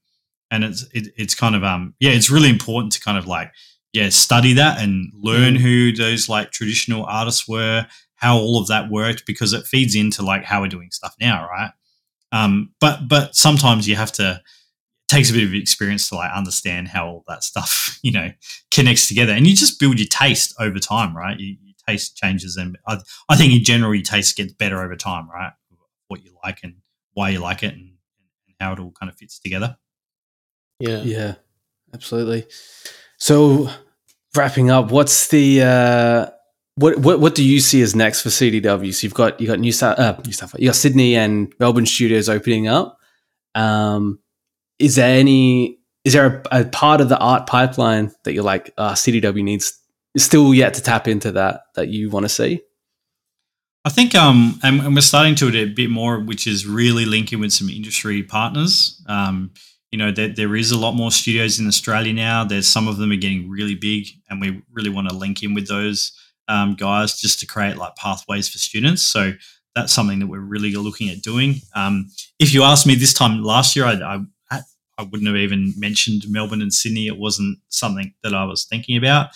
And 0.50 0.64
it's 0.64 0.86
it, 0.94 1.08
it's 1.16 1.34
kind 1.34 1.54
of 1.54 1.64
um 1.64 1.94
yeah, 2.00 2.12
it's 2.12 2.30
really 2.30 2.48
important 2.48 2.92
to 2.92 3.00
kind 3.00 3.18
of 3.18 3.26
like 3.26 3.52
yeah 3.92 4.08
study 4.10 4.52
that 4.54 4.80
and 4.82 5.12
learn 5.14 5.54
Mm. 5.54 5.58
who 5.58 5.92
those 5.92 6.28
like 6.28 6.50
traditional 6.50 7.04
artists 7.04 7.48
were, 7.48 7.86
how 8.16 8.36
all 8.38 8.60
of 8.60 8.68
that 8.68 8.90
worked 8.90 9.24
because 9.26 9.52
it 9.52 9.66
feeds 9.66 9.94
into 9.94 10.22
like 10.22 10.44
how 10.44 10.60
we're 10.62 10.68
doing 10.68 10.90
stuff 10.90 11.14
now, 11.20 11.46
right? 11.48 11.70
Um, 12.32 12.72
but 12.80 13.08
but 13.08 13.34
sometimes 13.36 13.86
you 13.88 13.96
have 13.96 14.12
to 14.12 14.40
it 14.42 15.08
takes 15.08 15.30
a 15.30 15.32
bit 15.32 15.44
of 15.44 15.54
experience 15.54 16.08
to 16.08 16.16
like 16.16 16.32
understand 16.32 16.88
how 16.88 17.06
all 17.06 17.24
that 17.28 17.44
stuff 17.44 17.98
you 18.02 18.12
know 18.12 18.30
connects 18.70 19.08
together, 19.08 19.32
and 19.32 19.46
you 19.46 19.54
just 19.54 19.78
build 19.80 19.98
your 19.98 20.08
taste 20.08 20.54
over 20.58 20.78
time, 20.78 21.16
right? 21.16 21.38
You, 21.38 21.56
your 21.62 21.74
taste 21.88 22.16
changes, 22.16 22.56
and 22.56 22.76
I, 22.86 22.98
I 23.28 23.36
think 23.36 23.52
in 23.54 23.62
general 23.64 23.94
your 23.94 24.02
taste 24.02 24.36
gets 24.36 24.52
better 24.52 24.82
over 24.82 24.96
time, 24.96 25.30
right? 25.30 25.52
What 26.08 26.24
you 26.24 26.36
like 26.44 26.60
and 26.62 26.76
why 27.14 27.30
you 27.30 27.38
like 27.38 27.62
it, 27.62 27.74
and, 27.74 27.92
and 28.46 28.56
how 28.60 28.72
it 28.72 28.78
all 28.80 28.92
kind 28.92 29.10
of 29.10 29.16
fits 29.16 29.38
together. 29.38 29.76
Yeah. 30.78 31.02
Yeah, 31.02 31.34
absolutely. 31.94 32.46
So, 33.18 33.70
wrapping 34.34 34.70
up, 34.70 34.90
what's 34.90 35.28
the 35.28 35.62
uh, 35.62 36.26
what 36.76 36.98
what 36.98 37.20
what 37.20 37.34
do 37.34 37.44
you 37.44 37.60
see 37.60 37.82
as 37.82 37.94
next 37.94 38.22
for 38.22 38.28
CDW? 38.28 38.94
So 38.94 39.06
you've 39.06 39.14
got 39.14 39.40
you 39.40 39.46
got 39.46 39.58
New 39.58 39.72
South 39.72 39.98
uh, 39.98 40.16
New 40.24 40.32
South 40.32 40.54
you 40.58 40.68
got 40.68 40.76
Sydney 40.76 41.16
and 41.16 41.52
Melbourne 41.58 41.86
studios 41.86 42.28
opening 42.28 42.68
up. 42.68 42.98
Um, 43.54 44.18
is 44.78 44.96
there 44.96 45.18
any 45.18 45.78
is 46.04 46.12
there 46.12 46.42
a, 46.52 46.60
a 46.60 46.64
part 46.66 47.00
of 47.00 47.08
the 47.08 47.18
art 47.18 47.46
pipeline 47.46 48.12
that 48.24 48.32
you're 48.32 48.44
like 48.44 48.72
uh, 48.76 48.92
CDW 48.92 49.42
needs 49.42 49.80
still 50.16 50.54
yet 50.54 50.74
to 50.74 50.82
tap 50.82 51.08
into 51.08 51.32
that 51.32 51.62
that 51.74 51.88
you 51.88 52.10
want 52.10 52.24
to 52.24 52.28
see? 52.28 52.62
I 53.86 53.88
think, 53.88 54.16
um, 54.16 54.58
and, 54.64 54.80
and 54.80 54.96
we're 54.96 55.00
starting 55.00 55.36
to 55.36 55.50
do 55.52 55.62
a 55.62 55.66
bit 55.66 55.90
more, 55.90 56.18
which 56.18 56.48
is 56.48 56.66
really 56.66 57.04
linking 57.04 57.38
with 57.38 57.52
some 57.52 57.68
industry 57.68 58.24
partners. 58.24 59.00
Um, 59.06 59.52
you 59.90 59.98
know, 59.98 60.10
there, 60.10 60.28
there 60.28 60.56
is 60.56 60.72
a 60.72 60.78
lot 60.78 60.94
more 60.94 61.10
studios 61.10 61.58
in 61.58 61.66
Australia 61.66 62.12
now. 62.12 62.44
There's 62.44 62.66
some 62.66 62.88
of 62.88 62.96
them 62.96 63.12
are 63.12 63.16
getting 63.16 63.48
really 63.48 63.74
big, 63.74 64.08
and 64.28 64.40
we 64.40 64.62
really 64.72 64.90
want 64.90 65.08
to 65.08 65.16
link 65.16 65.42
in 65.42 65.54
with 65.54 65.68
those 65.68 66.12
um, 66.48 66.74
guys 66.74 67.20
just 67.20 67.40
to 67.40 67.46
create 67.46 67.76
like 67.76 67.96
pathways 67.96 68.48
for 68.48 68.58
students. 68.58 69.02
So 69.02 69.32
that's 69.74 69.92
something 69.92 70.18
that 70.18 70.26
we're 70.26 70.40
really 70.40 70.72
looking 70.72 71.08
at 71.10 71.22
doing. 71.22 71.56
Um, 71.74 72.08
if 72.38 72.52
you 72.52 72.62
asked 72.62 72.86
me 72.86 72.94
this 72.94 73.12
time 73.12 73.42
last 73.42 73.76
year, 73.76 73.84
I, 73.84 74.20
I 74.50 74.60
I 74.98 75.02
wouldn't 75.02 75.26
have 75.26 75.36
even 75.36 75.74
mentioned 75.76 76.22
Melbourne 76.28 76.62
and 76.62 76.72
Sydney. 76.72 77.06
It 77.06 77.18
wasn't 77.18 77.58
something 77.68 78.14
that 78.22 78.34
I 78.34 78.44
was 78.44 78.64
thinking 78.64 78.96
about. 78.96 79.28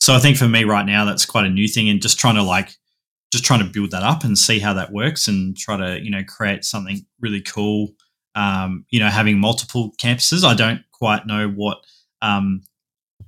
So 0.00 0.14
I 0.14 0.18
think 0.18 0.36
for 0.36 0.48
me 0.48 0.64
right 0.64 0.86
now, 0.86 1.04
that's 1.04 1.26
quite 1.26 1.46
a 1.46 1.50
new 1.50 1.68
thing, 1.68 1.88
and 1.88 2.02
just 2.02 2.18
trying 2.18 2.34
to 2.34 2.42
like 2.42 2.74
just 3.32 3.44
trying 3.44 3.60
to 3.60 3.70
build 3.70 3.90
that 3.90 4.02
up 4.02 4.24
and 4.24 4.38
see 4.38 4.58
how 4.58 4.72
that 4.74 4.92
works 4.92 5.28
and 5.28 5.56
try 5.56 5.76
to 5.76 6.02
you 6.02 6.10
know 6.10 6.24
create 6.24 6.64
something 6.64 7.06
really 7.20 7.40
cool 7.40 7.94
um, 8.38 8.84
you 8.90 9.00
know 9.00 9.08
having 9.08 9.38
multiple 9.38 9.92
campuses 10.02 10.44
i 10.44 10.54
don't 10.54 10.82
quite 10.92 11.26
know 11.26 11.48
what 11.48 11.78
um, 12.22 12.62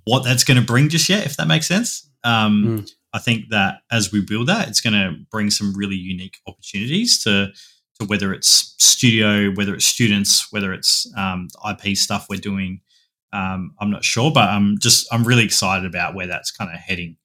what 0.04 0.24
that's 0.24 0.44
going 0.44 0.60
to 0.60 0.66
bring 0.66 0.88
just 0.88 1.08
yet 1.08 1.24
if 1.26 1.36
that 1.36 1.46
makes 1.46 1.66
sense 1.66 2.08
um, 2.24 2.64
Mm. 2.64 2.90
i 3.12 3.18
think 3.18 3.50
that 3.50 3.80
as 3.90 4.12
we 4.12 4.20
build 4.20 4.46
that 4.48 4.68
it's 4.68 4.80
going 4.80 4.94
to 4.94 5.16
bring 5.30 5.50
some 5.50 5.72
really 5.74 5.96
unique 5.96 6.38
opportunities 6.46 7.22
to 7.24 7.52
to 7.98 8.06
whether 8.06 8.32
it's 8.32 8.74
studio, 9.00 9.50
whether 9.52 9.74
it's 9.74 9.86
students, 9.86 10.52
whether 10.52 10.72
it's 10.72 11.10
um, 11.16 11.48
IP 11.68 11.96
stuff 11.96 12.26
we're 12.28 12.40
doing. 12.40 12.80
Um, 13.32 13.74
I'm 13.80 13.90
not 13.90 14.04
sure, 14.04 14.30
but 14.32 14.48
I'm 14.48 14.78
just 14.78 15.06
I'm 15.12 15.24
really 15.24 15.44
excited 15.44 15.86
about 15.86 16.14
where 16.14 16.26
that's 16.26 16.50
kind 16.50 16.70
of 16.72 16.78
heading. 16.78 17.16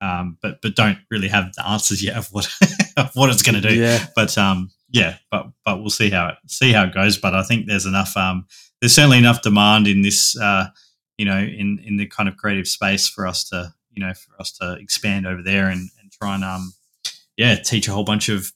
Um, 0.00 0.36
but 0.42 0.60
but 0.60 0.74
don't 0.74 0.98
really 1.10 1.28
have 1.28 1.52
the 1.54 1.66
answers 1.66 2.02
yet 2.02 2.16
of 2.16 2.28
what 2.32 2.48
of 2.96 3.10
what 3.14 3.30
it's 3.30 3.42
going 3.42 3.60
to 3.60 3.68
do. 3.68 3.74
Yeah. 3.74 4.04
But 4.16 4.36
um, 4.36 4.70
yeah, 4.92 5.16
but 5.30 5.46
but 5.64 5.78
we'll 5.80 5.90
see 5.90 6.10
how 6.10 6.28
it 6.28 6.34
see 6.46 6.72
how 6.72 6.84
it 6.84 6.94
goes. 6.94 7.16
But 7.18 7.34
I 7.34 7.42
think 7.42 7.66
there's 7.66 7.86
enough 7.86 8.16
um, 8.16 8.46
there's 8.80 8.94
certainly 8.94 9.18
enough 9.18 9.42
demand 9.42 9.88
in 9.88 10.02
this 10.02 10.38
uh, 10.38 10.66
you 11.18 11.24
know 11.24 11.38
in 11.38 11.80
in 11.84 11.96
the 11.96 12.06
kind 12.06 12.28
of 12.28 12.36
creative 12.36 12.68
space 12.68 13.08
for 13.08 13.26
us 13.26 13.44
to 13.50 13.72
you 13.90 14.04
know 14.04 14.12
for 14.14 14.40
us 14.40 14.52
to 14.58 14.74
expand 14.74 15.26
over 15.26 15.42
there 15.42 15.66
and, 15.66 15.88
and 16.00 16.12
try 16.12 16.34
and 16.34 16.44
um 16.44 16.72
yeah 17.36 17.56
teach 17.56 17.88
a 17.88 17.92
whole 17.92 18.04
bunch 18.04 18.28
of 18.28 18.52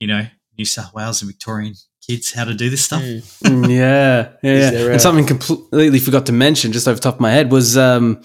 you 0.00 0.06
know 0.06 0.26
New 0.58 0.64
South 0.64 0.92
Wales 0.94 1.20
and 1.22 1.30
Victorian 1.30 1.74
kids 2.06 2.32
how 2.32 2.44
to 2.44 2.54
do 2.54 2.68
this 2.70 2.84
stuff. 2.84 3.02
Mm. 3.02 3.38
Mm, 3.52 3.68
yeah, 3.70 4.32
yeah, 4.42 4.70
yeah. 4.72 4.78
a- 4.78 4.90
and 4.92 5.00
something 5.00 5.26
completely 5.26 5.98
forgot 5.98 6.26
to 6.26 6.32
mention, 6.32 6.72
just 6.72 6.86
over 6.88 6.94
the 6.96 7.00
top 7.00 7.14
of 7.14 7.20
my 7.20 7.30
head, 7.30 7.50
was 7.52 7.76
um, 7.76 8.22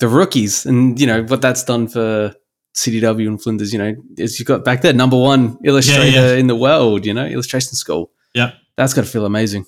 the 0.00 0.08
rookies, 0.08 0.64
and 0.66 0.98
you 1.00 1.06
know 1.06 1.22
what 1.24 1.40
that's 1.42 1.64
done 1.64 1.86
for 1.88 2.34
CDW 2.74 3.26
and 3.26 3.42
Flinders. 3.42 3.72
You 3.72 3.78
know, 3.78 3.94
is 4.18 4.38
you 4.38 4.44
got 4.44 4.64
back 4.64 4.82
there 4.82 4.92
number 4.92 5.18
one 5.18 5.58
illustrator 5.64 6.28
yeah. 6.28 6.34
in 6.34 6.46
the 6.46 6.56
world. 6.56 7.06
You 7.06 7.14
know, 7.14 7.26
illustration 7.26 7.74
school. 7.74 8.10
Yeah. 8.34 8.52
That's 8.76 8.92
got 8.92 9.04
to 9.04 9.10
feel 9.10 9.24
amazing. 9.24 9.66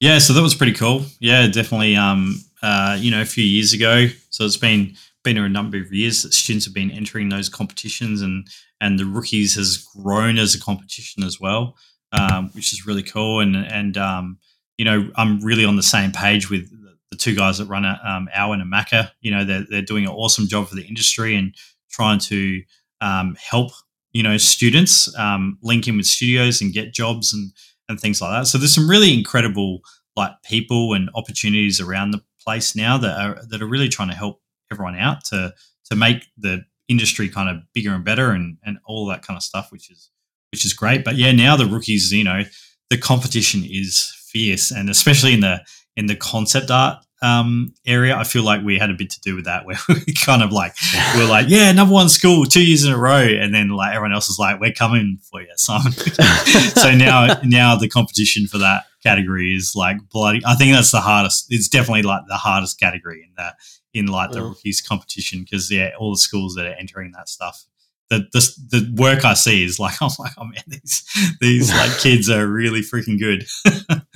Yeah, 0.00 0.18
so 0.18 0.32
that 0.32 0.42
was 0.42 0.54
pretty 0.54 0.72
cool. 0.72 1.04
Yeah, 1.20 1.46
definitely. 1.46 1.94
Um, 1.94 2.42
uh, 2.62 2.96
you 2.98 3.10
know, 3.10 3.20
a 3.20 3.26
few 3.26 3.44
years 3.44 3.72
ago. 3.72 4.06
So 4.30 4.44
it's 4.44 4.56
been 4.56 4.96
been 5.22 5.36
a 5.36 5.48
number 5.48 5.78
of 5.78 5.92
years 5.92 6.22
that 6.22 6.32
students 6.32 6.64
have 6.64 6.74
been 6.74 6.90
entering 6.90 7.28
those 7.28 7.48
competitions, 7.48 8.22
and 8.22 8.46
and 8.80 8.98
the 8.98 9.04
rookies 9.04 9.54
has 9.56 9.86
grown 9.96 10.38
as 10.38 10.54
a 10.54 10.60
competition 10.60 11.22
as 11.22 11.38
well, 11.38 11.76
um, 12.12 12.50
which 12.54 12.72
is 12.72 12.86
really 12.86 13.02
cool. 13.02 13.40
And 13.40 13.54
and 13.54 13.96
um, 13.98 14.38
you 14.78 14.84
know, 14.84 15.10
I'm 15.16 15.40
really 15.40 15.66
on 15.66 15.76
the 15.76 15.82
same 15.82 16.12
page 16.12 16.48
with 16.48 16.70
the, 17.10 17.16
two 17.16 17.34
guys 17.34 17.58
that 17.58 17.66
run 17.66 17.84
it, 17.84 17.98
um, 18.04 18.28
Alwyn 18.32 18.62
and 18.62 18.72
Macca. 18.72 19.10
You 19.20 19.32
know, 19.32 19.44
they're 19.44 19.66
they're 19.68 19.82
doing 19.82 20.04
an 20.04 20.12
awesome 20.12 20.48
job 20.48 20.68
for 20.68 20.76
the 20.76 20.86
industry 20.86 21.36
and 21.36 21.54
trying 21.90 22.18
to 22.18 22.62
um, 23.00 23.36
help 23.40 23.72
you 24.12 24.22
know 24.22 24.36
students 24.36 25.14
um, 25.18 25.58
link 25.62 25.86
in 25.86 25.96
with 25.96 26.06
studios 26.06 26.60
and 26.60 26.72
get 26.72 26.92
jobs 26.92 27.32
and 27.32 27.52
and 27.88 28.00
things 28.00 28.20
like 28.20 28.30
that. 28.30 28.46
So 28.46 28.58
there's 28.58 28.74
some 28.74 28.88
really 28.88 29.12
incredible 29.12 29.80
like 30.16 30.32
people 30.44 30.94
and 30.94 31.10
opportunities 31.14 31.80
around 31.80 32.10
the 32.12 32.22
place 32.42 32.74
now 32.74 32.98
that 32.98 33.20
are 33.20 33.42
that 33.48 33.62
are 33.62 33.66
really 33.66 33.88
trying 33.88 34.08
to 34.08 34.14
help 34.14 34.40
everyone 34.72 34.96
out 34.96 35.24
to 35.26 35.54
to 35.86 35.96
make 35.96 36.26
the 36.36 36.62
industry 36.88 37.28
kind 37.28 37.48
of 37.48 37.62
bigger 37.74 37.92
and 37.92 38.04
better 38.04 38.30
and 38.30 38.58
and 38.64 38.78
all 38.86 39.06
that 39.06 39.22
kind 39.22 39.36
of 39.36 39.42
stuff, 39.42 39.70
which 39.70 39.90
is 39.90 40.10
which 40.52 40.64
is 40.64 40.72
great. 40.72 41.04
But 41.04 41.16
yeah, 41.16 41.32
now 41.32 41.56
the 41.56 41.66
rookies, 41.66 42.12
you 42.12 42.24
know, 42.24 42.42
the 42.90 42.98
competition 42.98 43.62
is 43.64 44.12
fierce, 44.26 44.70
and 44.70 44.90
especially 44.90 45.32
in 45.32 45.40
the 45.40 45.60
in 45.96 46.06
the 46.06 46.16
concept 46.16 46.70
art 46.70 47.04
um, 47.22 47.74
area, 47.86 48.16
I 48.16 48.24
feel 48.24 48.42
like 48.44 48.62
we 48.64 48.78
had 48.78 48.90
a 48.90 48.94
bit 48.94 49.10
to 49.10 49.20
do 49.20 49.36
with 49.36 49.44
that, 49.44 49.66
where 49.66 49.76
we 49.88 50.14
kind 50.14 50.42
of 50.42 50.52
like 50.52 50.74
we're 51.16 51.28
like, 51.28 51.46
yeah, 51.48 51.70
number 51.72 51.92
one 51.94 52.08
school 52.08 52.44
two 52.46 52.62
years 52.64 52.84
in 52.84 52.92
a 52.92 52.98
row, 52.98 53.16
and 53.22 53.54
then 53.54 53.68
like 53.70 53.94
everyone 53.94 54.12
else 54.12 54.28
is 54.28 54.38
like, 54.38 54.60
we're 54.60 54.72
coming 54.72 55.18
for 55.30 55.40
you, 55.42 55.48
Simon. 55.56 55.92
so 56.74 56.92
now 56.94 57.38
now 57.44 57.76
the 57.76 57.88
competition 57.88 58.46
for 58.46 58.58
that 58.58 58.84
category 59.02 59.54
is 59.54 59.74
like 59.76 59.96
bloody. 60.10 60.40
I 60.46 60.54
think 60.54 60.74
that's 60.74 60.90
the 60.92 61.00
hardest. 61.00 61.46
It's 61.50 61.68
definitely 61.68 62.02
like 62.02 62.22
the 62.28 62.36
hardest 62.36 62.78
category 62.80 63.22
in 63.26 63.32
that 63.36 63.54
in 63.92 64.06
like 64.06 64.30
the 64.30 64.40
Oh. 64.40 64.48
rookies 64.50 64.80
competition 64.80 65.40
because 65.42 65.70
yeah, 65.70 65.90
all 65.98 66.12
the 66.12 66.18
schools 66.18 66.54
that 66.54 66.66
are 66.66 66.74
entering 66.74 67.12
that 67.12 67.28
stuff. 67.28 67.64
The, 68.08 68.26
the, 68.32 68.40
the 68.80 68.94
work 69.00 69.24
I 69.24 69.34
see 69.34 69.62
is 69.62 69.78
like 69.78 69.94
I'm 70.02 70.10
like 70.18 70.32
oh 70.36 70.42
man 70.44 70.64
these 70.66 71.04
these 71.40 71.70
like 71.72 71.96
kids 72.00 72.28
are 72.28 72.44
really 72.44 72.80
freaking 72.80 73.20
good 73.20 73.46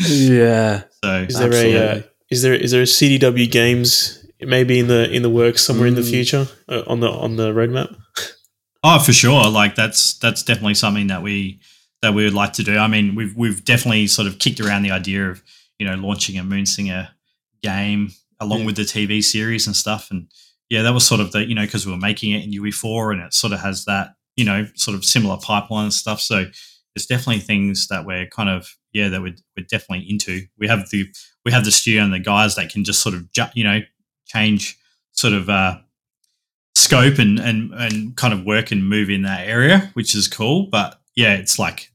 Yeah. 0.01 0.83
so 1.03 1.27
Is 1.29 1.39
there 1.39 1.53
a 1.53 1.77
uh, 1.77 1.81
Absolutely. 2.01 2.11
Is 2.31 2.43
there 2.43 2.55
is 2.55 2.71
there 2.71 2.83
a 2.83 2.87
CDW 2.87 3.51
games 3.51 4.25
maybe 4.41 4.79
in 4.79 4.89
the 4.89 5.11
in 5.11 5.23
the 5.23 5.31
works 5.31 5.63
somewhere 5.63 5.87
in 5.87 5.95
the 5.95 6.03
Mm. 6.03 6.11
future 6.11 6.47
uh, 6.69 6.83
on 6.87 7.01
the 7.01 7.11
on 7.11 7.37
the 7.37 7.53
roadmap? 7.53 7.95
Oh, 8.83 8.99
for 8.99 9.13
sure. 9.13 9.49
Like 9.51 9.75
that's 9.75 10.19
that's 10.19 10.43
definitely 10.43 10.75
something 10.75 11.07
that 11.09 11.23
we 11.23 11.61
that 12.03 12.13
we 12.15 12.25
would 12.25 12.35
like 12.35 12.53
to 12.55 12.63
do. 12.63 12.77
I 12.77 12.87
mean, 12.87 13.15
we've 13.15 13.35
we've 13.37 13.65
definitely 13.65 14.07
sort 14.09 14.29
of 14.29 14.39
kicked 14.39 14.61
around 14.61 14.83
the 14.83 14.91
idea 14.91 15.31
of 15.31 15.43
you 15.79 15.87
know 15.87 15.95
launching 15.97 16.39
a 16.39 16.43
Moonsinger 16.43 17.09
game 17.63 18.11
along 18.41 18.61
Yeah. 18.61 18.67
with 18.67 18.77
the 18.77 18.83
TV 18.83 19.23
series 19.23 19.67
and 19.67 19.75
stuff. 19.77 20.11
And 20.11 20.29
yeah, 20.71 20.83
that 20.83 20.93
was 20.93 21.07
sort 21.07 21.21
of 21.21 21.33
the 21.33 21.47
you 21.47 21.55
know 21.55 21.65
because 21.65 21.87
we 21.87 21.93
were 21.93 21.99
making 21.99 22.33
it 22.33 22.45
in 22.45 22.51
UE4 22.53 23.13
and 23.13 23.23
it 23.23 23.33
sort 23.35 23.53
of 23.53 23.61
has 23.61 23.85
that 23.87 24.15
you 24.37 24.45
know 24.45 24.67
sort 24.75 24.97
of 24.97 25.05
similar 25.05 25.39
pipeline 25.39 25.85
and 25.85 25.93
stuff. 25.93 26.21
So 26.21 26.45
there's 26.95 27.07
definitely 27.07 27.41
things 27.41 27.89
that 27.89 28.05
we're 28.05 28.27
kind 28.27 28.49
of 28.51 28.77
yeah 28.93 29.09
that 29.09 29.23
we're, 29.23 29.37
we're 29.57 29.67
definitely 29.69 30.07
into. 30.09 30.43
We 30.59 30.69
have 30.69 30.89
the 30.91 31.07
we 31.45 31.53
have 31.53 31.65
the 31.65 31.71
studio 31.71 32.03
and 32.03 32.13
the 32.13 32.19
guys 32.19 32.55
that 32.57 32.71
can 32.71 32.85
just 32.85 33.01
sort 33.01 33.15
of 33.15 33.31
ju- 33.33 33.45
you 33.55 33.65
know 33.65 33.81
change 34.27 34.79
sort 35.13 35.33
of 35.33 35.49
uh, 35.49 35.79
scope 36.75 37.19
and 37.19 37.39
and 37.39 37.73
and 37.75 38.17
kind 38.17 38.33
of 38.35 38.45
work 38.45 38.71
and 38.71 38.89
move 38.89 39.11
in 39.11 39.23
that 39.23 39.47
area, 39.47 39.91
which 39.95 40.15
is 40.15 40.29
cool. 40.29 40.67
But 40.71 41.01
yeah, 41.15 41.35
it's 41.35 41.59
like 41.59 41.91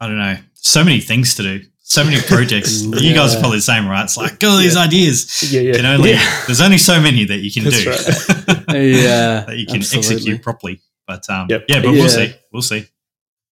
I 0.00 0.06
don't 0.06 0.18
know, 0.18 0.36
so 0.54 0.82
many 0.84 1.00
things 1.00 1.34
to 1.36 1.42
do, 1.42 1.60
so 1.82 2.04
many 2.04 2.20
projects. 2.26 2.82
You 2.82 3.14
guys 3.14 3.34
are 3.34 3.40
probably 3.40 3.58
the 3.58 3.62
same, 3.62 3.86
right? 3.86 4.04
It's 4.04 4.16
like 4.16 4.42
all 4.44 4.56
these 4.58 4.76
ideas. 4.76 5.42
Yeah, 5.52 5.60
yeah. 5.60 5.72
Can 5.74 5.86
only 5.86 6.10
yeah. 6.12 6.42
there's 6.46 6.60
only 6.60 6.78
so 6.78 7.00
many 7.00 7.24
that 7.24 7.38
you 7.38 7.52
can 7.52 7.64
That's 7.64 7.84
do 7.84 7.90
right. 7.90 8.64
Yeah. 8.74 9.44
that 9.46 9.56
you 9.56 9.66
can 9.66 9.76
absolutely. 9.76 10.14
execute 10.16 10.42
properly. 10.42 10.80
But 11.06 11.28
um, 11.30 11.46
Yep. 11.50 11.64
yeah, 11.68 11.80
but 11.82 11.90
Yeah. 11.92 12.00
we'll 12.00 12.08
see, 12.08 12.34
we'll 12.52 12.62
see. 12.62 12.86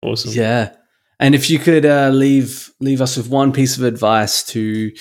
Awesome. 0.01 0.31
Yeah. 0.33 0.73
And 1.19 1.33
if 1.33 1.49
you 1.49 1.59
could 1.59 1.85
uh, 1.85 2.09
leave 2.09 2.71
leave 2.79 3.01
us 3.01 3.17
with 3.17 3.29
one 3.29 3.51
piece 3.53 3.77
of 3.77 3.83
advice 3.83 4.43
to 4.47 4.91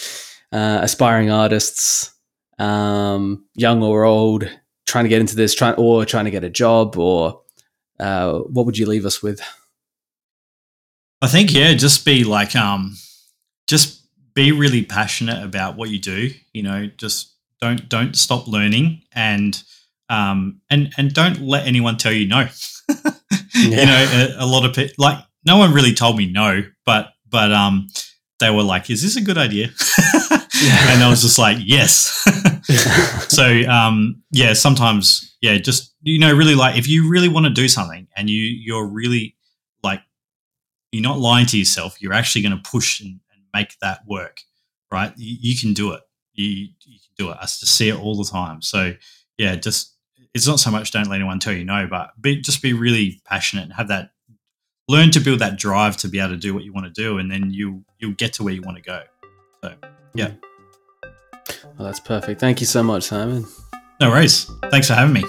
uh, 0.53 0.79
aspiring 0.83 1.31
artists, 1.31 2.12
um, 2.59 3.45
young 3.55 3.83
or 3.83 4.05
old, 4.05 4.49
trying 4.87 5.05
to 5.05 5.09
get 5.09 5.21
into 5.21 5.37
this, 5.37 5.55
trying 5.55 5.75
or 5.75 6.05
trying 6.05 6.27
to 6.27 6.31
get 6.31 6.45
a 6.45 6.51
job, 6.51 6.97
or 6.97 7.43
uh, 7.99 8.39
what 8.39 8.67
would 8.67 8.79
you 8.79 8.87
leave 8.87 9.05
us 9.05 9.23
with? 9.23 9.41
I 11.21 11.27
think 11.27 11.53
yeah, 11.53 11.75
just 11.75 12.05
be 12.05 12.23
like 12.23 12.55
um, 12.55 12.97
just 13.67 14.03
be 14.35 14.53
really 14.53 14.85
passionate 14.85 15.43
about 15.43 15.77
what 15.77 15.91
you 15.91 15.99
do. 15.99 16.31
You 16.53 16.62
know, 16.62 16.87
just 16.97 17.35
don't 17.61 17.89
don't 17.89 18.15
stop 18.17 18.47
learning 18.47 19.03
and 19.12 19.62
um 20.11 20.61
and 20.71 20.93
and 20.99 21.15
don't 21.15 21.41
let 21.41 21.67
anyone 21.67 21.97
tell 21.97 22.12
you 22.12 22.29
no. 22.29 22.49
You 23.57 23.71
know, 23.71 24.07
a, 24.39 24.45
a 24.45 24.47
lot 24.47 24.67
of 24.67 24.75
people 24.75 24.95
like 24.99 25.19
no 25.45 25.57
one 25.57 25.72
really 25.72 25.95
told 25.95 26.16
me 26.16 26.30
no, 26.30 26.62
but 26.84 27.09
but 27.28 27.53
um 27.53 27.88
they 28.40 28.51
were 28.51 28.62
like, 28.62 28.90
"Is 28.90 29.03
this 29.03 29.16
a 29.16 29.20
good 29.20 29.38
idea?" 29.38 29.66
and 29.66 31.03
I 31.03 31.07
was 31.09 31.22
just 31.22 31.38
like, 31.38 31.59
"Yes." 31.61 32.24
so 33.28 33.47
um 33.68 34.22
yeah, 34.30 34.53
sometimes 34.53 35.36
yeah, 35.40 35.59
just 35.59 35.95
you 36.03 36.18
know, 36.18 36.34
really 36.34 36.55
like 36.55 36.76
if 36.76 36.88
you 36.88 37.09
really 37.09 37.28
want 37.28 37.47
to 37.47 37.53
do 37.53 37.68
something 37.68 38.07
and 38.16 38.30
you 38.30 38.42
you're 38.42 38.86
really 38.86 39.36
like 39.82 40.01
you're 40.92 41.03
not 41.03 41.18
lying 41.18 41.47
to 41.47 41.59
yourself, 41.59 42.01
you're 42.01 42.12
actually 42.12 42.42
going 42.42 42.57
to 42.57 42.70
push 42.70 43.01
and, 43.01 43.20
and 43.32 43.42
make 43.53 43.76
that 43.80 44.01
work, 44.07 44.40
right? 44.92 45.12
You, 45.16 45.36
you 45.40 45.59
can 45.59 45.74
do 45.74 45.92
it. 45.92 46.01
You, 46.34 46.68
you 46.84 46.99
can 46.99 47.26
do 47.26 47.30
it. 47.30 47.36
I 47.40 47.42
just 47.42 47.76
see 47.76 47.88
it 47.88 47.99
all 47.99 48.16
the 48.16 48.30
time. 48.30 48.62
So 48.62 48.95
yeah, 49.36 49.57
just 49.57 49.95
it's 50.34 50.47
not 50.47 50.61
so 50.61 50.70
much 50.70 50.90
don't 50.90 51.09
let 51.09 51.16
anyone 51.16 51.38
tell 51.38 51.53
you 51.53 51.64
no, 51.64 51.86
but 51.88 52.11
be, 52.20 52.40
just 52.40 52.62
be 52.62 52.72
really 52.72 53.20
passionate 53.26 53.64
and 53.64 53.72
have 53.72 53.88
that 53.88 54.11
learn 54.89 55.11
to 55.12 55.20
build 55.20 55.39
that 55.41 55.59
drive 55.59 55.97
to 55.99 56.09
be 56.09 56.18
able 56.18 56.30
to 56.30 56.37
do 56.37 56.55
what 56.55 56.64
you 56.64 56.72
want 56.72 56.87
to 56.87 56.93
do, 56.93 57.18
and 57.18 57.30
then 57.30 57.51
you 57.51 57.85
you'll 57.99 58.12
get 58.12 58.32
to 58.35 58.43
where 58.43 58.55
you 58.55 58.62
want 58.62 58.76
to 58.76 58.82
go. 58.82 59.03
So 59.62 59.74
yeah. 60.14 60.32
Well, 61.76 61.87
that's 61.87 62.01
perfect. 62.01 62.41
Thank 62.41 62.61
you 62.61 62.66
so 62.66 62.82
much, 62.82 63.05
Simon. 63.05 63.47
No 64.01 64.11
worries. 64.11 64.51
Thanks 64.70 64.87
for 64.87 64.95
having 64.95 65.12
me. 65.12 65.24